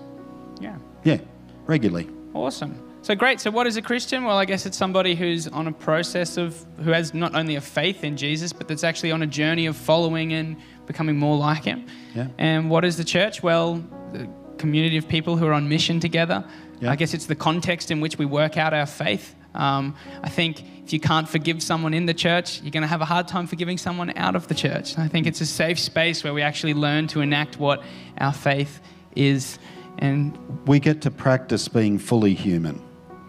Yeah. 0.61 0.77
Yeah, 1.05 1.19
regularly. 1.67 2.09
Awesome. 2.35 2.83
So 3.03 3.15
great. 3.15 3.41
So 3.41 3.51
what 3.51 3.67
is 3.67 3.77
a 3.77 3.83
Christian? 3.83 4.25
Well, 4.25 4.37
I 4.37 4.45
guess 4.45 4.67
it's 4.67 4.77
somebody 4.77 5.15
who's 5.15 5.49
on 5.49 5.67
a 5.67 5.73
process 5.73 6.37
of 6.37 6.65
who 6.83 6.91
has 6.91 7.15
not 7.15 7.35
only 7.35 7.55
a 7.55 7.61
faith 7.61 8.05
in 8.05 8.17
Jesus, 8.17 8.53
but 8.53 8.69
that's 8.69 8.85
actually 8.85 9.13
on 9.13 9.23
a 9.23 9.27
journey 9.27 9.67
of 9.67 9.77
following 9.77 10.33
and 10.33 10.57
becoming 10.87 11.17
more 11.17 11.37
like 11.37 11.65
him. 11.65 11.87
Yeah. 12.15 12.29
And 12.39 12.71
what 12.71 12.85
is 12.85 12.97
the 12.97 13.05
church? 13.05 13.43
Well, 13.43 13.85
the 14.13 14.29
community 14.59 14.97
of 14.97 15.09
people 15.09 15.37
who 15.37 15.47
are 15.47 15.53
on 15.53 15.69
mission 15.69 16.01
together. 16.01 16.45
Yeah. 16.81 16.91
I 16.91 16.97
guess 16.97 17.15
it's 17.15 17.27
the 17.27 17.37
context 17.37 17.91
in 17.91 18.01
which 18.01 18.19
we 18.19 18.27
work 18.27 18.57
out 18.57 18.75
our 18.75 18.87
faith. 18.87 19.35
Um, 19.59 19.95
I 20.23 20.31
think 20.31 20.63
if 20.85 20.93
you 20.93 21.01
can't 21.01 21.29
forgive 21.29 21.63
someone 21.63 21.93
in 21.93 22.07
the 22.07 22.15
church, 22.15 22.63
you're 22.63 22.71
going 22.71 22.83
to 22.83 22.89
have 22.89 23.03
a 23.03 23.05
hard 23.05 23.29
time 23.29 23.47
forgiving 23.47 23.77
someone 23.77 24.17
out 24.17 24.37
of 24.37 24.49
the 24.49 24.55
church. 24.55 24.97
I 24.97 25.09
think 25.09 25.27
it's 25.27 25.41
a 25.41 25.47
safe 25.47 25.79
space 25.79 26.25
where 26.25 26.33
we 26.33 26.41
actually 26.41 26.75
learn 26.75 27.09
to 27.09 27.21
enact 27.21 27.59
what 27.59 27.83
our 28.19 28.33
faith 28.33 28.81
is 29.15 29.59
And 29.99 30.39
we 30.67 30.79
get 30.79 31.03
to 31.03 31.11
practice 31.11 31.69
being 31.69 31.99
fully 31.99 32.35
human. 32.35 32.81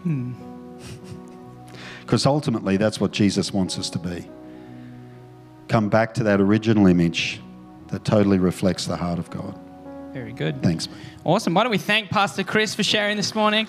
Because 2.00 2.26
ultimately, 2.26 2.76
that's 2.76 2.98
what 3.00 3.12
Jesus 3.12 3.52
wants 3.52 3.78
us 3.78 3.88
to 3.90 3.98
be. 4.00 4.28
Come 5.68 5.88
back 5.88 6.12
to 6.14 6.24
that 6.24 6.40
original 6.40 6.88
image 6.88 7.40
that 7.86 8.04
totally 8.04 8.38
reflects 8.38 8.86
the 8.86 8.96
heart 8.96 9.20
of 9.20 9.30
God. 9.30 9.56
very 10.12 10.32
good. 10.32 10.60
Thanks. 10.60 10.88
Awesome. 11.22 11.54
Why 11.54 11.62
don't 11.62 11.70
we 11.70 11.78
thank 11.78 12.10
Pastor 12.10 12.42
Chris 12.42 12.74
for 12.74 12.82
sharing 12.82 13.16
this 13.16 13.32
morning? 13.32 13.68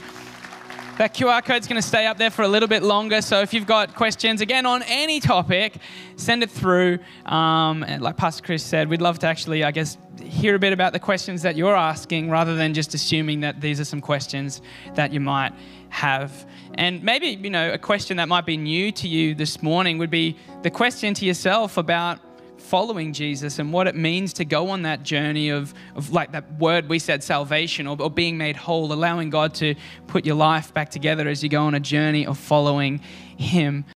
That 1.02 1.16
QR 1.16 1.44
code's 1.44 1.68
going 1.68 1.82
to 1.82 1.88
stay 1.88 2.06
up 2.06 2.20
there 2.20 2.30
for 2.30 2.44
a 2.44 2.48
little 2.48 2.68
bit 2.68 2.84
longer. 2.84 3.24
So 3.24 3.42
if 3.42 3.56
you've 3.56 3.66
got 3.66 3.96
questions, 3.96 4.40
again, 4.40 4.68
on 4.68 4.84
any 4.84 5.20
topic, 5.20 5.78
send 6.16 6.44
it 6.44 6.52
through. 6.52 7.00
Um, 7.26 7.82
and 7.82 8.04
like 8.04 8.18
Pastor 8.18 8.44
Chris 8.44 8.64
said, 8.64 8.88
we'd 8.88 9.02
love 9.02 9.18
to 9.18 9.26
actually, 9.26 9.64
I 9.64 9.72
guess, 9.72 9.98
hear 10.22 10.54
a 10.54 10.60
bit 10.60 10.74
about 10.74 10.94
the 10.94 11.00
questions 11.00 11.42
that 11.42 11.56
you're 11.56 11.76
asking 11.76 12.30
rather 12.30 12.56
than 12.56 12.76
just 12.76 12.94
assuming 12.94 13.40
that 13.40 13.62
these 13.62 13.80
are 13.80 13.84
some 13.84 14.00
questions 14.00 14.62
that 14.94 15.12
you 15.12 15.20
might 15.20 15.54
have. 15.90 16.46
And 16.76 17.02
maybe, 17.02 17.30
you 17.30 17.50
know, 17.50 17.74
a 17.74 17.80
question 17.80 18.18
that 18.18 18.28
might 18.28 18.46
be 18.46 18.56
new 18.56 18.92
to 18.92 19.08
you 19.08 19.34
this 19.34 19.64
morning 19.64 19.98
would 19.98 20.12
be 20.12 20.38
the 20.62 20.70
question 20.70 21.16
to 21.16 21.26
yourself 21.26 21.78
about 21.78 22.20
following 22.62 23.12
Jesus 23.14 23.60
and 23.60 23.74
what 23.74 23.88
it 23.88 23.96
means 23.96 24.34
to 24.34 24.46
go 24.46 24.70
on 24.70 24.84
that 24.84 25.04
journey 25.04 25.50
of, 25.50 25.74
of 25.96 26.12
like 26.12 26.32
that 26.32 26.52
word 26.54 26.88
we 26.88 27.00
said, 27.00 27.24
salvation 27.24 27.88
or, 27.88 28.02
or 28.02 28.10
being 28.10 28.38
made 28.38 28.56
whole, 28.56 28.94
allowing 28.94 29.30
God 29.30 29.54
to 29.56 29.76
put 30.08 30.26
your 30.26 30.36
life 30.36 30.74
back 30.74 30.90
together 30.90 31.28
as 31.28 31.44
you 31.44 31.50
go 31.50 31.64
on 31.64 31.76
a 31.76 31.80
journey 31.80 32.26
of 32.26 32.38
following 32.38 33.00
Him. 33.38 33.86